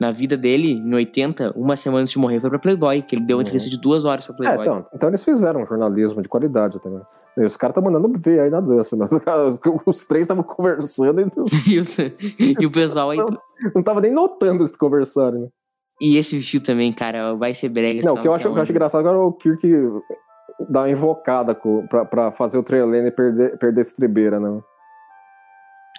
Na 0.00 0.10
vida 0.10 0.36
dele, 0.36 0.72
em 0.72 0.92
80, 0.92 1.52
uma 1.56 1.76
semana 1.76 2.00
antes 2.00 2.12
de 2.12 2.18
morrer, 2.18 2.40
foi 2.40 2.50
pra 2.50 2.58
Playboy, 2.58 3.02
que 3.02 3.14
ele 3.14 3.24
deu 3.24 3.36
uma 3.36 3.42
entrevista 3.42 3.70
de 3.70 3.80
duas 3.80 4.04
horas 4.04 4.26
pra 4.26 4.34
Playboy. 4.34 4.58
É, 4.58 4.60
então, 4.60 4.86
então 4.92 5.08
eles 5.08 5.24
fizeram 5.24 5.62
um 5.62 5.66
jornalismo 5.66 6.20
de 6.20 6.28
qualidade 6.28 6.80
também. 6.80 7.00
E 7.36 7.42
os 7.42 7.56
caras 7.56 7.76
estão 7.76 7.84
mandando 7.84 8.12
ver 8.18 8.40
aí 8.40 8.50
na 8.50 8.60
dança, 8.60 8.96
mas 8.96 9.10
os 9.86 10.04
três 10.04 10.24
estavam 10.24 10.42
conversando 10.42 11.20
então... 11.20 11.44
e, 11.68 11.78
o, 11.78 12.62
e 12.62 12.66
o 12.66 12.72
pessoal 12.72 13.10
aí. 13.10 13.18
Não, 13.18 13.26
não 13.76 13.82
tava 13.82 14.00
nem 14.00 14.10
notando 14.10 14.64
eles 14.64 14.76
conversarem, 14.76 15.42
né? 15.42 15.48
E 16.00 16.16
esse 16.16 16.34
vestido 16.36 16.64
também, 16.64 16.92
cara, 16.92 17.34
vai 17.34 17.54
ser 17.54 17.68
brega. 17.68 18.00
Não, 18.04 18.14
o 18.14 18.20
que 18.20 18.26
eu 18.26 18.32
acho, 18.32 18.48
eu 18.48 18.56
acho 18.56 18.72
engraçado 18.72 19.00
agora 19.00 19.18
é 19.18 19.20
o 19.20 19.32
Kirk 19.32 19.64
dar 20.68 20.80
uma 20.80 20.90
invocada 20.90 21.56
pra 22.10 22.32
fazer 22.32 22.58
o 22.58 22.62
Trelane 22.62 23.10
perder, 23.10 23.58
perder 23.58 23.80
esse 23.80 23.96
tribeira, 23.96 24.38
né? 24.38 24.60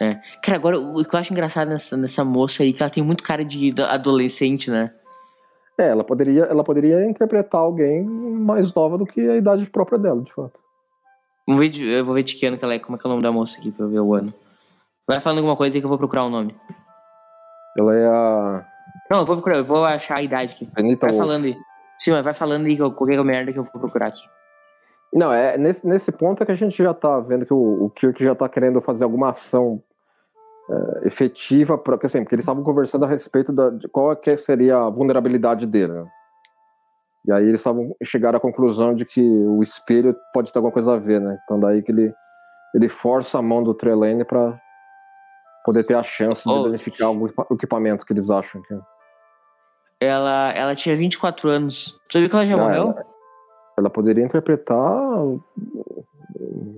É. 0.02 0.16
Cara, 0.42 0.58
agora 0.58 0.80
o 0.80 1.04
que 1.06 1.16
eu 1.16 1.20
acho 1.20 1.32
engraçado 1.32 1.70
nessa, 1.70 1.96
nessa 1.96 2.24
moça 2.26 2.64
aí, 2.64 2.74
que 2.74 2.82
ela 2.82 2.90
tem 2.90 3.04
muito 3.04 3.24
cara 3.24 3.46
de 3.46 3.74
adolescente, 3.82 4.70
né? 4.70 4.92
É, 5.78 5.88
ela 5.88 6.04
poderia, 6.04 6.44
ela 6.44 6.64
poderia 6.64 7.06
interpretar 7.06 7.62
alguém 7.62 8.04
mais 8.04 8.74
nova 8.74 8.98
do 8.98 9.06
que 9.06 9.22
a 9.22 9.36
idade 9.36 9.68
própria 9.70 9.98
dela, 9.98 10.22
de 10.22 10.32
fato. 10.32 10.62
Vamos 11.48 11.62
ver 11.62 11.70
de, 11.70 11.84
eu 11.84 12.06
vou 12.06 12.14
ver 12.14 12.24
de 12.24 12.36
que 12.36 12.46
ano 12.46 12.58
que 12.58 12.64
ela 12.64 12.74
é, 12.74 12.80
como 12.80 12.96
é 12.96 13.00
que 13.00 13.06
é 13.06 13.08
o 13.08 13.12
nome 13.12 13.24
da 13.24 13.32
moça 13.32 13.60
aqui 13.60 13.72
pra 13.72 13.86
eu 13.86 13.90
ver 13.90 14.00
o 14.00 14.14
ano. 14.14 14.34
Vai 15.08 15.20
falando 15.20 15.40
alguma 15.40 15.58
coisa 15.58 15.76
aí 15.76 15.82
que 15.82 15.86
eu 15.86 15.90
vou 15.90 15.98
procurar 15.98 16.26
o 16.26 16.30
nome. 16.30 16.56
Ela 17.78 17.96
é 17.96 18.06
a. 18.08 18.66
Não, 19.12 19.20
eu 19.20 19.26
vou 19.26 19.36
procurar, 19.36 19.58
eu 19.58 19.66
vou 19.66 19.84
achar 19.84 20.20
a 20.20 20.22
idade 20.22 20.54
aqui. 20.54 20.66
Benita 20.74 21.08
vai 21.08 21.16
Wolf. 21.16 21.28
falando 21.28 21.46
aí. 21.46 21.58
Sim, 22.00 22.12
mas 22.12 22.24
vai 22.24 22.34
falando 22.34 22.66
aí 22.66 22.78
qualquer 22.78 23.22
merda 23.24 23.52
que 23.52 23.60
eu 23.60 23.64
vou 23.64 23.82
procurar 23.82 24.08
aqui. 24.08 24.24
Não, 25.14 25.32
é 25.32 25.58
nesse, 25.58 25.86
nesse 25.86 26.12
ponto 26.12 26.42
é 26.42 26.46
que 26.46 26.52
a 26.52 26.56
gente 26.56 26.76
já 26.76 26.94
tá 26.94 27.20
vendo 27.20 27.46
que 27.46 27.54
o, 27.54 27.86
o 27.86 27.90
Kirk 27.92 28.24
já 28.24 28.34
tá 28.34 28.50
querendo 28.50 28.82
fazer 28.82 29.04
alguma 29.04 29.30
ação 29.30 29.82
é, 30.70 31.08
efetiva, 31.08 31.78
pra, 31.78 31.94
porque, 31.94 32.08
assim, 32.08 32.24
porque 32.24 32.36
eles 32.36 32.44
estavam 32.44 32.64
conversando 32.64 33.06
a 33.06 33.08
respeito 33.08 33.54
da, 33.54 33.70
de 33.70 33.88
qual 33.88 34.12
é 34.12 34.16
que 34.16 34.36
seria 34.36 34.78
a 34.78 34.90
vulnerabilidade 34.90 35.68
dele, 35.68 35.94
né? 35.94 36.08
E 37.26 37.32
aí 37.32 37.44
eles 37.44 37.62
estavam 37.62 37.96
chegaram 38.04 38.38
à 38.38 38.40
conclusão 38.40 38.94
de 38.94 39.06
que 39.06 39.22
o 39.22 39.62
espelho 39.62 40.16
pode 40.34 40.52
ter 40.52 40.60
alguma 40.60 40.74
coisa 40.74 40.96
a 40.96 40.98
ver, 40.98 41.22
né? 41.22 41.38
Então 41.44 41.60
daí 41.60 41.82
que 41.82 41.92
ele, 41.92 42.14
ele 42.76 42.90
força 42.90 43.38
a 43.38 43.42
mão 43.42 43.64
do 43.64 43.74
Trelane 43.74 44.26
para 44.26 44.60
poder 45.64 45.86
ter 45.86 45.96
a 45.96 46.04
chance 46.04 46.44
oh. 46.46 46.64
de 46.64 46.70
identificar 46.70 47.06
algum 47.06 47.30
equipamento 47.52 48.06
que 48.06 48.12
eles 48.12 48.30
acham 48.30 48.62
que 48.62 48.74
é. 48.74 48.80
Ela, 50.02 50.52
ela 50.52 50.76
tinha 50.76 50.98
24 50.98 51.50
anos. 51.50 51.98
Você 52.10 52.20
viu 52.20 52.30
que 52.30 52.36
ela 52.36 52.46
já 52.46 52.58
morreu? 52.58 52.92
Ela, 52.92 53.06
ela 53.78 53.90
poderia 53.90 54.24
interpretar 54.24 55.20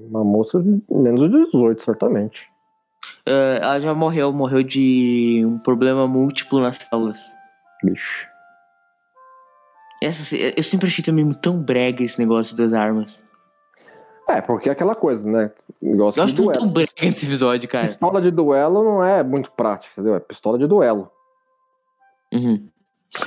uma 0.09 0.23
moça 0.23 0.61
de 0.61 0.81
menos 0.89 1.29
de 1.29 1.45
18, 1.45 1.83
certamente. 1.83 2.49
Uh, 3.27 3.61
ela 3.61 3.79
já 3.79 3.93
morreu, 3.93 4.31
morreu 4.31 4.63
de 4.63 5.43
um 5.45 5.59
problema 5.59 6.07
múltiplo 6.07 6.59
nas 6.59 6.77
células. 6.77 7.19
Bicho. 7.83 8.27
Essa, 10.01 10.35
eu 10.35 10.63
sempre 10.63 10.87
achei 10.87 11.03
também 11.03 11.29
tão 11.31 11.61
brega 11.61 12.03
esse 12.03 12.19
negócio 12.19 12.55
das 12.55 12.73
armas. 12.73 13.23
É, 14.27 14.41
porque 14.41 14.69
é 14.69 14.71
aquela 14.71 14.95
coisa, 14.95 15.29
né? 15.29 15.51
Negócio 15.81 16.19
eu 16.19 16.23
acho 16.23 16.35
tudo 16.35 16.51
tão 16.51 16.67
brega 16.67 16.91
nesse 17.01 17.25
episódio, 17.25 17.69
cara. 17.69 17.85
Pistola 17.85 18.21
de 18.21 18.31
duelo 18.31 18.83
não 18.83 19.03
é 19.03 19.23
muito 19.23 19.51
prática, 19.51 19.93
entendeu? 19.93 20.15
É 20.15 20.19
pistola 20.19 20.57
de 20.57 20.67
duelo. 20.67 21.11
Uhum. 22.33 22.67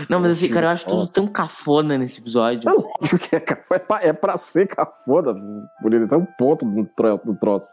Não, 0.09 0.21
mas 0.21 0.33
assim, 0.33 0.49
cara, 0.49 0.67
eu 0.67 0.71
acho 0.71 0.87
tudo 0.87 1.07
tão 1.07 1.27
cafona 1.27 1.97
nesse 1.97 2.21
episódio. 2.21 2.69
É 2.69 2.73
lógico 2.73 3.19
que 3.19 3.37
é 3.37 3.41
cafona. 3.41 3.77
É 3.77 3.79
pra, 3.79 4.01
é 4.03 4.13
pra 4.13 4.39
ser 4.39 4.67
cafona, 4.67 5.35
por 5.83 5.93
eles. 5.93 6.13
É 6.13 6.17
um 6.17 6.27
ponto 6.27 6.65
do, 6.65 6.87
tro, 6.97 7.21
do 7.25 7.35
troço. 7.35 7.71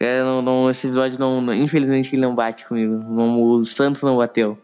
É, 0.00 0.22
não, 0.22 0.42
não, 0.42 0.70
esse 0.70 0.86
episódio 0.86 1.18
não. 1.18 1.52
Infelizmente 1.54 2.14
ele 2.14 2.22
não 2.22 2.34
bate 2.34 2.66
comigo. 2.66 2.94
Não, 3.04 3.42
o 3.42 3.64
Santos 3.64 4.02
não 4.02 4.16
bateu. 4.16 4.58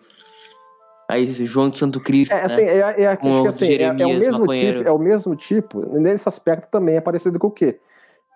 Aí, 1.09 1.33
João 1.33 1.71
de 1.71 1.79
Santo 1.79 2.01
Cristo. 2.01 2.35
É, 2.35 2.45
assim, 2.45 2.61
é, 2.61 2.79
é, 2.81 3.03
é, 3.03 3.19
assim, 3.49 3.67
Jeremias, 3.67 4.27
é, 4.27 4.29
é, 4.29 4.33
o 4.35 4.39
mesmo 4.39 4.47
tipo, 4.47 4.89
é 4.89 4.93
o 4.93 4.99
mesmo 4.99 5.37
tipo. 5.37 5.99
Nesse 5.99 6.29
aspecto 6.29 6.71
também 6.71 6.97
é 6.97 7.01
parecido 7.01 7.39
com 7.39 7.47
o 7.47 7.51
quê? 7.51 7.81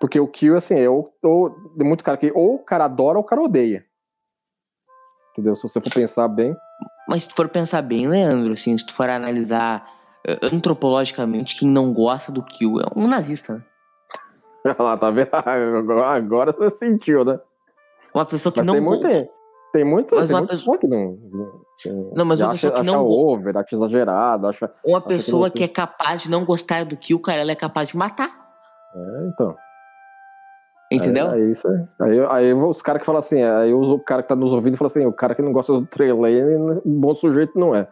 Porque 0.00 0.18
o 0.18 0.26
Kill, 0.26 0.56
assim, 0.56 0.74
é 0.74 0.88
ou, 0.88 1.14
ou, 1.22 1.54
muito 1.76 2.02
cara 2.02 2.16
que 2.16 2.32
ou 2.34 2.54
o 2.54 2.58
cara 2.58 2.86
adora 2.86 3.18
ou 3.18 3.24
o 3.24 3.26
cara 3.26 3.42
odeia. 3.42 3.84
Entendeu? 5.32 5.54
Se 5.54 5.62
você 5.62 5.80
for 5.80 5.92
pensar 5.92 6.28
bem. 6.28 6.56
Mas 7.08 7.24
se 7.24 7.28
tu 7.28 7.34
for 7.34 7.48
pensar 7.48 7.82
bem, 7.82 8.06
Leandro, 8.08 8.52
assim, 8.52 8.76
se 8.78 8.86
tu 8.86 8.92
for 8.94 9.08
analisar 9.10 9.86
antropologicamente, 10.42 11.56
quem 11.56 11.68
não 11.68 11.92
gosta 11.92 12.30
do 12.30 12.42
Kill 12.42 12.80
é 12.80 12.84
um 12.96 13.08
nazista, 13.08 13.54
né? 13.54 13.62
Olha 14.64 14.76
lá, 14.78 14.96
tá 14.96 15.10
vendo? 15.10 15.28
Agora, 16.04 16.52
você 16.52 16.70
sentiu, 16.70 17.24
né? 17.24 17.40
Uma 18.14 18.24
pessoa 18.24 18.52
que 18.52 18.60
Mas 18.60 18.66
não 18.66 18.74
tem 18.74 18.82
muito, 18.82 19.02
tem 19.72 19.84
muito, 19.84 20.14
Mas 20.14 20.26
tem 20.28 20.36
muito 20.36 20.50
pessoa- 20.50 20.78
que 20.78 20.86
não. 20.86 21.18
que 21.78 21.90
Não, 22.14 22.24
mas 22.24 22.38
uma 22.40 22.50
acha, 22.52 22.68
pessoa 22.68 22.72
que 22.72 22.80
acha 22.88 22.96
não 22.96 23.06
over, 23.06 23.56
acha 23.56 23.74
exagerado, 23.74 24.46
acha. 24.46 24.70
uma 24.86 25.00
que 25.00 25.08
não 25.08 25.16
pessoa 25.16 25.50
tem- 25.50 25.58
que 25.58 25.64
é 25.64 25.68
capaz 25.68 26.20
de 26.22 26.30
não 26.30 26.44
gostar 26.44 26.84
do 26.84 26.96
Kill, 26.96 27.18
cara, 27.18 27.40
ela 27.40 27.50
é 27.52 27.56
capaz 27.56 27.88
de 27.88 27.96
matar. 27.96 28.30
É, 28.94 29.28
então. 29.28 29.56
Entendeu? 30.96 31.30
Aí, 31.30 31.42
aí, 31.42 31.50
isso 31.50 31.66
é- 31.68 31.88
aí, 32.00 32.20
aí 32.30 32.54
os 32.54 32.82
caras 32.82 33.00
que 33.00 33.06
falam 33.06 33.18
assim, 33.20 33.42
aí 33.42 33.72
os- 33.72 33.88
o 33.88 33.98
cara 33.98 34.22
que 34.22 34.28
tá 34.28 34.36
nos 34.36 34.52
ouvindo 34.52 34.76
fala 34.76 34.90
assim, 34.90 35.06
o 35.06 35.12
cara 35.12 35.34
que 35.34 35.42
não 35.42 35.52
gosta 35.52 35.72
do 35.72 35.86
Trey 35.86 36.12
Lane, 36.12 36.80
um 36.84 37.00
bom 37.00 37.14
sujeito 37.14 37.58
não 37.58 37.74
é. 37.74 37.86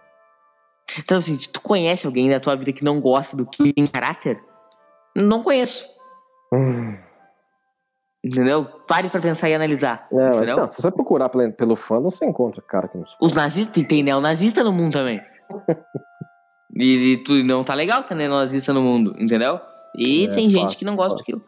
Então, 0.99 1.19
assim, 1.19 1.37
tu 1.53 1.61
conhece 1.61 2.07
alguém 2.07 2.29
da 2.29 2.41
tua 2.41 2.57
vida 2.57 2.73
que 2.73 2.85
não 2.85 3.01
gosta 3.01 3.37
do 3.37 3.47
Kill 3.47 3.73
em 3.77 3.87
caráter? 3.87 4.41
Não 5.17 5.43
conheço. 5.43 5.87
Hum. 6.53 6.97
Entendeu? 8.23 8.65
Pare 8.87 9.09
pra 9.09 9.21
pensar 9.21 9.49
e 9.49 9.55
analisar. 9.55 10.07
É, 10.13 10.45
não, 10.45 10.69
se 10.69 10.83
você 10.83 10.91
procurar 10.91 11.29
pelo, 11.31 11.53
pelo 11.53 11.77
fã, 11.77 11.99
não 12.01 12.11
se 12.11 12.25
encontra 12.25 12.61
cara 12.61 12.87
que 12.89 12.99
não 12.99 13.07
se 13.07 13.17
Os 13.21 13.33
nazistas, 13.33 13.73
tem- 13.73 13.85
tem 13.85 14.03
neonazista 14.03 14.63
no 14.63 14.73
mundo 14.73 14.93
também. 14.93 15.23
e, 16.77 17.13
e 17.13 17.17
tu 17.25 17.33
não 17.45 17.65
tá 17.65 17.73
legal 17.75 18.03
ter 18.03 18.15
neonazista 18.15 18.73
no 18.75 18.83
mundo, 18.83 19.15
entendeu? 19.19 19.59
E 19.97 20.27
É, 20.27 20.35
tem 20.35 20.49
gente 20.51 20.63
fato, 20.63 20.77
que 20.77 20.85
não 20.85 20.97
gosta 20.97 21.17
do 21.19 21.25
Kill. 21.25 21.43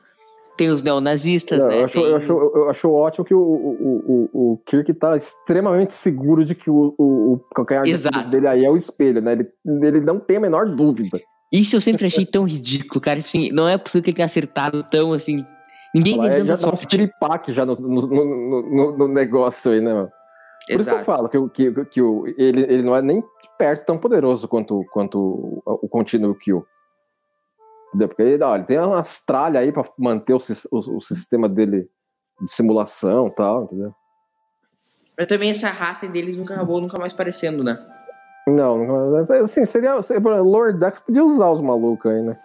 Tem 0.62 0.70
os 0.70 0.80
neonazistas, 0.80 1.58
Não, 1.58 1.66
né? 1.66 1.80
eu, 1.80 1.84
acho, 1.84 1.94
Tem- 1.94 2.04
eu, 2.04 2.16
acho, 2.16 2.32
eu 2.32 2.70
acho 2.70 2.92
ótimo 2.92 3.24
que 3.24 3.34
o, 3.34 3.40
o, 3.40 4.28
o, 4.32 4.52
o 4.52 4.56
Kirk 4.64 4.94
tá 4.94 5.16
extremamente 5.16 5.92
seguro 5.92 6.44
de 6.44 6.54
que 6.54 6.70
o, 6.70 6.94
o, 6.96 7.32
o 7.32 7.38
calcanhar 7.52 7.84
Exato. 7.84 8.28
Dele 8.28 8.46
aí 8.46 8.64
é 8.64 8.70
o 8.70 8.76
espelho, 8.76 9.20
né? 9.20 9.32
Ele, 9.32 9.48
ele 9.84 10.00
não 10.00 10.20
tem 10.20 10.36
a 10.36 10.40
menor 10.40 10.66
dúvida. 10.66 11.20
Isso 11.52 11.74
eu 11.74 11.80
sempre 11.80 12.06
achei 12.06 12.24
tão 12.24 12.44
ridículo, 12.44 13.00
cara. 13.00 13.18
Assim, 13.18 13.50
não 13.50 13.68
é 13.68 13.76
possível 13.76 14.04
que 14.04 14.10
ele 14.10 14.16
tenha 14.16 14.26
acertado 14.26 14.84
tão 14.84 15.12
assim. 15.12 15.44
Ninguém 15.92 16.16
tem 16.20 16.30
é, 16.30 16.38
tanta 16.38 16.44
já 16.44 16.54
dá 16.54 16.54
uns 16.54 16.60
sorte. 16.80 16.86
piripaque 16.96 17.52
já 17.52 17.66
no, 17.66 17.74
no, 17.74 18.06
no, 18.06 18.96
no- 18.98 19.08
negócio 19.08 19.72
aí, 19.72 19.80
né? 19.80 19.92
mano? 19.92 20.08
Por 20.68 20.74
isso 20.80 20.84
que 20.84 20.94
eu 20.94 20.98
Exato. 21.00 21.04
falo 21.04 21.28
que, 21.28 21.48
que, 21.72 21.84
que 21.86 22.00
o, 22.00 22.24
ele, 22.38 22.60
ele 22.62 22.82
não 22.84 22.94
é 22.94 23.02
nem 23.02 23.20
perto 23.58 23.84
tão 23.84 23.98
poderoso 23.98 24.46
quanto, 24.46 24.84
quanto 24.92 25.18
o, 25.18 25.62
o 25.82 25.88
Continuo 25.88 26.36
Kill. 26.36 26.64
Porque 27.96 28.22
ele, 28.22 28.42
olha, 28.42 28.58
ele 28.60 28.66
tem 28.66 28.78
umas 28.78 29.20
tralhas 29.24 29.62
aí 29.62 29.70
pra 29.72 29.84
manter 29.98 30.34
o, 30.34 30.38
o, 30.70 30.96
o 30.96 31.00
sistema 31.00 31.48
dele 31.48 31.88
de 32.40 32.50
simulação 32.50 33.26
e 33.28 33.34
tal, 33.34 33.64
entendeu? 33.64 33.94
Mas 35.18 35.28
também 35.28 35.50
essa 35.50 35.68
raça 35.68 36.08
deles 36.08 36.36
nunca 36.36 36.54
acabou 36.54 36.80
nunca 36.80 36.98
mais 36.98 37.12
parecendo, 37.12 37.62
né? 37.62 37.78
Não, 38.48 38.84
não- 38.84 39.16
assim, 39.16 39.64
seria. 39.64 40.00
seria 40.02 40.40
Lord 40.40 40.78
Dex 40.78 40.98
podia 40.98 41.24
usar 41.24 41.50
os 41.50 41.60
malucos 41.60 42.10
aí, 42.10 42.22
né? 42.22 42.36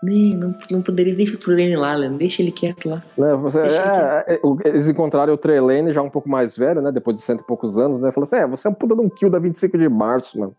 Nem, 0.00 0.36
não, 0.36 0.54
não 0.70 0.80
poderia 0.80 1.12
deixar 1.14 1.34
o 1.34 1.40
Trulane 1.40 1.74
lá, 1.74 1.94
Leandro. 1.96 2.18
Deixa 2.18 2.40
ele 2.40 2.52
quieto 2.52 2.88
lá. 2.88 3.02
Né, 3.16 3.34
você- 3.34 3.62
Deixa 3.62 4.24
é, 4.28 4.34
é, 4.34 4.40
eles 4.68 4.88
encontraram 4.88 5.34
o 5.34 5.36
Trelane 5.36 5.92
já 5.92 6.00
um 6.00 6.08
pouco 6.08 6.28
mais 6.28 6.56
velho, 6.56 6.80
né? 6.80 6.92
Depois 6.92 7.16
de 7.16 7.22
cento 7.22 7.40
e 7.40 7.46
poucos 7.46 7.76
anos, 7.76 7.98
né? 7.98 8.12
Falou 8.12 8.24
assim: 8.24 8.36
é, 8.36 8.46
você 8.46 8.68
é 8.68 8.70
um 8.70 8.74
puta 8.74 8.94
de 8.94 9.00
um 9.00 9.08
kill 9.10 9.28
da 9.28 9.40
25 9.40 9.76
de 9.76 9.88
março, 9.88 10.38
mano. 10.38 10.56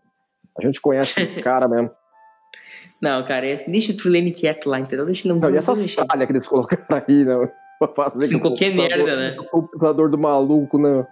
A 0.58 0.64
gente 0.64 0.78
conhece 0.80 1.22
o 1.22 1.40
cara 1.42 1.66
mesmo. 1.66 1.90
Não, 3.00 3.24
cara, 3.24 3.46
é 3.46 3.52
assim, 3.54 3.70
deixa 3.72 3.92
o 3.92 3.96
Trulane 3.96 4.30
quieto 4.32 4.68
lá, 4.68 4.78
entendeu? 4.78 5.06
Deixa 5.06 5.22
ele 5.22 5.34
não 5.34 5.40
Não, 5.40 5.50
precisa 5.50 5.72
essa 5.72 6.04
tralha 6.06 6.26
que 6.26 6.32
eles 6.32 6.46
colocaram 6.46 6.84
aí, 7.08 7.24
né? 7.24 7.50
Sim, 8.26 8.38
qualquer 8.38 8.74
merda, 8.74 9.16
né? 9.16 9.36
O 9.38 9.44
computador 9.44 10.10
do 10.10 10.18
maluco, 10.18 10.78
né? 10.78 11.06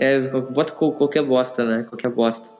É, 0.00 0.20
bota 0.20 0.72
qualquer 0.72 1.22
bosta, 1.24 1.64
né? 1.64 1.84
Qualquer 1.84 2.08
bosta. 2.10 2.50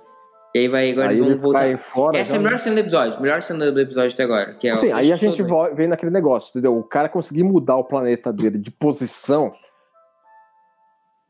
E 0.54 0.60
aí 0.60 0.68
vai, 0.68 0.92
agora 0.92 1.08
aí 1.10 1.18
eles 1.18 1.32
vão 1.36 1.40
voltar. 1.40 1.76
fora. 1.78 2.16
Essa 2.16 2.30
é 2.30 2.34
já- 2.34 2.40
a 2.40 2.44
melhor 2.44 2.58
cena 2.60 2.74
do 2.76 2.80
episódio. 2.80 3.20
Melhor 3.20 3.42
cena 3.42 3.72
do 3.72 3.80
episódio 3.80 4.12
até 4.12 4.22
agora. 4.22 4.54
Que 4.54 4.68
é 4.68 4.74
o- 4.74 4.94
aí 4.94 5.10
a 5.10 5.16
gente 5.16 5.42
vem 5.74 5.88
naquele 5.88 6.12
negócio, 6.12 6.50
entendeu? 6.50 6.76
O 6.78 6.84
cara 6.84 7.08
conseguir 7.08 7.42
mudar 7.42 7.74
o 7.76 7.82
planeta 7.82 8.32
dele 8.32 8.56
de 8.56 8.70
posição 8.70 9.52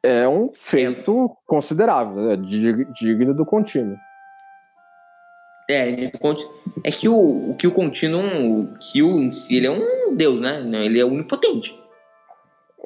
é 0.02 0.28
um 0.28 0.52
feito 0.52 1.34
considerável, 1.46 2.16
né? 2.16 2.36
Dig- 2.36 2.86
digno 3.00 3.32
do 3.32 3.46
contínuo. 3.46 3.96
É, 5.68 6.10
é 6.84 6.90
que 6.90 7.08
o, 7.08 7.50
o 7.50 7.56
Kill 7.56 7.72
Continuum, 7.72 8.60
o 8.60 8.78
Kill 8.78 9.08
em 9.22 9.32
si, 9.32 9.56
ele 9.56 9.66
é 9.66 9.70
um 9.70 10.14
deus, 10.14 10.40
né? 10.40 10.60
Ele 10.84 11.00
é 11.00 11.04
onipotente. 11.04 11.78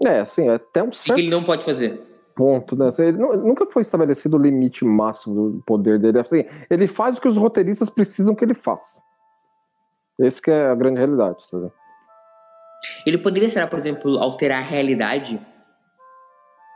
É, 0.07 0.21
assim, 0.21 0.49
até 0.49 0.83
um 0.83 0.89
O 0.89 0.91
que, 0.91 0.97
certo 0.99 1.19
ele 1.19 1.31
não 1.31 1.43
pode 1.43 1.65
fazer? 1.65 2.07
ponto, 2.37 2.77
né? 2.77 2.87
Assim, 2.87 3.03
ele 3.03 3.19
nu- 3.19 3.37
nunca 3.49 3.67
foi 3.67 3.83
estabelecido 3.83 4.37
o 4.37 4.41
limite 4.41 4.85
máximo 4.85 5.51
do 5.51 5.63
poder 5.67 5.99
dele. 5.99 6.21
Assim, 6.21 6.45
ele 6.71 6.87
faz 6.87 7.19
o 7.19 7.21
que 7.21 7.27
os 7.27 7.37
roteiristas 7.37 7.91
precisam 7.91 8.33
que 8.33 8.45
ele 8.45 8.55
faça. 8.55 9.03
Esse 10.21 10.41
que 10.41 10.49
é 10.49 10.67
a 10.69 10.75
grande 10.77 10.99
realidade, 10.99 11.45
sabe? 11.49 11.69
Ele 13.05 13.19
poderia, 13.19 13.49
será, 13.49 13.67
por 13.67 13.77
exemplo, 13.77 14.19
alterar 14.19 14.59
a 14.59 14.65
realidade? 14.65 15.45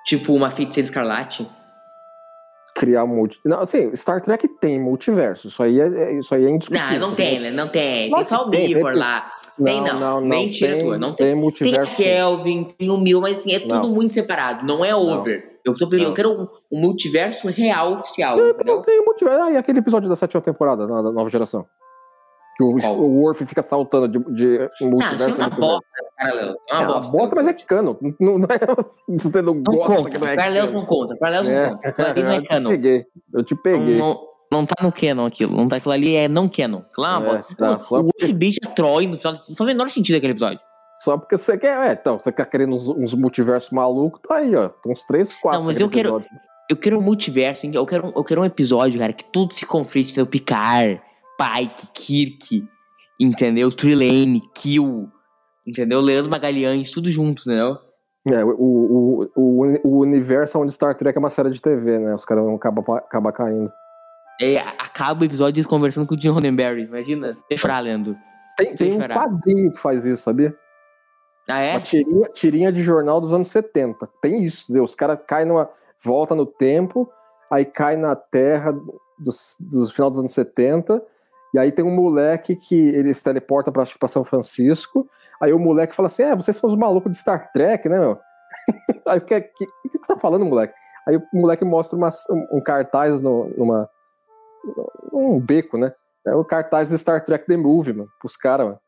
Tipo 0.04 0.32
uma 0.34 0.50
feiticeira 0.50 0.84
escarlate? 0.88 1.48
Criar 2.82 3.06
multi... 3.06 3.38
Não, 3.44 3.60
assim, 3.60 3.94
Star 3.94 4.20
Trek 4.20 4.48
tem 4.60 4.76
multiverso. 4.80 5.46
Isso 5.46 5.62
aí 5.62 5.80
é, 5.80 5.86
é- 5.86 6.18
isso 6.18 6.34
aí 6.34 6.44
é 6.44 6.50
indiscutível. 6.50 6.98
Não, 6.98 7.08
não 7.10 7.14
tem, 7.14 7.38
né? 7.38 7.50
Não 7.52 7.68
tem. 7.68 7.82
Tem 8.02 8.10
Lógico 8.10 8.28
só 8.34 8.42
o 8.42 8.50
que 8.50 8.56
tem, 8.56 8.68
Mirror 8.68 8.90
tem- 8.90 8.98
lá. 9.00 9.30
Tem 9.64 9.80
não. 9.82 10.20
Mentira 10.20 10.72
tem, 10.72 10.80
tua, 10.82 10.98
não 10.98 11.08
tem. 11.14 11.26
Tem 11.26 11.26
Tem 11.34 11.40
multiverso. 11.40 11.94
sim. 11.94 12.02
Kelvin, 12.02 12.64
tem 12.76 12.90
o 12.90 12.98
Mil, 12.98 13.20
mas 13.20 13.38
assim, 13.38 13.52
é 13.54 13.60
tudo 13.60 13.74
Não. 13.74 13.90
muito 13.90 14.12
separado. 14.12 14.66
Não 14.66 14.84
é 14.84 14.92
over. 14.96 15.52
Eu, 15.64 15.74
tô, 15.74 15.88
eu 15.92 15.98
Não. 16.02 16.14
quero 16.14 16.32
um, 16.32 16.48
um 16.72 16.80
multiverso 16.80 17.46
real 17.48 17.92
oficial. 17.92 18.36
Não, 18.36 18.52
não 18.66 18.82
tem 18.82 19.00
multiverso. 19.04 19.40
Ah, 19.40 19.52
e 19.52 19.56
aquele 19.56 19.78
episódio 19.78 20.08
da 20.08 20.16
sétima 20.16 20.40
temporada, 20.40 20.86
da 20.88 21.02
nova 21.02 21.30
geração. 21.30 21.64
Que 22.56 22.62
o, 22.62 22.78
Qual? 22.78 22.98
o 22.98 23.20
Worf 23.22 23.46
fica 23.46 23.62
saltando 23.62 24.06
de, 24.08 24.18
de 24.34 24.58
Ah, 24.60 24.70
isso 24.74 24.86
multiverso. 24.88 25.24
é 25.24 25.26
uma 25.32 25.48
multiverso. 25.48 25.60
bosta, 25.60 25.86
paralelo. 26.18 26.56
É 26.68 26.74
uma 26.74 26.82
É 26.82 26.86
uma 26.86 26.94
bosta. 26.94 27.16
bosta, 27.16 27.36
mas 27.36 27.46
é 27.48 27.52
cano. 27.54 27.98
Não, 28.20 28.38
não 28.38 28.46
é, 28.50 28.58
você 29.18 29.42
não, 29.42 29.54
Não 29.54 29.62
gosta 29.62 29.96
conta. 29.96 30.10
que 30.10 30.18
não 30.18 30.26
é 30.28 30.36
Paralelos 30.36 30.70
canon. 30.70 30.80
não 30.80 30.86
conta. 30.86 31.16
Paralelos 31.16 31.48
É. 31.48 31.66
não 31.66 31.74
conta. 31.76 31.88
Aquilo 31.88 32.08
ali 32.08 32.22
não 32.22 32.30
é 32.30 32.36
eu 32.36 32.42
te 32.42 32.48
canon. 32.48 32.70
peguei. 32.70 33.06
Eu 33.34 33.42
te 33.44 33.56
peguei. 33.56 33.98
Não, 33.98 34.08
não, 34.08 34.26
não 34.60 34.66
tá 34.66 34.84
no 34.84 34.92
canon 34.92 35.26
aquilo. 35.26 35.56
Não 35.56 35.66
tá, 35.68 35.76
aquilo 35.76 35.92
ali 35.94 36.14
é 36.14 36.28
não 36.28 36.48
canon. 36.48 36.78
Aquilo 36.90 37.06
é 37.06 37.36
É, 37.38 37.54
tá, 37.56 37.80
o 37.90 38.02
Wolf 38.02 38.32
Beach 38.34 38.58
é 38.64 38.68
Troy 38.68 39.06
no 39.06 39.16
final. 39.16 39.32
Não 39.34 39.40
faz 39.56 39.60
o 39.60 39.64
menor 39.64 39.88
sentido 39.90 40.16
aquele 40.16 40.32
episódio. 40.34 40.60
Só 41.02 41.16
porque 41.16 41.36
você 41.38 41.56
quer. 41.58 41.76
É, 41.88 41.92
então, 41.94 42.18
você 42.20 42.30
tá 42.30 42.44
querendo 42.44 42.74
uns, 42.76 42.86
uns 42.86 43.14
multiversos 43.14 43.70
malucos, 43.70 44.20
tá 44.28 44.36
aí, 44.36 44.54
ó. 44.54 44.68
Tem 44.68 44.92
uns 44.92 45.02
três, 45.04 45.34
quatro. 45.34 45.58
Não, 45.60 45.66
mas 45.66 45.80
eu 45.80 45.88
quero- 45.88 46.08
episódio. 46.18 46.28
Eu 46.70 46.76
quero 46.76 46.96
um 46.98 47.02
multiverso, 47.02 47.66
hein? 47.66 47.72
eu 47.74 47.84
quero, 47.84 48.06
um- 48.06 48.12
eu 48.14 48.24
quero 48.24 48.40
um 48.40 48.44
episódio, 48.44 48.98
cara, 49.00 49.12
que 49.12 49.24
tudo 49.30 49.52
se 49.52 49.66
conflite. 49.66 50.18
O 50.20 50.26
Picard, 50.26 51.02
Pike, 51.42 51.86
Kirk, 51.92 52.68
entendeu? 53.18 53.72
Trelane, 53.72 54.42
Kill, 54.54 55.10
entendeu? 55.66 56.00
Leandro 56.00 56.30
Magalhães, 56.30 56.90
tudo 56.90 57.10
junto, 57.10 57.42
entendeu? 57.42 57.78
É, 58.28 58.44
o, 58.44 58.50
o, 58.54 59.30
o, 59.34 59.88
o 59.88 59.98
universo 60.00 60.58
onde 60.58 60.72
Star 60.72 60.96
Trek 60.96 61.16
é 61.16 61.18
uma 61.18 61.30
série 61.30 61.50
de 61.50 61.60
TV, 61.60 61.98
né? 61.98 62.14
Os 62.14 62.24
caras 62.24 62.44
vão 62.44 62.54
acabar, 62.54 62.98
acabar 62.98 63.32
caindo. 63.32 63.70
É, 64.40 64.58
acaba 64.58 65.22
o 65.22 65.24
episódio 65.24 65.58
eles 65.58 65.66
conversando 65.66 66.06
com 66.06 66.14
o 66.14 66.20
Jim 66.20 66.28
Roddenberry. 66.28 66.84
Imagina. 66.84 67.36
Chorar, 67.56 67.80
Leandro. 67.80 68.16
Tem, 68.56 68.76
tem 68.76 68.92
um 68.92 69.08
quadrinho 69.08 69.72
que 69.72 69.78
faz 69.78 70.04
isso, 70.04 70.22
sabia? 70.22 70.56
Ah, 71.48 71.60
é? 71.60 71.72
Uma 71.72 71.80
tirinha, 71.80 72.28
tirinha 72.28 72.72
de 72.72 72.82
jornal 72.82 73.20
dos 73.20 73.32
anos 73.32 73.48
70. 73.48 74.08
Tem 74.20 74.44
isso, 74.44 74.64
entendeu? 74.64 74.84
Os 74.84 74.94
caras 74.94 75.18
caem 75.26 75.46
numa. 75.46 75.68
volta 76.00 76.34
no 76.34 76.46
tempo, 76.46 77.10
aí 77.50 77.64
cai 77.64 77.96
na 77.96 78.14
terra 78.14 78.72
dos, 79.18 79.56
dos 79.58 79.92
final 79.92 80.10
dos 80.10 80.20
anos 80.20 80.32
70. 80.32 81.02
E 81.54 81.58
aí 81.58 81.70
tem 81.70 81.84
um 81.84 81.94
moleque 81.94 82.56
que 82.56 82.74
ele 82.74 83.12
se 83.12 83.22
teleporta 83.22 83.70
pra, 83.70 83.82
acho 83.82 83.92
que 83.92 83.98
pra 83.98 84.08
São 84.08 84.24
Francisco. 84.24 85.06
Aí 85.40 85.52
o 85.52 85.58
moleque 85.58 85.94
fala 85.94 86.06
assim: 86.06 86.22
É, 86.22 86.34
vocês 86.34 86.56
são 86.56 86.68
os 86.70 86.76
malucos 86.76 87.10
de 87.10 87.16
Star 87.18 87.52
Trek, 87.52 87.88
né, 87.88 87.98
meu? 87.98 88.18
aí 89.06 89.18
o 89.18 89.20
que, 89.20 89.40
que, 89.40 89.66
que 89.66 89.98
você 89.98 90.06
tá 90.14 90.18
falando, 90.18 90.44
moleque? 90.44 90.74
Aí 91.06 91.16
o 91.16 91.22
moleque 91.32 91.64
mostra 91.64 91.96
uma, 91.96 92.10
um 92.52 92.60
cartaz 92.62 93.20
no, 93.20 93.48
numa. 93.56 93.88
um 95.12 95.38
beco, 95.40 95.76
né? 95.76 95.92
É 96.26 96.34
o 96.34 96.44
cartaz 96.44 96.88
de 96.90 96.98
Star 96.98 97.22
Trek 97.24 97.46
The 97.46 97.56
Movie, 97.56 97.92
mano, 97.92 98.08
pros 98.20 98.36
caras, 98.36 98.66
mano. 98.66 98.80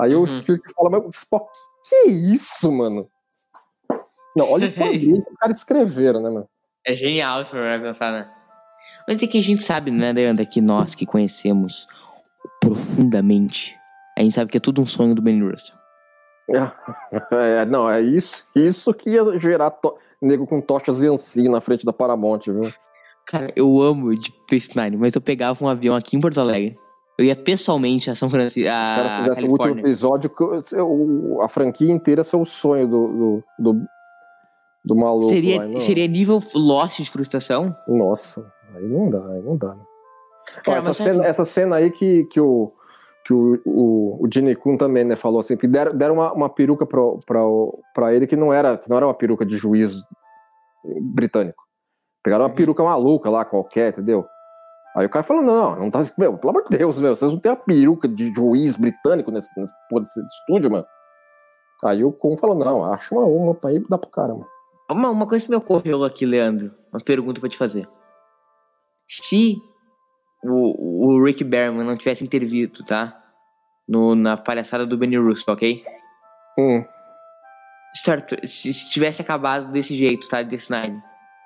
Aí 0.00 0.14
Uhum. 0.14 0.38
o 0.38 0.44
Kirk 0.44 0.62
fala, 0.74 0.90
mas 0.90 1.16
Spock, 1.16 1.48
que 1.88 2.06
isso, 2.10 2.72
mano? 2.72 3.08
Não, 4.36 4.50
olha 4.50 4.68
o 4.68 4.72
que 4.72 5.12
os 5.12 5.38
caras 5.38 5.56
escreveram, 5.58 6.22
né, 6.22 6.30
mano? 6.30 6.48
É 6.84 6.94
genial 6.94 7.44
se 7.44 7.50
for 7.50 7.80
pensar, 7.80 8.10
né? 8.10 8.30
Mas 9.06 9.22
é 9.22 9.26
que 9.26 9.38
a 9.38 9.42
gente 9.42 9.62
sabe, 9.62 9.90
né, 9.90 10.12
Leandro, 10.12 10.46
que 10.46 10.60
nós 10.60 10.94
que 10.94 11.06
conhecemos 11.06 11.86
profundamente, 12.60 13.76
a 14.16 14.22
gente 14.22 14.34
sabe 14.34 14.50
que 14.50 14.56
é 14.56 14.60
tudo 14.60 14.80
um 14.80 14.86
sonho 14.86 15.14
do 15.14 15.22
Ben 15.22 15.42
Russell. 15.42 15.74
É, 17.30 17.64
não, 17.64 17.88
é 17.88 18.00
isso, 18.00 18.44
isso 18.54 18.92
que 18.92 19.10
ia 19.10 19.38
gerar 19.38 19.72
nego 20.20 20.46
com 20.46 20.60
tochas 20.60 21.02
e 21.02 21.06
ansi 21.06 21.48
na 21.48 21.60
frente 21.60 21.84
da 21.84 21.92
Paramount, 21.92 22.40
viu? 22.46 22.72
Cara, 23.26 23.52
eu 23.54 23.80
amo 23.80 24.14
de 24.16 24.32
Space 24.42 24.70
Nine, 24.76 24.96
mas 24.96 25.14
eu 25.14 25.20
pegava 25.20 25.64
um 25.64 25.68
avião 25.68 25.94
aqui 25.94 26.16
em 26.16 26.20
Porto 26.20 26.40
Alegre. 26.40 26.76
Eu 27.16 27.24
ia 27.24 27.36
pessoalmente 27.36 28.10
a 28.10 28.14
São 28.14 28.30
Francisco, 28.30 28.60
Se 28.60 28.66
o 28.66 28.72
cara 28.72 29.16
a 29.16 29.22
fizesse 29.22 29.44
o 29.44 29.50
último 29.50 29.78
episódio, 29.78 30.32
a 31.42 31.48
franquia 31.48 31.92
inteira 31.92 32.24
ser 32.24 32.36
o 32.36 32.44
sonho 32.44 32.88
do, 32.88 33.06
do, 33.08 33.44
do, 33.58 33.86
do 34.84 34.96
maluco. 34.96 35.28
Seria, 35.28 35.66
lá, 35.66 35.80
seria 35.80 36.06
nível 36.06 36.40
Lost 36.54 37.00
de 37.00 37.10
frustração? 37.10 37.74
Nossa, 37.86 38.50
aí 38.74 38.82
não 38.84 39.10
dá, 39.10 39.18
aí 39.26 39.42
não 39.42 39.56
dá. 39.56 39.74
né? 39.74 39.82
Ó, 40.58 40.62
Cara, 40.64 40.78
essa, 40.78 40.88
mas 40.88 40.96
cena, 40.96 41.14
sabe- 41.14 41.26
essa 41.26 41.44
cena 41.44 41.76
aí 41.76 41.90
que, 41.90 42.24
que 42.24 42.40
o 42.40 42.72
que 43.24 43.34
o, 43.34 43.60
o, 43.66 44.24
o 44.24 44.28
Gene 44.32 44.56
Kun 44.56 44.76
também 44.78 45.04
né, 45.04 45.14
falou 45.14 45.40
assim, 45.40 45.56
que 45.56 45.68
deram, 45.68 45.94
deram 45.96 46.14
uma, 46.14 46.32
uma 46.32 46.48
peruca 46.48 46.86
pra, 46.86 47.00
pra, 47.26 47.46
o- 47.46 47.78
pra 47.94 48.14
ele 48.14 48.26
que 48.26 48.34
não 48.34 48.52
era, 48.52 48.78
que 48.78 48.88
não 48.88 48.96
era 48.96 49.06
uma 49.06 49.14
peruca 49.14 49.44
de 49.44 49.56
juiz 49.58 49.94
britânico. 51.14 51.62
Pegaram 52.22 52.44
uma 52.44 52.50
Uhum. 52.50 52.56
peruca 52.56 52.82
maluca 52.82 53.30
lá, 53.30 53.44
qualquer, 53.44 53.92
entendeu? 53.92 54.26
Aí 54.96 55.06
o 55.06 55.10
cara 55.10 55.22
falou, 55.22 55.42
não, 55.42 55.76
não 55.76 55.90
tá. 55.90 56.04
Meu, 56.18 56.36
pelo 56.36 56.50
amor 56.50 56.64
de 56.68 56.76
Deus, 56.76 56.98
meu, 57.00 57.14
vocês 57.14 57.30
não 57.30 57.38
tem 57.38 57.52
uma 57.52 57.58
peruca 57.58 58.08
de 58.08 58.32
juiz 58.34 58.76
britânico 58.76 59.30
nesse, 59.30 59.48
nesse 59.60 59.72
desse 59.92 60.20
estúdio, 60.24 60.70
mano. 60.70 60.86
Aí 61.84 62.02
o 62.02 62.12
Kun 62.12 62.36
falou, 62.36 62.56
não, 62.56 62.84
acha 62.84 63.14
uma 63.14 63.24
uma 63.24 63.54
pra 63.54 63.72
ir 63.72 63.84
dar 63.88 63.98
pro 63.98 64.10
cara, 64.10 64.32
mano. 64.34 64.46
Uma, 64.90 65.10
uma 65.10 65.26
coisa 65.26 65.44
que 65.44 65.50
me 65.50 65.56
ocorreu 65.56 66.04
aqui, 66.04 66.26
Leandro. 66.26 66.74
Uma 66.92 67.00
pergunta 67.00 67.40
pra 67.40 67.48
te 67.48 67.56
fazer. 67.56 67.88
Se 69.08 69.56
o, 70.42 71.06
o 71.16 71.24
Rick 71.24 71.44
Berman 71.44 71.84
não 71.84 71.96
tivesse 71.96 72.24
intervido, 72.24 72.84
tá? 72.84 73.16
No, 73.88 74.14
na 74.14 74.36
palhaçada 74.36 74.86
do 74.86 74.96
Benny 74.96 75.16
Russo, 75.16 75.44
ok? 75.48 75.82
Hum. 76.58 76.84
Se, 78.44 78.72
se 78.72 78.90
tivesse 78.90 79.20
acabado 79.20 79.72
desse 79.72 79.94
jeito, 79.96 80.28
tá? 80.28 80.42
Desse 80.42 80.70
nine, 80.70 81.02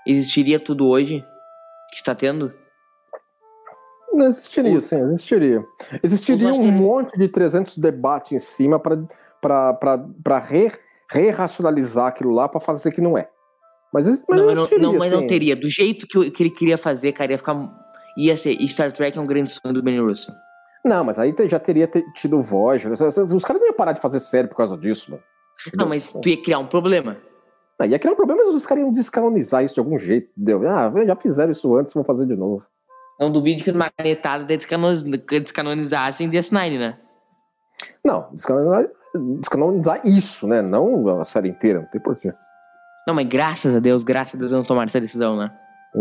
existiria 0.07 0.61
tudo 0.61 0.86
hoje 0.86 1.24
que 1.90 1.97
está 1.97 2.14
tendo? 2.14 2.53
Não 4.12 4.26
existiria, 4.26 4.76
O- 4.76 4.80
sim, 4.80 5.01
existiria. 5.12 5.64
Existiria 6.03 6.53
um 6.53 6.70
monte 6.70 7.18
de 7.18 7.28
300 7.28 7.78
debates 7.78 8.32
em 8.32 8.38
cima 8.38 8.78
para 8.78 10.38
re, 10.38 10.70
re-racionalizar 11.11 12.09
aquilo 12.09 12.30
lá 12.30 12.49
para 12.49 12.61
fazer 12.61 12.92
que 12.92 13.01
não 13.01 13.16
é. 13.18 13.28
Mas, 13.95 14.09
mas 14.09 14.24
não, 14.28 14.47
mas 14.47 14.57
não, 14.57 14.78
não, 14.78 14.99
mas 14.99 15.12
não 15.12 15.20
sim. 15.20 15.26
teria. 15.28 15.55
Do 15.55 15.70
jeito 15.70 16.05
que, 16.09 16.28
que 16.32 16.42
ele 16.42 16.51
queria 16.51 16.76
fazer, 16.76 17.12
cara, 17.12 17.30
ia 17.30 17.38
ficar. 17.38 17.57
Ia 18.18 18.36
ser. 18.36 18.57
Star 18.66 18.90
Trek 18.92 19.16
é 19.16 19.20
um 19.20 19.26
grande 19.26 19.51
sonho 19.51 19.72
do 19.72 19.80
Benny 19.80 20.01
Russo. 20.01 20.32
Não, 20.84 21.05
mas 21.05 21.16
aí 21.16 21.32
já 21.47 21.61
teria 21.61 21.86
te- 21.86 22.05
tido 22.14 22.42
Voyager. 22.42 22.90
Os, 22.90 22.99
caras 22.99 23.61
não 23.61 23.68
iam 23.68 23.74
parar 23.74 23.92
de 23.92 24.01
fazer 24.01 24.18
série 24.18 24.49
por 24.49 24.57
causa 24.57 24.76
disso, 24.76 25.12
mano. 25.12 25.22
Não, 25.76 25.88
mas 25.88 26.11
tu 26.11 26.28
ia 26.28 26.42
criar 26.42 26.59
um 26.59 26.66
problema. 26.66 27.16
Aí 27.78 27.90
ia 27.90 27.99
criar 27.99 28.12
um 28.12 28.16
problema, 28.16 28.42
mas 28.45 28.55
os 28.55 28.66
caras 28.66 28.82
iam 28.82 28.92
descanonizar 28.92 29.64
isso 29.64 29.74
de 29.74 29.80
algum 29.80 29.97
jeito, 29.99 30.28
entendeu? 30.36 30.68
Ah, 30.68 30.92
já 31.07 31.14
fizeram 31.16 31.53
isso 31.53 31.74
antes, 31.76 31.95
vão 31.95 32.03
fazer 32.05 32.26
de 32.26 32.34
novo. 32.36 32.66
Não 33.20 33.30
duvide 33.30 33.62
que 33.62 33.70
numa 33.70 33.90
canetada 33.97 34.45
descanoniz- 34.45 35.05
descanonizassem 35.05 36.28
DS9, 36.28 36.78
né? 36.78 36.99
Não, 38.05 38.28
descanonizar, 38.32 38.86
descanonizar 39.38 40.01
isso, 40.05 40.49
né? 40.49 40.61
Não 40.62 41.20
a 41.20 41.24
série 41.24 41.49
inteira, 41.49 41.80
não 41.80 41.88
tem 41.88 42.01
porquê. 42.01 42.30
Não, 43.07 43.14
mas 43.14 43.26
graças 43.28 43.74
a 43.74 43.78
Deus, 43.80 44.02
graças 44.05 44.34
a 44.34 44.38
Deus 44.38 44.52
não 44.52 44.62
tomaram 44.62 44.86
essa 44.86 45.00
decisão, 45.00 45.36
né? 45.36 45.50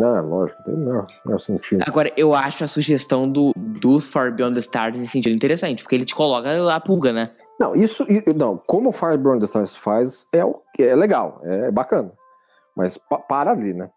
Ah, 0.02 0.22
lógico, 0.22 0.58
não 0.60 0.66
tem 0.66 0.74
o 0.74 0.78
menor, 0.78 1.08
menor 1.26 1.38
sentido. 1.38 1.84
Agora, 1.88 2.12
eu 2.18 2.34
acho 2.34 2.64
a 2.64 2.68
sugestão 2.68 3.30
do, 3.30 3.52
do 3.56 4.00
Far 4.00 4.34
Beyond 4.34 4.56
the 4.56 4.60
Stars 4.62 4.98
nesse 4.98 5.12
sentido 5.12 5.36
interessante, 5.36 5.84
porque 5.84 5.96
ele 5.96 6.06
te 6.06 6.16
coloca 6.16 6.74
a 6.74 6.80
pulga, 6.80 7.12
né? 7.14 7.30
Não, 7.60 7.76
isso. 7.76 8.04
Não, 8.36 8.58
como 8.58 8.90
o 8.90 8.92
Fireburn 8.92 9.40
the 9.40 9.46
Stars 9.46 9.76
faz 9.76 10.26
é, 10.34 10.44
o- 10.44 10.62
é 10.80 10.96
legal, 10.96 11.40
é 11.44 11.70
bacana. 11.70 12.12
Mas 12.76 12.98
pa- 12.98 13.20
para 13.20 13.52
ali, 13.52 13.74
né? 13.74 13.90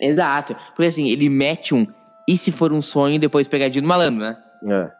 Exato. 0.00 0.56
Porque 0.74 0.86
assim, 0.86 1.08
ele 1.08 1.28
mete 1.28 1.72
um. 1.74 1.86
E 2.28 2.36
se 2.36 2.50
for 2.50 2.72
um 2.72 2.82
sonho, 2.82 3.20
depois 3.20 3.46
pegadinho 3.46 3.82
do 3.82 3.88
malandro, 3.88 4.18
né? 4.20 4.36
É. 4.66 4.90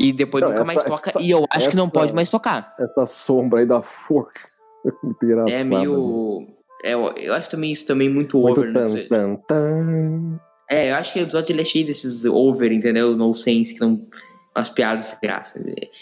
E 0.00 0.12
depois 0.12 0.42
Não, 0.42 0.50
nunca 0.50 0.62
essa- 0.62 0.66
mais 0.74 0.82
toca. 0.84 1.10
essa- 1.10 1.20
e 1.22 1.30
eu 1.30 1.44
acho 1.52 1.68
que 1.70 1.76
não 1.76 1.84
essa- 1.84 1.92
pode 1.92 2.12
mais 2.12 2.28
tocar. 2.30 2.74
Essa 2.78 3.06
sombra 3.06 3.60
aí 3.60 3.66
da 3.66 3.80
forca. 3.82 4.40
Muito 5.02 5.24
engraçado. 5.24 5.52
É 5.52 5.64
meio. 5.64 6.46
É, 6.84 6.94
eu 6.94 7.34
acho 7.34 7.50
também 7.50 7.72
isso 7.72 7.86
também 7.86 8.08
muito, 8.08 8.38
Muito 8.38 8.60
over. 8.60 8.72
tan, 8.72 8.88
né? 8.88 9.06
tan, 9.08 9.36
tan. 9.48 10.40
É, 10.70 10.90
eu 10.90 10.94
acho 10.94 11.12
que 11.12 11.18
o 11.18 11.22
episódio 11.22 11.52
ele 11.52 11.62
é 11.62 11.64
cheio 11.64 11.86
desses 11.86 12.24
over, 12.24 12.70
entendeu? 12.72 13.16
No 13.16 13.34
sense, 13.34 13.74
que 13.74 13.80
não. 13.80 14.06
As 14.54 14.70
piadas 14.70 15.06
sem 15.06 15.18
graça. 15.22 15.60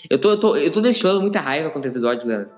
Eu 0.08 0.18
tô, 0.18 0.30
eu 0.30 0.40
tô, 0.40 0.56
eu 0.56 0.72
tô 0.72 0.80
destilando 0.80 1.20
muita 1.20 1.40
raiva 1.40 1.70
contra 1.70 1.90
o 1.90 1.92
episódio, 1.92 2.26
Leandro. 2.26 2.50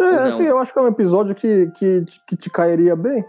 É, 0.00 0.28
assim, 0.28 0.44
eu 0.44 0.58
acho 0.58 0.72
que 0.72 0.78
é 0.78 0.82
um 0.82 0.88
episódio 0.88 1.34
que, 1.34 1.70
que, 1.76 2.04
que 2.26 2.36
te 2.36 2.48
cairia 2.48 2.94
bem. 2.94 3.24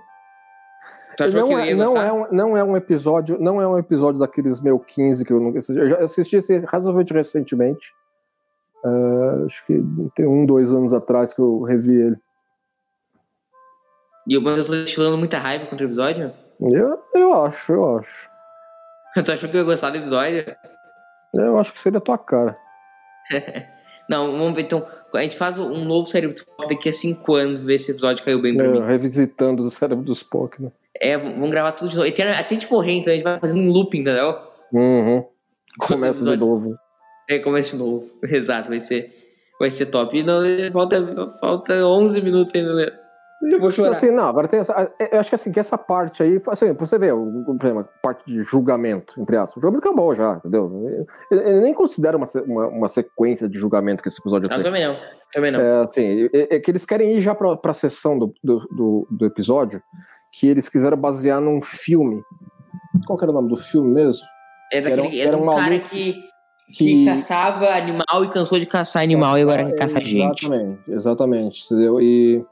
Não, 1.31 1.59
é, 1.59 1.73
não, 1.75 1.97
é 1.97 2.13
um, 2.13 2.27
não 2.31 2.57
é 2.57 2.63
um 2.63 2.75
episódio, 2.75 3.37
não 3.39 3.61
é 3.61 3.67
um 3.67 3.77
episódio 3.77 4.19
daqueles 4.19 4.61
meu 4.61 4.79
15 4.79 5.23
que 5.23 5.31
eu 5.31 5.39
nunca 5.39 5.59
assisti. 5.59 5.79
Eu 5.79 5.89
já 5.89 5.97
assisti 5.97 6.35
esse 6.37 6.59
razoavelmente 6.59 7.13
recentemente. 7.13 7.93
Ah, 8.85 9.43
acho 9.45 9.65
que 9.65 9.81
tem 10.15 10.27
um, 10.27 10.45
dois 10.45 10.71
anos 10.71 10.93
atrás 10.93 11.33
que 11.33 11.39
eu 11.41 11.61
revi 11.63 11.95
ele. 12.01 12.17
E 14.27 14.33
eu, 14.35 14.41
mas 14.41 14.57
eu 14.57 14.65
tô 14.65 14.71
destilando 14.71 15.17
muita 15.17 15.37
raiva 15.37 15.65
contra 15.65 15.85
o 15.85 15.87
episódio? 15.89 16.31
Eu, 16.61 16.99
eu 17.13 17.43
acho, 17.43 17.73
eu 17.73 17.97
acho. 17.97 18.29
Tu 19.23 19.31
achou 19.31 19.47
que 19.49 19.55
eu 19.55 19.59
ia 19.59 19.65
gostar 19.65 19.91
do 19.91 19.97
episódio? 19.97 20.43
Eu 21.35 21.59
acho 21.59 21.71
que 21.73 21.79
seria 21.79 21.97
a 21.99 22.01
tua 22.01 22.17
cara. 22.17 22.57
Não, 24.09 24.31
vamos 24.31 24.55
ver 24.55 24.63
então. 24.63 24.85
A 25.13 25.21
gente 25.21 25.37
faz 25.37 25.57
um 25.59 25.85
novo 25.85 26.05
cérebro 26.07 26.35
daqui 26.67 26.89
a 26.89 26.93
cinco 26.93 27.35
anos, 27.35 27.61
ver 27.61 27.77
se 27.77 27.85
esse 27.85 27.91
episódio 27.91 28.23
caiu 28.25 28.41
bem 28.41 28.55
pra 28.55 28.65
É, 28.65 28.67
mim. 28.69 28.81
revisitando 28.81 29.61
o 29.63 29.69
cérebro 29.69 30.03
do 30.03 30.11
Spock, 30.13 30.61
né? 30.61 30.71
É, 30.99 31.17
vamos 31.17 31.49
gravar 31.51 31.71
tudo 31.73 31.89
de 31.89 31.95
novo. 31.95 32.07
Até 32.09 32.23
até 32.29 32.39
a 32.55 32.59
gente 32.59 32.71
morrer, 32.71 32.93
então 32.93 33.11
a 33.11 33.15
gente 33.15 33.23
vai 33.23 33.39
fazendo 33.39 33.61
um 33.61 33.71
looping, 33.71 33.99
entendeu? 33.99 34.35
Uhum. 34.73 35.25
Começa 35.79 36.23
de 36.23 36.35
novo. 36.37 36.75
É, 37.29 37.39
começa 37.39 37.71
de 37.71 37.77
novo. 37.77 38.09
Exato, 38.23 38.69
vai 38.69 38.79
ser, 38.79 39.13
vai 39.59 39.71
ser 39.71 39.87
top. 39.87 40.17
E 40.17 40.23
não, 40.23 40.41
falta, 40.71 41.33
falta 41.39 41.73
11 41.73 42.21
minutos 42.21 42.53
ainda, 42.55 42.73
né? 42.73 42.91
Eu 43.51 43.59
vou 43.59 43.71
chorar. 43.71 43.97
Assim, 43.97 44.09
não, 44.09 44.25
agora 44.25 44.47
tem 44.47 44.61
essa. 44.61 44.91
Eu 45.11 45.19
acho 45.19 45.29
que 45.29 45.35
assim, 45.35 45.51
que 45.51 45.59
essa 45.59 45.77
parte 45.77 46.23
aí, 46.23 46.41
assim, 46.47 46.73
pra 46.73 46.85
você 46.85 46.97
ver, 46.97 47.13
o, 47.13 47.41
o 47.41 47.57
problema, 47.57 47.85
parte 48.01 48.25
de 48.25 48.41
julgamento, 48.43 49.19
entre 49.19 49.35
aspas. 49.35 49.57
O 49.57 49.61
julgamento 49.61 49.85
acabou 49.85 50.15
já, 50.15 50.37
entendeu? 50.37 51.05
Eu, 51.29 51.37
eu 51.39 51.61
nem 51.61 51.73
considero 51.73 52.17
uma, 52.17 52.27
uma, 52.45 52.67
uma 52.67 52.87
sequência 52.87 53.49
de 53.49 53.57
julgamento 53.57 54.01
que 54.01 54.07
esse 54.07 54.19
episódio 54.21 54.49
Não, 54.49 54.55
tem. 54.55 54.63
também 54.63 54.87
não. 54.87 54.95
Também 55.33 55.51
não. 55.51 55.59
É, 55.59 55.83
assim, 55.83 56.29
é, 56.33 56.55
é 56.55 56.59
que 56.59 56.71
eles 56.71 56.85
querem 56.85 57.17
ir 57.17 57.21
já 57.21 57.35
pra, 57.35 57.57
pra 57.57 57.73
sessão 57.73 58.17
do, 58.17 58.33
do, 58.41 58.59
do, 58.71 59.07
do 59.09 59.25
episódio 59.25 59.81
que 60.31 60.47
eles 60.47 60.69
quiseram 60.69 60.95
basear 60.95 61.41
num 61.41 61.61
filme. 61.61 62.23
Qual 63.05 63.17
que 63.17 63.25
era 63.25 63.31
o 63.31 63.35
nome 63.35 63.49
do 63.49 63.57
filme 63.57 63.93
mesmo? 63.93 64.25
É, 64.71 64.79
daquele, 64.79 65.19
era 65.19 65.31
é 65.31 65.35
um 65.35 65.41
de 65.41 65.43
um 65.43 65.55
cara 65.55 65.69
maluco 65.69 65.89
que, 65.89 66.15
que, 66.67 66.85
que- 66.85 67.05
caçava 67.05 67.69
animal 67.69 68.23
e 68.23 68.29
cansou 68.29 68.59
de 68.59 68.65
caçar 68.65 69.03
animal 69.03 69.37
e 69.37 69.41
agora 69.41 69.65
quer 69.65 69.75
caçar 69.75 70.03
gente. 70.03 70.45
Exatamente, 70.45 70.91
exatamente, 70.91 71.65
entendeu? 71.65 72.01
E, 72.01 72.45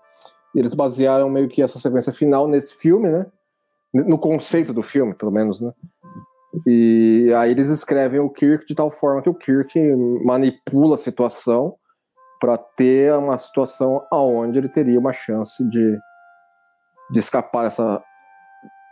e 0.54 0.60
eles 0.60 0.74
basearam 0.74 1.30
meio 1.30 1.48
que 1.48 1.62
essa 1.62 1.80
sequência 1.80 2.12
final 2.12 2.48
nesse 2.48 2.76
filme, 2.76 3.10
né? 3.10 3.26
No 3.94 4.18
conceito 4.18 4.74
do 4.74 4.82
filme, 4.82 5.14
pelo 5.14 5.32
menos, 5.32 5.60
né? 5.60 5.72
E 6.66 7.34
aí 7.38 7.52
eles 7.52 7.68
escrevem 7.70 8.20
o 8.20 8.30
Kirk 8.30 8.66
de 8.66 8.76
tal 8.76 8.92
forma 8.92 9.22
que 9.22 9.30
o 9.30 9.34
Kirk 9.34 9.80
manipula 10.24 10.96
a 10.96 10.98
situação 10.98 11.76
para 12.40 12.58
ter 12.58 13.14
uma 13.14 13.38
situação 13.38 14.06
aonde 14.12 14.58
ele 14.58 14.68
teria 14.70 15.00
uma 15.00 15.14
chance 15.14 15.64
de, 15.70 15.98
de 17.12 17.20
escapar 17.20 17.64
dessa, 17.64 18.04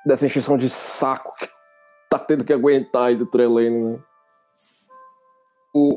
dessa 0.05 0.25
encheção 0.25 0.57
de 0.57 0.69
saco 0.69 1.35
que 1.37 1.49
tá 2.09 2.19
tendo 2.19 2.43
que 2.45 2.53
aguentar 2.53 3.07
aí 3.07 3.15
do 3.15 3.25
Trelane, 3.25 3.69
né? 3.69 3.99
O, 5.73 5.95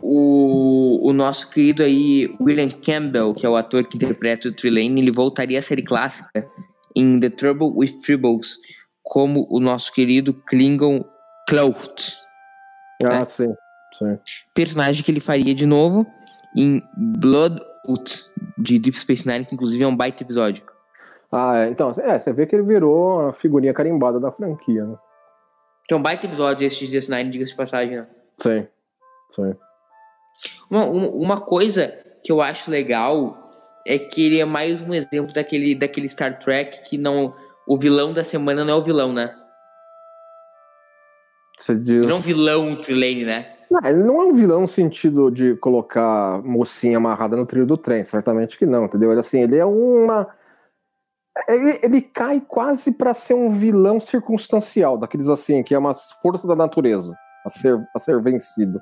o, 1.06 1.08
o 1.08 1.12
nosso 1.12 1.48
querido 1.50 1.82
aí, 1.82 2.34
William 2.40 2.68
Campbell, 2.68 3.32
que 3.32 3.46
é 3.46 3.48
o 3.48 3.56
ator 3.56 3.84
que 3.84 3.96
interpreta 3.96 4.48
o 4.48 4.52
Trelane, 4.52 5.00
ele 5.00 5.10
voltaria 5.10 5.58
à 5.58 5.62
série 5.62 5.82
clássica 5.82 6.46
em 6.94 7.18
The 7.18 7.30
Trouble 7.30 7.72
with 7.74 8.00
Tribbles, 8.02 8.58
como 9.02 9.46
o 9.50 9.58
nosso 9.60 9.90
querido 9.92 10.34
Klingon 10.34 11.02
Clout. 11.48 12.12
Ah, 13.04 13.20
É. 13.20 13.24
sim, 13.24 13.54
sim. 13.98 14.18
Personagem 14.54 15.02
que 15.02 15.10
ele 15.10 15.20
faria 15.20 15.54
de 15.54 15.64
novo 15.66 16.06
em 16.54 16.82
Bloodhoot, 16.96 18.26
de 18.58 18.78
Deep 18.78 18.98
Space 18.98 19.26
Nine, 19.26 19.46
que 19.46 19.54
inclusive 19.54 19.82
é 19.82 19.86
um 19.86 19.96
baita 19.96 20.22
episódio. 20.22 20.62
Ah, 21.32 21.64
é, 21.64 21.70
então, 21.70 21.90
é, 21.98 22.18
você 22.18 22.30
vê 22.30 22.46
que 22.46 22.54
ele 22.54 22.62
virou 22.62 23.28
a 23.28 23.32
figurinha 23.32 23.72
carimbada 23.72 24.20
da 24.20 24.30
franquia, 24.30 24.84
né? 24.84 24.96
Que 25.88 25.94
é 25.94 25.96
um 25.96 26.02
baita 26.02 26.26
episódio 26.26 26.66
esse 26.66 26.86
de 26.86 26.98
DS9, 26.98 27.30
diga-se 27.30 27.52
de 27.52 27.56
passagem, 27.56 27.96
né? 27.96 28.06
Sim, 28.38 28.66
sim. 29.34 29.54
Uma, 30.70 30.86
uma, 30.86 31.08
uma 31.08 31.40
coisa 31.40 31.92
que 32.22 32.30
eu 32.30 32.40
acho 32.40 32.70
legal 32.70 33.50
é 33.86 33.98
que 33.98 34.26
ele 34.26 34.40
é 34.40 34.44
mais 34.44 34.80
um 34.80 34.94
exemplo 34.94 35.32
daquele, 35.32 35.74
daquele 35.74 36.08
Star 36.08 36.38
Trek 36.38 36.88
que 36.88 36.96
não. 36.96 37.34
O 37.66 37.76
vilão 37.76 38.12
da 38.12 38.24
semana 38.24 38.64
não 38.64 38.74
é 38.74 38.76
o 38.76 38.82
vilão, 38.82 39.12
né? 39.12 39.34
Você 41.56 41.74
diz... 41.76 41.88
Ele 41.88 42.06
não 42.06 42.16
é 42.16 42.18
um 42.18 42.22
vilão, 42.22 42.72
o 42.72 42.80
Trelane, 42.80 43.24
né? 43.24 43.56
Não, 43.70 43.80
ele 43.88 44.02
não 44.02 44.20
é 44.20 44.24
um 44.24 44.34
vilão 44.34 44.62
no 44.62 44.68
sentido 44.68 45.30
de 45.30 45.54
colocar 45.56 46.42
mocinha 46.42 46.96
amarrada 46.96 47.36
no 47.36 47.46
trilho 47.46 47.66
do 47.66 47.76
trem, 47.76 48.04
certamente 48.04 48.58
que 48.58 48.66
não, 48.66 48.84
entendeu? 48.84 49.10
Ele, 49.10 49.20
assim, 49.20 49.42
ele 49.42 49.56
é 49.56 49.64
uma... 49.64 50.28
Ele, 51.48 51.78
ele 51.82 52.00
cai 52.02 52.40
quase 52.40 52.92
para 52.92 53.14
ser 53.14 53.34
um 53.34 53.48
vilão 53.48 53.98
circunstancial, 54.00 54.98
daqueles 54.98 55.28
assim, 55.28 55.62
que 55.62 55.74
é 55.74 55.78
uma 55.78 55.94
força 56.20 56.46
da 56.46 56.56
natureza 56.56 57.14
a 57.46 57.48
ser, 57.48 57.78
a 57.94 57.98
ser 57.98 58.20
vencido. 58.20 58.80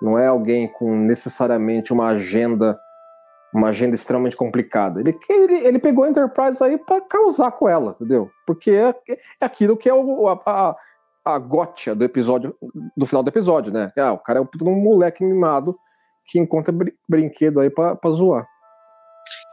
Não 0.00 0.18
é 0.18 0.26
alguém 0.26 0.68
com 0.68 0.94
necessariamente 0.94 1.92
uma 1.92 2.08
agenda 2.08 2.78
uma 3.56 3.68
agenda 3.68 3.94
extremamente 3.94 4.36
complicada. 4.36 5.00
Ele, 5.00 5.18
ele, 5.30 5.54
ele 5.66 5.78
pegou 5.78 6.04
a 6.04 6.10
Enterprise 6.10 6.62
aí 6.62 6.76
para 6.76 7.00
causar 7.00 7.50
com 7.52 7.66
ela, 7.66 7.92
entendeu? 7.92 8.30
Porque 8.46 8.70
é, 8.70 8.94
é 9.40 9.46
aquilo 9.46 9.76
que 9.76 9.88
é 9.88 9.94
o, 9.94 10.28
a, 10.28 10.38
a, 10.44 10.76
a 11.24 11.38
gótia 11.38 11.94
do 11.94 12.04
episódio, 12.04 12.54
do 12.94 13.06
final 13.06 13.22
do 13.22 13.30
episódio, 13.30 13.72
né? 13.72 13.90
Ah, 13.96 14.12
o 14.12 14.18
cara 14.18 14.40
é 14.40 14.42
um, 14.42 14.48
um 14.62 14.74
moleque 14.74 15.24
mimado 15.24 15.74
que 16.26 16.38
encontra 16.38 16.72
br 16.72 16.90
brinquedo 17.08 17.60
aí 17.60 17.70
pra, 17.70 17.96
pra 17.96 18.10
zoar. 18.10 18.46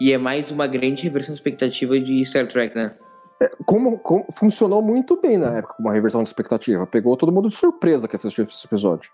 E 0.01 0.11
é 0.11 0.17
mais 0.17 0.51
uma 0.51 0.67
grande 0.67 1.03
reversão 1.03 1.33
de 1.33 1.39
expectativa 1.39 1.99
de 1.99 2.23
Star 2.25 2.47
Trek, 2.47 2.75
né? 2.75 2.95
É, 3.41 3.49
como, 3.65 3.97
como, 3.97 4.25
funcionou 4.31 4.81
muito 4.81 5.19
bem 5.19 5.37
na 5.37 5.57
época, 5.57 5.75
uma 5.79 5.93
reversão 5.93 6.21
de 6.23 6.29
expectativa. 6.29 6.85
Pegou 6.85 7.15
todo 7.15 7.31
mundo 7.31 7.49
de 7.49 7.55
surpresa 7.55 8.07
que 8.07 8.15
assistiu 8.15 8.45
esse 8.45 8.65
episódio. 8.65 9.11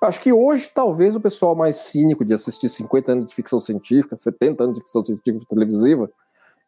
Acho 0.00 0.20
que 0.20 0.32
hoje, 0.32 0.70
talvez, 0.74 1.14
o 1.14 1.20
pessoal 1.20 1.54
mais 1.54 1.76
cínico 1.76 2.24
de 2.24 2.34
assistir 2.34 2.68
50 2.68 3.12
anos 3.12 3.26
de 3.26 3.34
ficção 3.34 3.60
científica, 3.60 4.16
70 4.16 4.64
anos 4.64 4.74
de 4.74 4.80
ficção 4.80 5.04
científica 5.04 5.44
televisiva, 5.48 6.10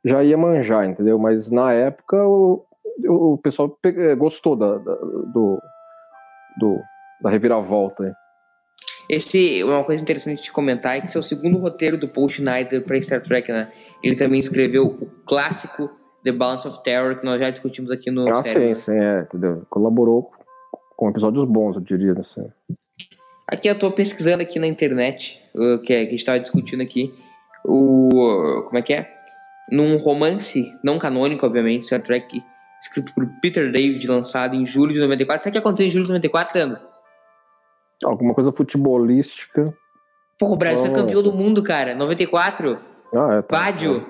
já 0.04 0.22
ia 0.22 0.36
manjar, 0.36 0.86
entendeu? 0.86 1.18
Mas 1.18 1.50
na 1.50 1.72
época 1.72 2.16
o, 2.26 2.64
o 3.06 3.38
pessoal 3.38 3.76
eh, 3.84 4.14
gostou 4.14 4.54
da, 4.54 4.78
da, 4.78 4.94
do, 4.94 5.58
do, 6.58 6.80
da 7.22 7.30
reviravolta. 7.30 8.04
Aí. 8.04 8.12
Esse, 9.08 9.62
uma 9.64 9.82
coisa 9.84 10.02
interessante 10.02 10.42
de 10.42 10.52
comentar 10.52 10.96
é 10.96 11.00
que 11.00 11.06
esse 11.06 11.16
é 11.16 11.20
o 11.20 11.22
segundo 11.22 11.58
roteiro 11.58 11.96
do 11.96 12.08
Paul 12.08 12.28
Schneider 12.28 12.84
para 12.84 13.00
Star 13.00 13.22
Trek, 13.22 13.50
né? 13.50 13.68
Ele 14.02 14.16
também 14.16 14.38
escreveu 14.38 14.86
o 14.86 15.06
clássico 15.26 15.90
The 16.22 16.32
Balance 16.32 16.68
of 16.68 16.82
Terror, 16.82 17.18
que 17.18 17.24
nós 17.24 17.40
já 17.40 17.50
discutimos 17.50 17.90
aqui 17.90 18.10
no. 18.10 18.28
Ah, 18.28 18.42
série, 18.42 18.60
sim, 18.60 18.68
né? 18.68 18.74
sim, 18.74 19.04
é, 19.04 19.20
entendeu? 19.20 19.66
Colaborou 19.70 20.30
com 20.96 21.08
episódios 21.08 21.44
bons, 21.44 21.76
eu 21.76 21.82
diria, 21.82 22.12
assim. 22.18 22.46
Aqui 23.50 23.68
eu 23.68 23.78
tô 23.78 23.90
pesquisando 23.90 24.42
aqui 24.42 24.58
na 24.58 24.66
internet, 24.66 25.42
que, 25.84 25.92
é, 25.92 26.02
que 26.02 26.08
a 26.08 26.10
gente 26.10 26.24
tava 26.24 26.38
discutindo 26.38 26.82
aqui, 26.82 27.14
o. 27.64 28.62
Como 28.66 28.78
é 28.78 28.82
que 28.82 28.92
é? 28.92 29.10
Num 29.70 29.96
romance 29.96 30.72
não 30.84 30.98
canônico, 30.98 31.46
obviamente, 31.46 31.86
Star 31.86 32.02
Trek, 32.02 32.42
escrito 32.80 33.14
por 33.14 33.26
Peter 33.40 33.70
David, 33.72 34.06
lançado 34.06 34.54
em 34.54 34.66
julho 34.66 34.92
de 34.92 35.00
94. 35.00 35.44
Sabe 35.44 35.50
o 35.50 35.52
que 35.52 35.58
aconteceu 35.58 35.86
em 35.86 35.90
julho 35.90 36.04
de 36.04 36.10
94, 36.10 36.58
Leandro? 36.58 36.78
Alguma 38.04 38.34
coisa 38.34 38.52
futebolística. 38.52 39.74
Porra, 40.38 40.52
o 40.52 40.56
Brasil 40.56 40.84
oh. 40.84 40.86
foi 40.86 40.94
campeão 40.94 41.22
do 41.22 41.32
mundo, 41.32 41.62
cara. 41.62 41.94
94. 41.94 42.78
Ah, 43.14 43.34
é. 43.34 43.42
Tá, 43.42 43.42
Pádio. 43.42 44.00
Tá. 44.00 44.06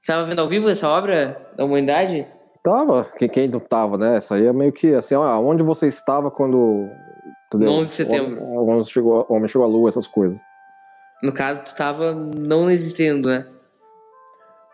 Você 0.00 0.12
tava 0.12 0.24
vendo 0.24 0.40
ao 0.40 0.48
vivo 0.48 0.68
essa 0.68 0.88
obra 0.88 1.50
da 1.56 1.64
humanidade? 1.64 2.26
Tava. 2.62 3.04
Quem, 3.18 3.28
quem 3.28 3.48
não 3.48 3.60
tava, 3.60 3.96
né? 3.96 4.16
Essa 4.16 4.34
aí 4.34 4.46
é 4.46 4.52
meio 4.52 4.72
que 4.72 4.92
assim, 4.94 5.14
ó, 5.14 5.38
onde 5.40 5.62
você 5.62 5.86
estava 5.86 6.30
quando. 6.30 6.88
Entendeu? 7.48 7.70
11 7.70 7.88
de 7.88 7.94
setembro. 7.94 8.42
Onde 8.42 8.90
chegou, 8.90 9.26
o 9.28 9.34
homem 9.34 9.48
chegou 9.48 9.66
à 9.66 9.70
lua, 9.70 9.88
essas 9.88 10.06
coisas. 10.06 10.40
No 11.22 11.32
caso, 11.32 11.62
tu 11.64 11.74
tava 11.74 12.12
não 12.14 12.70
existindo, 12.70 13.28
né? 13.28 13.46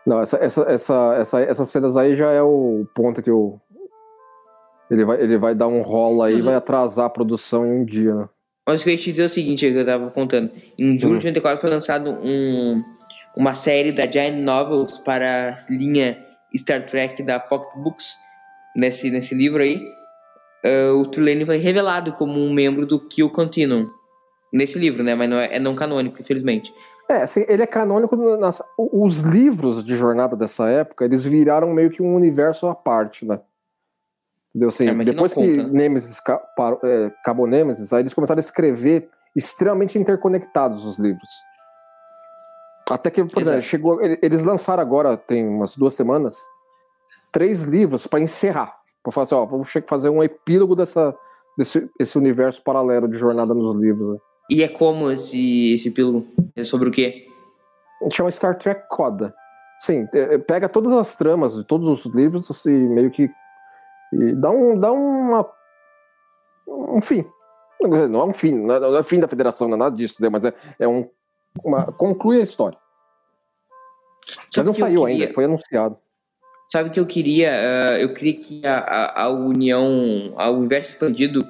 Não, 0.05 0.21
essa, 0.21 0.37
essa, 0.37 0.61
essa, 0.63 1.15
essa, 1.17 1.41
essas 1.41 1.69
cenas 1.69 1.95
aí 1.95 2.15
já 2.15 2.31
é 2.31 2.41
o 2.41 2.85
ponto 2.93 3.21
que 3.21 3.29
eu, 3.29 3.61
ele 4.91 5.05
vai, 5.05 5.21
ele 5.21 5.37
vai 5.37 5.55
dar 5.55 5.67
um 5.67 5.81
rola 5.81 6.27
aí 6.27 6.37
e 6.37 6.41
vai 6.41 6.55
atrasar 6.55 7.05
a 7.05 7.09
produção 7.09 7.65
em 7.65 7.81
um 7.81 7.85
dia, 7.85 8.13
né? 8.13 8.29
Mas 8.67 8.81
o 8.81 8.83
que 8.83 8.89
eu 8.89 8.93
ia 8.93 8.99
te 8.99 9.11
dizer 9.11 9.23
é 9.23 9.25
o 9.25 9.29
seguinte, 9.29 9.69
que 9.69 9.77
eu 9.77 9.85
tava 9.85 10.09
contando. 10.11 10.51
Em 10.77 10.97
julho 10.97 11.19
de 11.19 11.25
94 11.25 11.59
foi 11.59 11.69
lançado 11.69 12.11
um, 12.11 12.81
uma 13.35 13.55
série 13.55 13.91
da 13.91 14.09
Giant 14.09 14.37
Novels 14.37 14.99
para 14.99 15.55
a 15.55 15.73
linha 15.73 16.17
Star 16.55 16.85
Trek 16.85 17.23
da 17.23 17.39
Pocket 17.39 17.75
Books. 17.81 18.15
Nesse, 18.75 19.11
nesse 19.11 19.35
livro 19.35 19.61
aí, 19.61 19.79
uh, 20.65 20.97
o 20.97 21.05
Tulane 21.05 21.45
foi 21.45 21.57
revelado 21.57 22.13
como 22.13 22.39
um 22.39 22.53
membro 22.53 22.85
do 22.85 22.99
Kill 22.99 23.29
Continuum. 23.29 23.89
Nesse 24.51 24.77
livro, 24.77 25.03
né? 25.03 25.15
Mas 25.15 25.29
não 25.29 25.37
é, 25.37 25.55
é 25.55 25.59
não 25.59 25.73
canônico, 25.73 26.21
infelizmente. 26.21 26.73
É, 27.09 27.23
assim, 27.23 27.43
ele 27.47 27.63
é 27.63 27.67
canônico. 27.67 28.15
Nas, 28.37 28.61
os 28.77 29.19
livros 29.19 29.83
de 29.83 29.95
jornada 29.95 30.35
dessa 30.35 30.69
época, 30.69 31.03
eles 31.05 31.25
viraram 31.25 31.73
meio 31.73 31.89
que 31.89 32.01
um 32.01 32.13
universo 32.15 32.67
à 32.67 32.75
parte, 32.75 33.25
né? 33.25 33.39
Entendeu? 34.49 34.69
Assim, 34.69 34.87
é, 34.87 35.03
depois 35.03 35.33
que, 35.33 35.41
que 35.41 35.63
Nemesis 35.63 36.21
é, 36.83 37.05
acabou 37.19 37.47
Nemesis, 37.47 37.91
aí 37.91 38.01
eles 38.01 38.13
começaram 38.13 38.37
a 38.37 38.41
escrever 38.41 39.09
extremamente 39.35 39.97
interconectados 39.97 40.85
os 40.85 40.99
livros. 40.99 41.29
Até 42.89 43.09
que, 43.09 43.23
por 43.23 43.41
exemplo, 43.41 43.61
chegou, 43.61 43.99
eles 44.01 44.43
lançaram 44.43 44.81
agora, 44.81 45.17
tem 45.17 45.47
umas 45.47 45.75
duas 45.75 45.95
semanas, 45.95 46.37
três 47.31 47.63
livros 47.63 48.05
para 48.05 48.19
encerrar. 48.19 48.82
Para 49.03 49.11
falar 49.11 49.23
assim, 49.23 49.35
ó, 49.35 49.45
vamos 49.45 49.69
fazer 49.87 50.09
um 50.09 50.23
epílogo 50.23 50.75
dessa, 50.75 51.15
desse 51.57 51.89
esse 51.99 52.17
universo 52.17 52.63
paralelo 52.63 53.07
de 53.07 53.17
jornada 53.17 53.53
nos 53.53 53.75
livros. 53.75 54.13
Né? 54.13 54.19
E 54.49 54.63
é 54.63 54.67
como 54.67 55.11
esse, 55.11 55.73
esse 55.73 55.89
epílogo? 55.89 56.25
É 56.55 56.63
sobre 56.63 56.89
o 56.89 56.91
quê? 56.91 57.27
A 58.01 58.05
gente 58.05 58.15
chama 58.15 58.31
Star 58.31 58.57
Trek 58.57 58.87
Coda. 58.89 59.33
Sim, 59.79 60.07
é, 60.13 60.37
pega 60.37 60.69
todas 60.69 60.93
as 60.93 61.15
tramas 61.15 61.55
de 61.55 61.65
todos 61.65 61.87
os 61.87 62.05
livros 62.13 62.47
e 62.47 62.51
assim, 62.51 62.71
meio 62.71 63.11
que 63.11 63.29
e 64.13 64.35
dá, 64.35 64.51
um, 64.51 64.79
dá 64.79 64.91
uma. 64.91 65.49
Um 66.67 67.01
fim. 67.01 67.25
Não 67.81 68.21
é 68.21 68.25
um 68.25 68.33
fim, 68.33 68.53
não 68.53 68.75
é, 68.75 68.99
o 68.99 69.03
fim 69.03 69.19
da 69.19 69.27
federação, 69.27 69.67
não 69.67 69.75
é 69.75 69.79
nada 69.79 69.95
disso, 69.95 70.21
né? 70.21 70.29
mas 70.29 70.45
é, 70.45 70.53
é 70.79 70.87
um. 70.87 71.09
Uma, 71.63 71.91
conclui 71.91 72.39
a 72.39 72.43
história. 72.43 72.77
Sabe 74.49 74.57
mas 74.57 74.65
não 74.65 74.73
saiu 74.73 75.05
ainda, 75.05 75.33
foi 75.33 75.45
anunciado. 75.45 75.97
Sabe 76.73 76.89
que 76.89 76.99
eu 76.99 77.05
queria? 77.05 77.51
Uh, 77.51 77.97
eu 78.01 78.13
queria 78.15 78.33
que 78.33 78.65
a, 78.65 78.79
a, 78.79 79.23
a 79.25 79.29
União, 79.29 80.33
o 80.35 80.57
universo 80.57 80.93
expandido, 80.93 81.45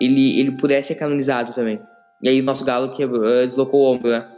ele, 0.00 0.38
ele 0.38 0.52
pudesse 0.52 0.88
ser 0.88 0.94
canonizado 0.94 1.52
também. 1.52 1.82
E 2.22 2.28
aí 2.28 2.40
o 2.40 2.44
nosso 2.44 2.64
galo 2.64 2.92
que 2.92 3.04
uh, 3.04 3.44
deslocou 3.44 3.80
o 3.80 3.92
ombro, 3.92 4.10
né? 4.10 4.30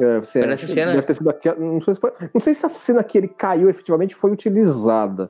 É, 0.00 0.20
você, 0.20 0.46
nessa 0.46 0.68
cena? 0.68 0.92
Deve 0.92 1.08
ter 1.08 1.16
sido 1.16 1.28
aqui, 1.28 1.52
não, 1.58 1.80
sei 1.80 1.94
se 1.94 2.00
foi, 2.00 2.12
não 2.32 2.40
sei 2.40 2.54
se 2.54 2.64
a 2.64 2.68
cena 2.68 3.02
que 3.02 3.18
ele 3.18 3.26
caiu 3.26 3.68
efetivamente 3.68 4.14
foi 4.14 4.30
utilizada. 4.30 5.28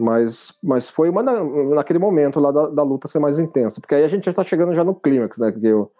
Mas, 0.00 0.52
mas 0.60 0.90
foi 0.90 1.08
uma 1.08 1.22
na, 1.22 1.40
naquele 1.76 2.00
momento 2.00 2.40
lá 2.40 2.50
da, 2.50 2.66
da, 2.66 2.82
luta 2.82 3.06
ser 3.06 3.20
mais 3.20 3.38
intensa. 3.38 3.80
Porque 3.80 3.94
aí 3.94 4.02
a 4.02 4.08
gente 4.08 4.24
já 4.24 4.32
tá 4.32 4.42
chegando 4.42 4.74
já 4.74 4.82
no 4.82 4.96
clímax, 4.96 5.38
né? 5.38 5.52
Que, 5.52 5.64
eu, 5.64 5.92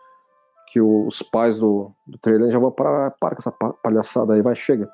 que 0.72 0.80
os 0.80 1.22
pais 1.22 1.60
do, 1.60 1.92
do 2.04 2.18
trailer 2.18 2.50
já 2.50 2.58
vão 2.58 2.72
para, 2.72 3.12
para 3.12 3.36
com 3.36 3.42
essa 3.42 3.52
palhaçada 3.52 4.34
aí, 4.34 4.42
vai, 4.42 4.56
chega. 4.56 4.90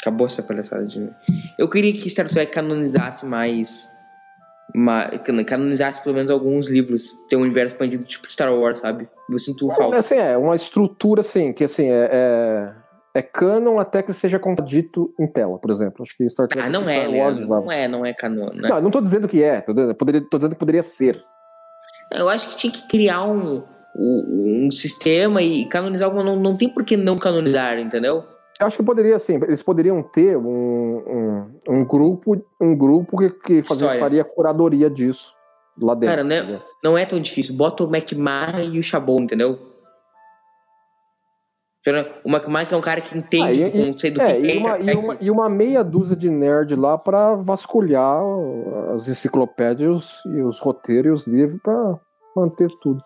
Acabou 0.00 0.26
essa 0.26 0.42
palhaçada 0.42 0.84
de. 0.84 1.10
Eu 1.58 1.68
queria 1.68 1.92
que 1.92 2.08
Star 2.10 2.28
Trek 2.28 2.52
canonizasse 2.52 3.24
mais. 3.26 3.90
Uma, 4.74 5.04
canonizasse 5.46 6.02
pelo 6.02 6.14
menos 6.14 6.30
alguns 6.30 6.66
livros, 6.66 7.12
ter 7.28 7.36
um 7.36 7.42
universo 7.42 7.74
expandido 7.74 8.04
tipo 8.04 8.30
Star 8.30 8.52
Wars, 8.54 8.78
sabe? 8.78 9.08
Eu 9.30 9.38
sinto 9.38 9.68
falta. 9.70 9.96
É, 9.96 9.98
assim, 9.98 10.14
é, 10.14 10.36
uma 10.36 10.54
estrutura 10.54 11.20
assim, 11.20 11.52
que 11.52 11.64
assim, 11.64 11.90
é, 11.90 12.08
é 12.10 12.72
é 13.14 13.20
canon 13.20 13.78
até 13.78 14.02
que 14.02 14.12
seja 14.12 14.40
dito 14.64 15.14
em 15.20 15.26
tela, 15.26 15.58
por 15.58 15.70
exemplo. 15.70 16.02
Acho 16.02 16.16
que 16.16 16.28
Star 16.28 16.48
Trek. 16.48 16.66
Ah, 16.66 16.70
não 16.70 16.88
é, 16.88 17.06
Wars, 17.06 17.40
não 17.46 17.72
é, 17.72 17.88
não 17.88 18.06
é 18.06 18.14
canon. 18.14 18.50
Né? 18.54 18.68
Não, 18.68 18.80
não 18.80 18.90
tô 18.90 19.00
dizendo 19.00 19.28
que 19.28 19.42
é, 19.42 19.60
tô, 19.60 19.74
poderia, 19.94 20.20
tô 20.22 20.38
dizendo 20.38 20.52
que 20.52 20.58
poderia 20.58 20.82
ser. 20.82 21.22
Eu 22.10 22.28
acho 22.28 22.48
que 22.48 22.56
tinha 22.56 22.72
que 22.72 22.86
criar 22.88 23.24
um, 23.24 23.62
um, 23.94 24.64
um 24.66 24.70
sistema 24.70 25.42
e 25.42 25.66
canonizar 25.66 26.08
alguma. 26.08 26.24
Não, 26.24 26.36
não 26.36 26.56
tem 26.56 26.68
por 26.68 26.84
que 26.84 26.96
não 26.96 27.18
canonizar, 27.18 27.78
entendeu? 27.78 28.24
Eu 28.62 28.66
acho 28.68 28.76
que 28.76 28.82
poderia, 28.82 29.18
sim. 29.18 29.34
Eles 29.34 29.62
poderiam 29.62 30.02
ter 30.02 30.36
um, 30.36 30.42
um, 30.46 31.60
um 31.68 31.84
grupo, 31.84 32.40
um 32.60 32.76
grupo 32.76 33.18
que, 33.18 33.30
que 33.30 33.62
fazia, 33.62 33.98
faria 33.98 34.24
curadoria 34.24 34.88
disso 34.88 35.34
lá 35.80 35.94
dentro. 35.94 36.08
Cara, 36.08 36.24
né, 36.24 36.62
não 36.82 36.96
é 36.96 37.04
tão 37.04 37.20
difícil. 37.20 37.56
Bota 37.56 37.82
o 37.82 37.92
McMahon 37.92 38.60
e 38.72 38.78
o 38.78 38.82
Chabon, 38.82 39.22
entendeu? 39.22 39.58
O 42.22 42.30
McMahon 42.30 42.66
é 42.70 42.76
um 42.76 42.80
cara 42.80 43.00
que 43.00 43.18
entende 43.18 43.64
ah, 43.64 43.66
do 43.66 43.72
conceito 43.72 44.14
do 44.14 44.20
é, 44.20 44.40
que 44.40 44.46
e 44.46 44.58
uma, 44.58 44.78
e, 44.78 44.94
uma, 44.94 45.16
e 45.22 45.30
uma 45.32 45.48
meia 45.48 45.82
dúzia 45.82 46.14
de 46.14 46.30
nerd 46.30 46.76
lá 46.76 46.96
para 46.96 47.34
vasculhar 47.34 48.22
as 48.94 49.08
enciclopédias 49.08 50.20
e 50.26 50.42
os 50.42 50.60
roteiros 50.60 51.26
e 51.26 51.30
os 51.30 51.34
livros 51.34 51.60
para 51.60 51.98
manter 52.36 52.70
tudo. 52.80 53.02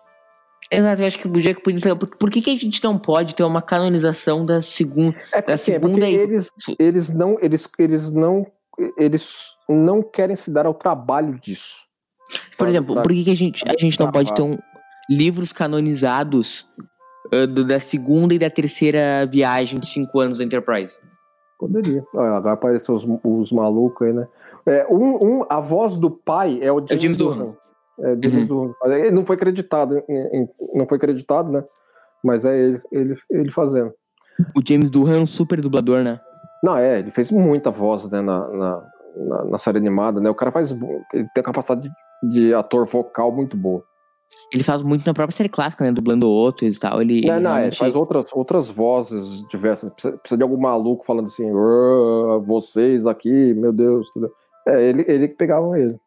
Exato, 0.69 1.01
eu 1.01 1.07
acho 1.07 1.17
que 1.17 1.27
o 1.27 1.31
que 1.31 1.61
podia 1.61 1.79
ser. 1.79 1.95
Por, 1.95 2.29
que, 2.29 2.41
que 2.41 2.51
a 2.51 2.55
gente 2.55 2.83
não 2.83 2.97
pode 2.97 3.35
ter 3.35 3.43
uma 3.43 3.61
canonização 3.61 4.45
da 4.45 4.61
segunda. 4.61 5.15
É 5.33 5.41
da 5.41 5.53
assim, 5.53 5.73
segunda 5.73 6.05
é 6.05 6.11
eles, 6.11 6.51
eles 6.77 7.13
não. 7.13 7.37
Eles, 7.41 7.67
eles 7.79 8.11
não. 8.11 8.45
Eles 8.97 9.55
não 9.67 10.03
querem 10.03 10.35
se 10.35 10.51
dar 10.51 10.65
ao 10.65 10.73
trabalho 10.73 11.39
disso. 11.39 11.87
Por 12.57 12.67
exemplo, 12.67 12.93
pra, 12.93 13.03
por 13.03 13.11
que, 13.11 13.23
que 13.23 13.31
a 13.31 13.35
gente, 13.35 13.63
a 13.67 13.79
gente 13.79 13.99
não 13.99 14.11
pode 14.11 14.33
ter 14.33 14.41
um, 14.41 14.57
livros 15.09 15.53
canonizados 15.53 16.67
uh, 17.33 17.47
da 17.63 17.79
segunda 17.79 18.33
e 18.33 18.39
da 18.39 18.49
terceira 18.49 19.25
viagem 19.25 19.79
de 19.79 19.87
cinco 19.87 20.19
anos 20.19 20.39
da 20.39 20.43
Enterprise. 20.43 20.99
Poderia. 21.57 22.03
agora 22.13 22.53
apareceu 22.53 22.93
os, 22.93 23.07
os 23.23 23.51
malucos 23.51 24.05
aí, 24.05 24.13
né? 24.13 24.27
É, 24.65 24.85
um, 24.89 25.39
um, 25.39 25.45
a 25.49 25.59
voz 25.59 25.97
do 25.97 26.11
pai 26.11 26.59
é 26.61 26.71
o 26.71 26.77
James, 26.77 26.91
é 26.91 26.99
James 26.99 27.17
Durham. 27.17 27.57
É, 27.99 28.17
James 28.23 28.49
uhum. 28.49 28.73
Durham. 28.73 28.75
Ele 28.85 29.11
não 29.11 29.25
foi 29.25 29.35
acreditado, 29.35 30.03
não 30.73 30.87
foi 30.87 30.97
acreditado, 30.97 31.51
né? 31.51 31.63
Mas 32.23 32.45
é 32.45 32.57
ele, 32.57 32.81
ele, 32.91 33.15
ele 33.31 33.51
fazendo. 33.51 33.93
O 34.55 34.61
James 34.67 34.89
Durham 34.89 35.17
é 35.17 35.19
um 35.19 35.25
super 35.25 35.59
dublador, 35.61 36.03
né? 36.03 36.19
Não, 36.63 36.77
é, 36.77 36.99
ele 36.99 37.11
fez 37.11 37.31
muita 37.31 37.71
voz 37.71 38.09
né, 38.09 38.21
na, 38.21 38.47
na, 38.47 38.83
na, 39.15 39.45
na 39.45 39.57
série 39.57 39.77
animada, 39.77 40.19
né? 40.19 40.29
O 40.29 40.35
cara 40.35 40.51
faz. 40.51 40.71
Ele 40.71 41.27
tem 41.33 41.41
a 41.41 41.43
capacidade 41.43 41.89
de, 42.23 42.29
de 42.29 42.53
ator 42.53 42.85
vocal 42.85 43.31
muito 43.31 43.55
boa. 43.55 43.83
Ele 44.53 44.63
faz 44.63 44.81
muito 44.81 45.05
na 45.05 45.13
própria 45.13 45.35
série 45.35 45.49
clássica, 45.49 45.83
né? 45.85 45.91
Dublando 45.91 46.29
outros 46.29 46.75
e 46.75 46.79
tal. 46.79 47.01
Ele, 47.01 47.25
não, 47.25 47.35
ele 47.35 47.43
não, 47.43 47.59
ele 47.59 47.75
faz 47.75 47.95
outras, 47.95 48.25
outras 48.33 48.69
vozes 48.69 49.47
diversas. 49.49 49.89
Precisa, 49.91 50.17
precisa 50.17 50.37
de 50.37 50.43
algum 50.43 50.57
maluco 50.57 51.05
falando 51.05 51.25
assim, 51.25 51.49
vocês 52.43 53.07
aqui, 53.07 53.53
meu 53.53 53.71
Deus. 53.71 54.09
Tudo. 54.11 54.31
É, 54.67 54.83
ele, 54.83 55.05
ele 55.07 55.27
que 55.29 55.35
pegava 55.35 55.79
ele. 55.79 55.97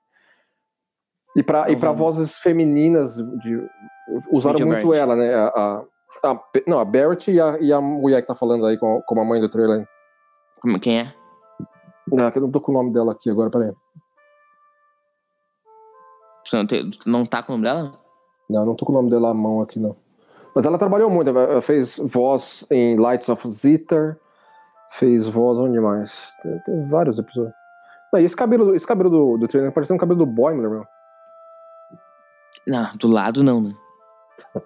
E 1.36 1.42
pra, 1.42 1.70
e 1.70 1.76
pra 1.76 1.90
Uhum. 1.90 1.96
vozes 1.96 2.36
femininas, 2.38 3.14
de, 3.16 3.68
usaram 4.32 4.58
muito 4.66 4.88
Barrett. 4.88 4.94
ela, 5.00 5.14
né? 5.16 5.34
A, 5.34 5.46
a- 5.48 5.84
a- 6.32 6.40
não, 6.66 6.78
a 6.80 6.84
Barrett 6.84 7.30
e 7.30 7.40
a, 7.40 7.56
e 7.60 7.72
a 7.72 7.80
mulher 7.80 8.20
que 8.20 8.26
tá 8.26 8.34
falando 8.34 8.66
aí 8.66 8.76
com, 8.76 9.00
como 9.06 9.20
a 9.20 9.24
mãe 9.24 9.40
do 9.40 9.48
trailer. 9.48 9.86
Como- 10.60 10.78
Quem 10.80 11.00
é? 11.00 11.14
Não, 12.08 12.30
que 12.30 12.38
eu 12.38 12.42
não 12.42 12.50
tô 12.50 12.60
com 12.60 12.72
o 12.72 12.74
nome 12.74 12.92
dela 12.92 13.12
aqui 13.12 13.30
agora, 13.30 13.48
peraí. 13.50 13.72
Tu 16.48 16.56
não, 16.56 16.66
te- 16.66 16.90
tu 16.98 17.08
não 17.08 17.24
tá 17.24 17.42
com 17.42 17.52
o 17.52 17.56
nome 17.56 17.64
dela? 17.64 17.92
Não, 18.48 18.66
não 18.66 18.74
tô 18.74 18.84
com 18.84 18.92
o 18.92 18.94
nome 18.96 19.10
dela 19.10 19.30
à 19.30 19.34
mão 19.34 19.60
aqui, 19.60 19.78
não. 19.78 19.94
Mas 20.54 20.66
ela 20.66 20.78
trabalhou 20.78 21.08
muito, 21.08 21.28
ela 21.30 21.62
fez 21.62 21.98
voz 21.98 22.66
em 22.70 22.96
Lights 22.98 23.28
of 23.28 23.46
Zither, 23.48 24.18
fez 24.90 25.28
voz 25.28 25.58
onde 25.58 25.78
mais? 25.78 26.32
Tem, 26.42 26.58
tem 26.64 26.88
vários 26.88 27.18
episódios. 27.18 27.54
Não, 28.12 28.18
e 28.20 28.24
esse 28.24 28.34
cabelo, 28.34 28.74
esse 28.74 28.84
cabelo 28.86 29.08
do, 29.08 29.38
do 29.38 29.46
trailer 29.46 29.70
parecia 29.70 29.94
um 29.94 29.98
cabelo 29.98 30.18
do 30.18 30.26
Boimler, 30.26 30.68
meu. 30.68 30.84
Não, 32.70 32.96
do 32.96 33.08
lado 33.08 33.42
não, 33.42 33.60
né? 33.60 33.76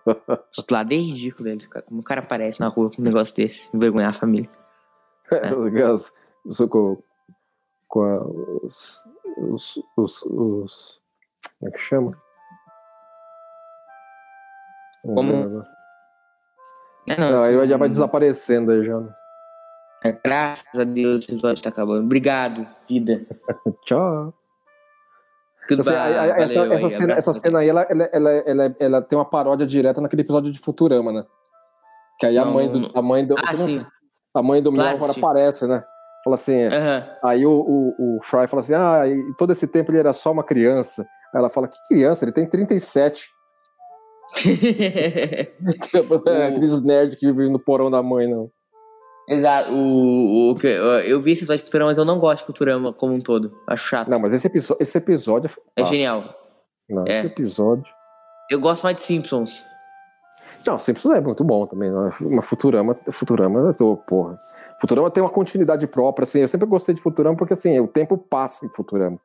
Do 0.69 0.73
lado 0.75 0.93
é 0.93 0.97
ridículo 0.97 1.49
eles, 1.49 1.67
cara. 1.67 1.85
Como 1.85 2.01
o 2.01 2.05
cara 2.05 2.21
aparece 2.21 2.61
na 2.61 2.69
rua 2.69 2.91
com 2.91 3.01
um 3.03 3.05
negócio 3.05 3.35
desse, 3.35 3.69
envergonhar 3.75 4.11
a 4.11 4.13
família. 4.13 4.49
Aquelas- 5.31 6.13
isso 6.47 6.69
com, 6.69 7.03
com 7.89 8.03
a- 8.03 8.25
os, 8.65 9.05
os, 9.39 9.77
os, 9.97 10.23
os- 10.23 11.01
Como 11.59 11.69
é 11.69 11.77
que 11.77 11.79
chama? 11.83 12.23
Não 15.05 15.15
Como? 15.15 15.37
agora. 15.45 15.69
É, 17.09 17.21
não, 17.21 17.31
Não, 17.33 17.43
assim, 17.43 17.61
aí 17.61 17.69
já 17.69 17.77
vai 17.77 17.89
desaparecendo 17.89 18.71
aí 18.73 18.85
já. 18.85 18.99
né? 19.01 19.15
é, 20.05 20.13
Graças 20.13 20.79
a 20.81 20.85
Deus 20.85 21.23
esse 21.23 21.33
episódio 21.33 21.63
tá 21.63 21.69
acabando. 21.71 22.05
Obrigado, 22.05 22.67
vida. 22.89 23.27
Tchau. 23.85 24.33
Goodbye. 25.69 25.95
Assim, 25.95 26.03
aí- 26.05 26.19
aí- 26.33 26.43
essa, 26.43 26.55
valeu 26.55 26.73
essa 26.75 26.87
aí, 26.87 26.93
cena, 26.93 27.15
essa 27.15 27.39
cena 27.39 27.59
aí, 27.61 27.69
ela, 27.69 27.83
ela, 27.89 28.05
ela, 28.13 28.31
ela, 28.31 28.77
ela 28.79 29.03
tem 29.03 29.19
uma 29.19 29.25
paródia 29.25 29.67
direta 29.67 30.01
naquele 30.01 30.23
episódio 30.23 30.53
de 30.53 30.59
Futurama, 30.59 31.11
né? 31.13 31.25
Que 32.19 32.27
aí 32.27 32.39
a 32.39 32.45
Não, 32.45 32.53
mãe 32.55 32.71
do. 32.71 32.91
A 32.95 33.03
mãe 33.03 33.27
do, 33.27 33.35
Ah, 33.39 33.57
sim. 33.57 33.83
a 34.35 34.43
mãe 34.43 34.63
do 34.63 34.73
Claro 34.73 34.91
Melvor 34.91 35.13
sim. 35.15 35.21
aparece, 35.21 35.67
né? 35.67 35.83
Fala 36.25 36.37
assim. 36.37 36.65
Aham. 36.65 37.07
Aí 37.23 37.45
o, 37.47 37.51
o, 37.53 38.17
o 38.19 38.23
Fry 38.23 38.47
fala 38.47 38.61
assim: 38.63 38.75
Ah, 38.75 39.07
e 39.07 39.35
todo 39.37 39.53
esse 39.53 39.67
tempo 39.67 39.91
ele 39.91 39.99
era 39.99 40.13
só 40.13 40.31
uma 40.33 40.45
criança. 40.45 41.03
Aí 41.35 41.39
ela 41.41 41.51
fala: 41.51 41.67
Que 41.69 41.77
criança? 41.89 42.25
Ele 42.25 42.33
tem 42.33 42.47
37. 42.49 43.29
é, 44.47 45.53
aqueles 46.49 46.83
nerds 46.83 47.17
que 47.17 47.27
vivem 47.27 47.51
no 47.51 47.59
porão 47.59 47.91
da 47.91 48.03
mãe, 48.03 48.29
não. 48.31 48.51
Exato. 49.29 49.73
O, 49.73 50.53
o, 50.53 50.59
eu 51.05 51.21
vi 51.23 51.33
esse 51.33 51.41
episódio 51.41 51.59
de 51.61 51.65
Futurama, 51.65 51.91
mas 51.91 51.99
eu 51.99 52.05
não 52.05 52.19
gosto 52.19 52.41
de 52.41 52.47
Futurama 52.47 52.93
como 52.93 53.15
um 53.15 53.21
todo. 53.21 53.53
Acho 53.67 53.87
chato. 53.89 54.09
Não, 54.09 54.19
mas 54.19 54.33
esse 54.33 54.47
episódio, 54.47 54.83
esse 54.83 54.99
episódio 54.99 55.51
é 55.77 55.83
é 55.83 55.87
genial. 55.87 56.25
Não, 56.89 57.05
É. 57.07 57.19
esse 57.19 57.27
episódio. 57.27 57.85
Eu 58.51 58.61
gosto 58.61 58.83
mais 58.83 58.97
de 58.97 59.03
Simpsons. 59.03 59.65
Não, 60.67 60.79
Simpsons 60.79 61.15
é 61.15 61.21
muito 61.21 61.43
bom 61.45 61.67
também. 61.67 61.91
Mas 61.91 62.45
Futurama, 62.45 62.95
Futurama, 62.95 63.73
tô, 63.73 63.97
porra. 63.97 64.37
Futurama 64.81 65.11
tem 65.11 65.23
uma 65.23 65.31
continuidade 65.31 65.87
própria, 65.87 66.25
assim. 66.25 66.41
Eu 66.41 66.49
sempre 66.49 66.67
gostei 66.67 66.95
de 66.95 67.01
Futurama 67.01 67.37
porque, 67.37 67.55
assim, 67.55 67.79
o 67.81 67.89
tempo 67.89 68.19
passa 68.19 68.67
em 68.67 68.69
Futurama. 68.69 69.19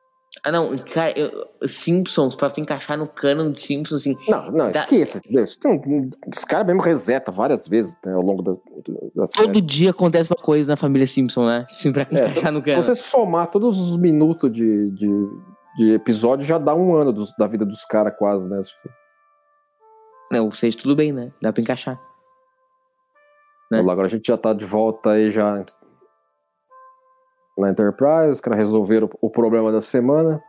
Ah, 0.44 0.52
não, 0.52 0.78
cara, 0.78 1.12
eu, 1.20 1.32
Simpsons, 1.68 2.36
pra 2.36 2.52
tu 2.52 2.62
encaixar 2.62 2.96
no 2.96 3.08
canon 3.08 3.50
de 3.50 3.60
Simpsons, 3.60 4.02
assim. 4.02 4.16
Não, 4.30 4.46
não, 4.52 4.72
Da- 4.72 4.82
esqueça. 4.82 5.20
Isso 5.28 5.60
tem 5.60 5.72
um- 5.72 6.10
os 6.34 6.46
caras 6.46 6.68
mesmo 6.68 6.82
reseta 6.84 7.32
várias 7.32 7.68
vezes 7.68 7.98
né, 8.06 8.14
ao 8.14 8.22
longo 8.22 8.44
da. 8.44 8.56
Todo 9.28 9.62
dia 9.62 9.92
acontece 9.92 10.30
uma 10.32 10.42
coisa 10.42 10.70
na 10.72 10.76
família 10.78 11.06
Simpson, 11.08 11.46
né? 11.46 11.66
Assim, 11.70 11.92
pra 11.92 12.04
encaixar 12.04 12.52
no 12.52 12.60
Se 12.60 12.66
canon. 12.66 12.82
você 12.84 12.96
somar 12.96 13.50
todos 13.52 13.78
os 13.80 13.98
minutos 13.98 14.52
de, 14.52 14.90
de, 14.92 15.10
de 15.78 15.92
episódio, 15.94 16.46
já 16.46 16.58
dá 16.58 16.74
um 16.76 16.96
ano 16.96 17.12
dos- 17.12 17.34
da 17.38 17.48
vida 17.48 17.66
dos 17.66 17.84
caras 17.86 18.14
quase, 18.18 18.50
né? 18.50 18.62
Ou 20.42 20.52
seja, 20.54 20.78
tudo 20.78 20.96
bem, 20.96 21.12
né? 21.12 21.32
Dá 21.42 21.52
pra 21.52 21.62
encaixar. 21.62 22.00
Né? 23.72 23.80
Agora 23.80 24.06
a 24.06 24.10
gente 24.10 24.28
já 24.28 24.38
tá 24.38 24.54
de 24.54 24.66
volta 24.66 25.12
aí 25.12 25.32
já 25.32 25.64
na 27.58 27.70
Enterprise, 27.72 28.32
os 28.32 28.40
caras 28.42 28.60
resolveram 28.60 29.10
o 29.22 29.30
problema 29.30 29.72
da 29.72 29.82
semana. 29.82 30.42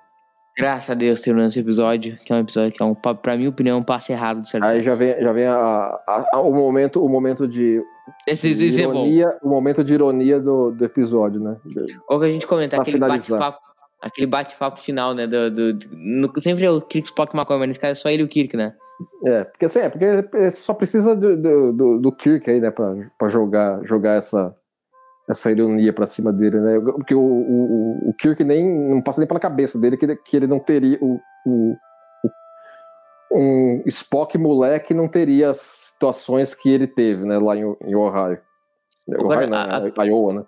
Graças 0.61 0.91
a 0.91 0.95
Deus, 0.95 1.21
terminando 1.21 1.49
esse 1.51 1.61
episódio, 1.61 2.17
que 2.25 2.33
é 2.33 2.37
um 2.37 2.41
episódio 2.41 2.73
que 2.73 2.83
é 2.83 2.85
um, 2.87 2.95
pra 2.95 3.37
minha 3.37 3.49
opinião, 3.49 3.79
um 3.79 3.83
passo 3.83 4.13
errado 4.13 4.41
do 4.41 4.47
certo. 4.47 4.65
Aí 4.65 4.83
já 4.83 4.95
vem, 4.95 5.21
já 5.21 5.33
vem 5.33 5.47
a, 5.47 5.55
a- 5.57 6.25
a- 6.35 6.41
o 6.41 6.53
momento, 6.53 7.05
o 7.05 7.09
momento 7.09 7.49
de 7.49 7.83
Esse, 8.27 8.51
esse, 8.51 8.81
é 8.81 8.83
ironia, 8.85 9.39
o 9.43 9.49
momento 9.49 9.83
de 9.83 9.95
ironia 9.95 10.39
do, 10.41 10.71
do 10.71 10.85
episódio, 10.85 11.41
né? 11.41 11.57
Ou 12.09 12.19
que 12.21 12.27
a 12.27 12.33
gente 12.33 12.47
comenta, 12.47 12.77
Pra 12.77 12.83
aquele 12.83 12.99
bate-papo. 12.99 13.59
Aquele 14.03 14.27
bate-papo 14.27 14.81
final, 14.81 15.15
né? 15.15 15.27
Do, 15.27 15.51
do, 15.51 15.75
do- 15.75 15.87
no- 15.93 16.41
sempre 16.41 16.65
é 16.65 16.71
o 16.71 16.81
Kirk, 16.81 17.07
Spock 17.09 17.35
e 17.35 17.37
McCoy, 17.39 17.59
mas 17.59 17.69
nesse 17.69 17.81
caso 17.81 17.93
é 17.93 17.95
só 17.95 18.09
ele 18.09 18.23
e 18.23 18.25
o 18.25 18.29
Kirk, 18.29 18.57
né? 18.57 18.75
É, 19.27 19.45
porque 19.45 19.65
assim, 19.67 19.79
é, 19.81 19.89
porque 19.89 20.51
só 20.51 20.73
precisa 20.75 21.15
do, 21.17 21.37
do, 21.37 21.73
do- 21.73 21.99
do 21.99 22.13
Kirk 22.13 22.51
aí, 22.51 22.61
né, 22.61 22.71
pra, 22.71 22.95
pra 23.19 23.29
jogar, 23.29 23.81
jogar 23.85 24.15
essa, 24.17 24.55
essa 25.31 25.51
ironia 25.51 25.93
pra 25.93 26.07
cima 26.07 26.33
dele, 26.33 26.59
né? 26.61 26.81
Porque 26.81 27.15
o, 27.15 27.21
o, 27.21 28.09
o- 28.11 28.15
Kirk 28.15 28.43
nem 28.45 28.69
não 28.89 29.01
passa 29.03 29.21
nem 29.21 29.29
pela 29.29 29.39
cabeça 29.41 29.79
dele 29.79 29.97
que 29.97 30.05
ele, 30.05 30.17
que 30.17 30.37
ele 30.37 30.47
não 30.47 30.59
teria 30.59 30.99
o, 31.01 31.21
o, 31.47 31.75
o- 32.25 32.31
um 33.33 33.83
Spock 33.87 34.37
moleque 34.37 34.93
não 34.93 35.09
teria 35.09 35.51
as 35.51 35.61
situações 35.61 36.55
que 36.55 36.69
ele 36.69 36.87
teve, 36.87 37.25
né, 37.25 37.39
lá 37.39 37.57
em, 37.57 37.63
em 37.83 37.95
Ohio. 37.95 38.41
Agora, 39.13 39.39
Ohio, 39.41 39.51
não, 39.51 39.59
a- 39.59 40.05
Iowa, 40.05 40.33
né? 40.35 40.45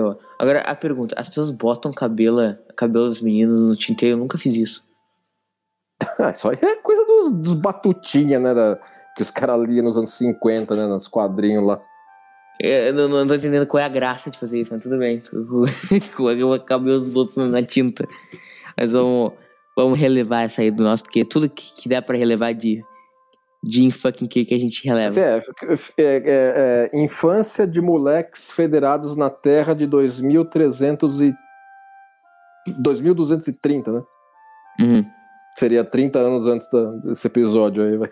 Ó. 0.00 0.16
Agora, 0.38 0.60
a 0.62 0.74
pergunta: 0.74 1.14
as 1.18 1.28
pessoas 1.28 1.50
botam 1.50 1.92
cabelo, 1.92 2.56
cabelo 2.76 3.08
dos 3.08 3.20
meninos 3.22 3.66
no 3.68 3.76
tinteiro? 3.76 4.14
Eu 4.16 4.20
nunca 4.20 4.38
fiz 4.38 4.54
isso. 4.56 4.86
Ah, 6.18 6.30
isso 6.30 6.48
aí 6.48 6.58
é 6.60 6.76
coisa 6.76 7.04
dos, 7.06 7.32
dos 7.32 7.54
batutinha, 7.54 8.38
né, 8.38 8.52
da- 8.54 8.78
que 9.16 9.22
os 9.22 9.30
caras 9.30 9.58
liam 9.66 9.84
nos 9.84 9.96
anos 9.96 10.12
50, 10.14 10.74
né, 10.76 10.86
nos 10.86 11.08
quadrinhos 11.08 11.64
lá. 11.66 11.80
Eu 12.62 12.94
não, 12.94 13.08
não 13.08 13.26
tô 13.26 13.34
entendendo 13.34 13.66
qual 13.66 13.82
é 13.82 13.84
a 13.84 13.88
graça 13.88 14.30
de 14.30 14.38
fazer 14.38 14.60
isso, 14.60 14.72
mas 14.72 14.82
tudo 14.82 14.98
bem. 14.98 15.22
O 15.32 16.60
cabelo 16.60 16.98
dos 16.98 17.14
outros 17.16 17.36
na 17.50 17.62
tinta. 17.62 18.08
Mas 18.76 18.92
vamos, 18.92 19.32
vamos 19.76 19.98
relevar 19.98 20.44
essa 20.44 20.62
aí 20.62 20.70
do 20.70 20.82
nosso, 20.82 21.02
porque 21.02 21.24
tudo 21.24 21.50
que, 21.50 21.72
que 21.82 21.88
dá 21.88 22.00
pra 22.00 22.16
relevar 22.16 22.54
de, 22.54 22.82
de 23.62 23.90
fucking 23.90 24.26
que 24.26 24.46
a 24.54 24.58
gente 24.58 24.86
releva. 24.86 25.20
É, 25.20 25.42
é, 25.66 25.74
é, 25.98 26.90
é, 26.92 26.98
infância 26.98 27.66
de 27.66 27.80
moleques 27.80 28.50
federados 28.50 29.16
na 29.16 29.28
Terra 29.28 29.74
de 29.74 29.86
2300 29.86 31.20
e 31.22 31.34
2230, 32.78 33.92
né? 33.92 34.02
Uhum. 34.80 35.04
Seria 35.58 35.84
30 35.84 36.18
anos 36.18 36.46
antes 36.46 36.68
da- 36.70 36.90
desse 37.04 37.26
episódio 37.26 37.82
aí, 37.82 37.96
vai. 37.96 38.10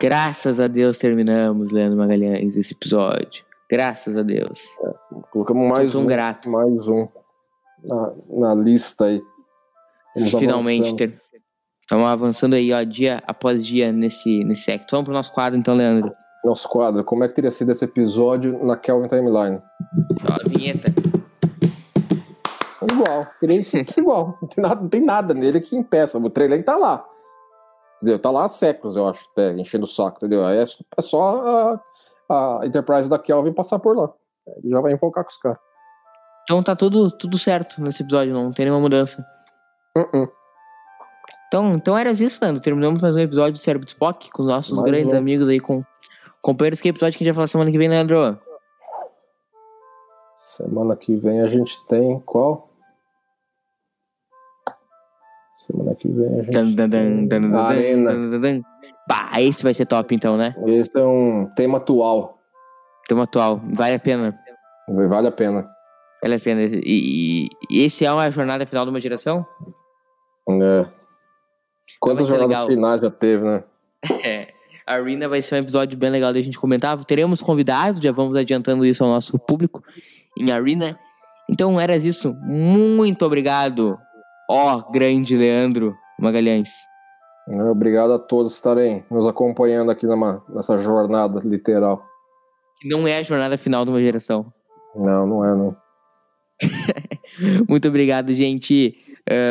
Graças 0.00 0.60
a 0.60 0.66
Deus 0.68 0.98
terminamos, 0.98 1.72
Leandro 1.72 1.98
Magalhães, 1.98 2.56
esse 2.56 2.72
episódio. 2.72 3.44
Graças 3.72 4.14
a 4.18 4.22
Deus. 4.22 4.60
Colocamos 5.30 5.66
mais 5.66 5.94
um, 5.94 6.04
grato. 6.04 6.50
mais 6.50 6.86
um 6.86 7.08
na, 7.82 8.12
na 8.28 8.54
lista 8.54 9.06
aí. 9.06 9.22
Vamos 10.14 10.32
Finalmente 10.34 10.94
ter. 10.94 11.18
Estamos 11.80 12.06
avançando 12.06 12.52
aí, 12.52 12.70
ó, 12.70 12.82
dia 12.82 13.22
após 13.26 13.64
dia 13.64 13.90
nesse, 13.90 14.44
nesse 14.44 14.64
secto. 14.64 14.90
Vamos 14.90 15.06
pro 15.06 15.14
nosso 15.14 15.32
quadro, 15.32 15.58
então, 15.58 15.74
Leandro. 15.74 16.12
Nosso 16.44 16.68
quadro, 16.68 17.02
como 17.02 17.24
é 17.24 17.28
que 17.28 17.34
teria 17.34 17.50
sido 17.50 17.72
esse 17.72 17.82
episódio 17.86 18.62
na 18.62 18.76
Kelvin 18.76 19.08
Timeline? 19.08 19.62
Ó, 20.28 20.34
a 20.34 20.46
vinheta. 20.46 20.92
Igual, 22.82 23.26
teria 23.40 23.64
sido 23.64 23.88
igual. 23.96 24.38
Não 24.42 24.48
tem, 24.48 24.62
nada, 24.62 24.80
não 24.82 24.88
tem 24.90 25.00
nada 25.00 25.32
nele 25.32 25.62
que 25.62 25.74
impeça. 25.74 26.18
O 26.18 26.28
trailer 26.28 26.62
tá 26.62 26.76
lá. 26.76 27.06
Entendeu? 27.96 28.18
Tá 28.18 28.30
lá 28.30 28.44
há 28.44 28.48
séculos, 28.50 28.96
eu 28.96 29.08
acho, 29.08 29.26
até, 29.32 29.52
enchendo 29.52 29.84
o 29.84 29.88
saco, 29.88 30.18
entendeu? 30.18 30.46
É, 30.46 30.66
só- 30.66 30.84
é 30.98 31.02
só 31.02 31.22
a, 31.46 31.80
a 32.32 32.66
Enterprise 32.66 33.08
da 33.08 33.18
Kelvin 33.18 33.52
passar 33.52 33.78
por 33.78 33.96
lá. 33.96 34.12
Ele 34.58 34.70
já 34.70 34.80
vai 34.80 34.92
enfocar 34.92 35.24
com 35.24 35.30
os 35.30 35.36
caras. 35.36 35.58
Então 36.44 36.62
tá 36.62 36.74
tudo, 36.74 37.10
tudo 37.10 37.38
certo 37.38 37.80
nesse 37.80 38.02
episódio, 38.02 38.34
não 38.34 38.50
tem 38.50 38.64
nenhuma 38.64 38.80
mudança. 38.80 39.24
Uh-uh. 39.96 40.28
Então, 41.46 41.74
então 41.74 41.96
era 41.96 42.10
isso, 42.10 42.42
Leandro. 42.42 42.62
Terminamos 42.62 43.00
mais 43.00 43.14
um 43.14 43.18
episódio 43.18 43.52
do 43.52 43.58
Cérebro 43.58 43.84
de 43.84 43.92
Spock 43.92 44.30
com 44.30 44.42
os 44.42 44.48
nossos 44.48 44.72
Mais 44.78 44.90
grandes 44.90 45.12
um. 45.12 45.18
amigos 45.18 45.48
aí, 45.48 45.60
com 45.60 45.84
companheiros. 46.40 46.80
Que 46.80 46.88
episódio 46.88 47.16
que 47.16 47.22
a 47.22 47.26
gente 47.26 47.32
vai 47.32 47.36
falar 47.36 47.46
semana 47.46 47.70
que 47.70 47.78
vem, 47.78 47.88
Leandro? 47.88 48.38
Semana 50.38 50.96
que 50.96 51.14
vem 51.14 51.42
a 51.42 51.46
gente 51.46 51.86
tem 51.86 52.18
qual? 52.20 52.70
Semana 55.66 55.94
que 55.94 56.08
vem 56.08 56.40
a 56.40 56.42
gente 56.42 56.74
Dan, 56.74 56.88
dan, 56.88 57.28
dan, 57.28 57.28
tem 57.28 57.54
Arena. 57.54 58.71
Pá, 59.08 59.32
esse 59.38 59.62
vai 59.62 59.74
ser 59.74 59.86
top 59.86 60.14
então, 60.14 60.36
né? 60.36 60.54
Esse 60.66 60.96
é 60.96 61.04
um 61.04 61.46
tema 61.56 61.78
atual. 61.78 62.38
Tema 63.08 63.24
atual. 63.24 63.60
Vale 63.72 63.96
a 63.96 63.98
pena. 63.98 64.38
Vale 64.88 65.28
a 65.28 65.32
pena. 65.32 65.68
Vale 66.22 66.34
a 66.36 66.38
pena. 66.38 66.62
E, 66.62 67.48
e- 67.70 67.84
esse 67.84 68.04
é 68.04 68.12
uma 68.12 68.30
jornada 68.30 68.64
final 68.64 68.84
de 68.84 68.90
uma 68.90 69.00
geração? 69.00 69.44
É. 70.48 70.86
Quantas 72.00 72.28
jornadas 72.28 72.56
legal. 72.58 72.68
finais 72.68 73.00
já 73.00 73.10
teve, 73.10 73.44
né? 73.44 73.64
É. 74.24 74.48
A 74.84 74.94
Arena 74.94 75.28
vai 75.28 75.40
ser 75.40 75.54
um 75.54 75.58
episódio 75.58 75.96
bem 75.96 76.10
legal 76.10 76.32
da 76.32 76.42
gente 76.42 76.58
comentar. 76.58 77.02
Teremos 77.04 77.40
convidados, 77.40 78.00
já 78.00 78.10
vamos 78.10 78.36
adiantando 78.36 78.84
isso 78.84 79.04
ao 79.04 79.10
nosso 79.10 79.38
público 79.38 79.82
em 80.36 80.50
Arena. 80.50 80.98
Então, 81.48 81.80
eras 81.80 82.02
isso. 82.02 82.34
Muito 82.42 83.24
obrigado, 83.24 83.96
ó 84.50 84.80
grande 84.90 85.36
Leandro 85.36 85.94
Magalhães. 86.18 86.70
Obrigado 87.48 88.12
a 88.12 88.18
todos 88.18 88.54
estarem 88.54 89.04
nos 89.10 89.26
acompanhando 89.26 89.90
aqui 89.90 90.06
numa, 90.06 90.44
nessa 90.48 90.78
jornada 90.78 91.40
literal. 91.44 92.02
Que 92.80 92.88
não 92.88 93.06
é 93.06 93.18
a 93.18 93.22
jornada 93.22 93.58
final 93.58 93.84
de 93.84 93.90
uma 93.90 94.00
geração. 94.00 94.52
Não, 94.94 95.26
não 95.26 95.44
é, 95.44 95.54
não. 95.54 95.76
Muito 97.68 97.88
obrigado, 97.88 98.32
gente. 98.32 98.96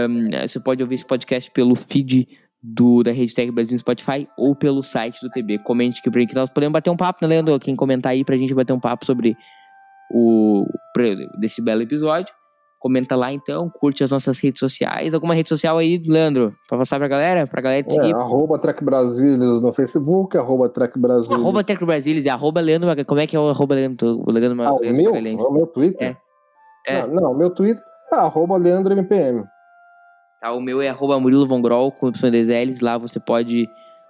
Um, 0.09 0.29
você 0.47 0.59
pode 0.59 0.81
ouvir 0.81 0.95
esse 0.95 1.05
podcast 1.05 1.51
pelo 1.51 1.75
feed 1.75 2.27
do, 2.61 3.03
da 3.03 3.11
Rede 3.11 3.33
Tech 3.33 3.51
Brasil 3.51 3.73
no 3.73 3.79
Spotify 3.79 4.27
ou 4.37 4.55
pelo 4.55 4.83
site 4.83 5.19
do 5.21 5.29
TB. 5.29 5.59
Comente 5.59 5.99
aqui 5.99 6.09
pra 6.09 6.25
que 6.25 6.35
nós 6.35 6.49
podemos 6.49 6.73
bater 6.73 6.89
um 6.89 6.97
papo, 6.97 7.19
né, 7.21 7.27
Leandro? 7.27 7.59
Quem 7.59 7.75
comentar 7.75 8.11
aí 8.11 8.23
pra 8.23 8.37
gente 8.37 8.53
bater 8.53 8.73
um 8.73 8.79
papo 8.79 9.05
sobre 9.05 9.35
o 10.13 10.65
desse 11.39 11.61
belo 11.61 11.81
episódio. 11.81 12.33
Comenta 12.81 13.15
lá 13.15 13.31
então, 13.31 13.69
curte 13.69 14.03
as 14.03 14.09
nossas 14.09 14.39
redes 14.39 14.59
sociais. 14.59 15.13
Alguma 15.13 15.35
rede 15.35 15.47
social 15.47 15.77
aí, 15.77 16.01
Leandro, 16.03 16.51
pra 16.67 16.79
passar 16.79 16.97
pra 16.97 17.07
galera? 17.07 17.45
Pra 17.45 17.61
galera 17.61 17.83
te 17.83 17.91
é, 17.91 18.01
seguir. 18.01 18.15
Arroba 18.15 18.57
Trek 18.57 18.83
Brasilis 18.83 19.61
no 19.61 19.71
Facebook, 19.71 20.35
arroba 20.35 20.67
Trek 20.67 20.97
Brasilis. 20.97 21.39
Arroba 21.39 21.63
Trek 21.63 21.85
Brasilis, 21.85 22.25
é 22.25 22.31
arroba 22.31 22.59
Leandro 22.59 22.89
Como 23.05 23.21
é 23.21 23.27
que 23.27 23.35
é 23.35 23.39
o 23.39 23.49
arroba 23.49 23.75
Leandro? 23.75 24.23
Leandro, 24.27 24.63
ah, 24.63 24.79
Leandro 24.81 25.11
o 25.11 25.21
meu? 25.21 25.47
O 25.47 25.53
meu 25.53 25.67
Twitter? 25.67 26.17
É. 26.87 26.97
é. 26.97 27.05
Não, 27.05 27.35
meu 27.35 27.51
Twitter 27.51 27.83
é 28.11 28.15
arroba 28.15 28.57
Leandro 28.57 28.93
MPM. 28.93 29.43
Tá, 30.41 30.51
o 30.51 30.59
meu 30.59 30.81
é 30.81 30.89
arroba 30.89 31.19
Murilo 31.19 31.47
Von 31.47 31.61
Grol, 31.61 31.91
com 31.91 32.09
dois 32.09 32.47
L's. 32.47 32.81
Lá 32.81 32.97
você 32.97 33.19
pode 33.19 33.69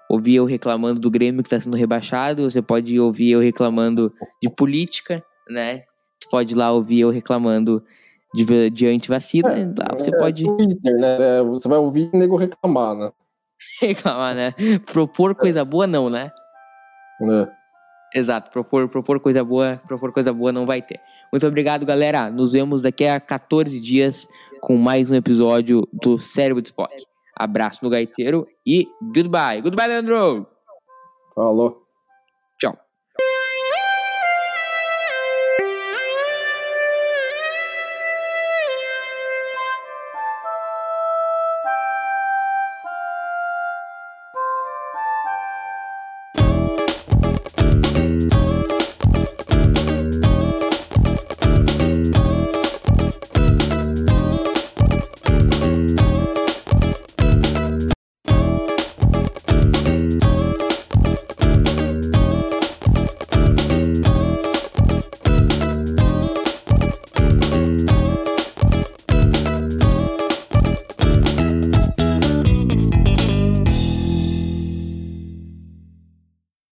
ouvir 0.09 0.35
eu 0.35 0.45
reclamando 0.45 0.97
do 0.97 1.11
Grêmio 1.11 1.43
que 1.43 1.47
está 1.47 1.59
sendo 1.59 1.75
rebaixado. 1.75 2.49
Você 2.49 2.61
pode 2.61 2.97
ouvir 2.97 3.31
eu 3.31 3.41
reclamando 3.41 4.13
de 4.41 4.49
política, 4.49 5.21
né? 5.49 5.81
Você 6.21 6.29
pode 6.29 6.53
ir 6.53 6.55
lá 6.55 6.71
ouvir 6.71 7.01
eu 7.01 7.09
reclamando 7.09 7.83
de, 8.33 8.69
de 8.69 8.87
antivacina. 8.87 9.49
É, 9.49 9.65
lá 9.65 9.97
você 9.97 10.13
é, 10.13 10.17
pode. 10.17 10.43
Twitter, 10.43 10.93
né? 10.95 11.17
É, 11.19 11.43
você 11.43 11.67
vai 11.67 11.77
ouvir 11.77 12.09
nego 12.13 12.35
reclamar, 12.35 12.95
né? 12.95 13.11
reclamar, 13.81 14.35
né? 14.35 14.53
Propor 14.91 15.35
coisa 15.35 15.63
boa, 15.63 15.85
não, 15.85 16.09
né? 16.09 16.31
É. 17.21 17.61
Exato, 18.13 18.51
propor, 18.51 18.89
propor 18.89 19.19
coisa 19.19 19.43
boa, 19.43 19.81
propor 19.87 20.11
coisa 20.11 20.33
boa 20.33 20.51
não 20.51 20.65
vai 20.65 20.81
ter. 20.81 20.99
Muito 21.31 21.47
obrigado, 21.47 21.85
galera. 21.85 22.29
Nos 22.29 22.53
vemos 22.53 22.81
daqui 22.81 23.05
a 23.05 23.19
14 23.21 23.79
dias 23.79 24.27
com 24.59 24.75
mais 24.75 25.09
um 25.09 25.15
episódio 25.15 25.87
do 25.93 26.17
Cérebro 26.17 26.61
de 26.61 26.67
Spock. 26.67 26.93
Abraço 27.35 27.79
no 27.83 27.89
gaiteiro 27.89 28.45
e 28.67 28.85
goodbye. 29.15 29.61
Goodbye, 29.61 29.87
Leandro! 29.87 30.45
Falou. 31.33 31.80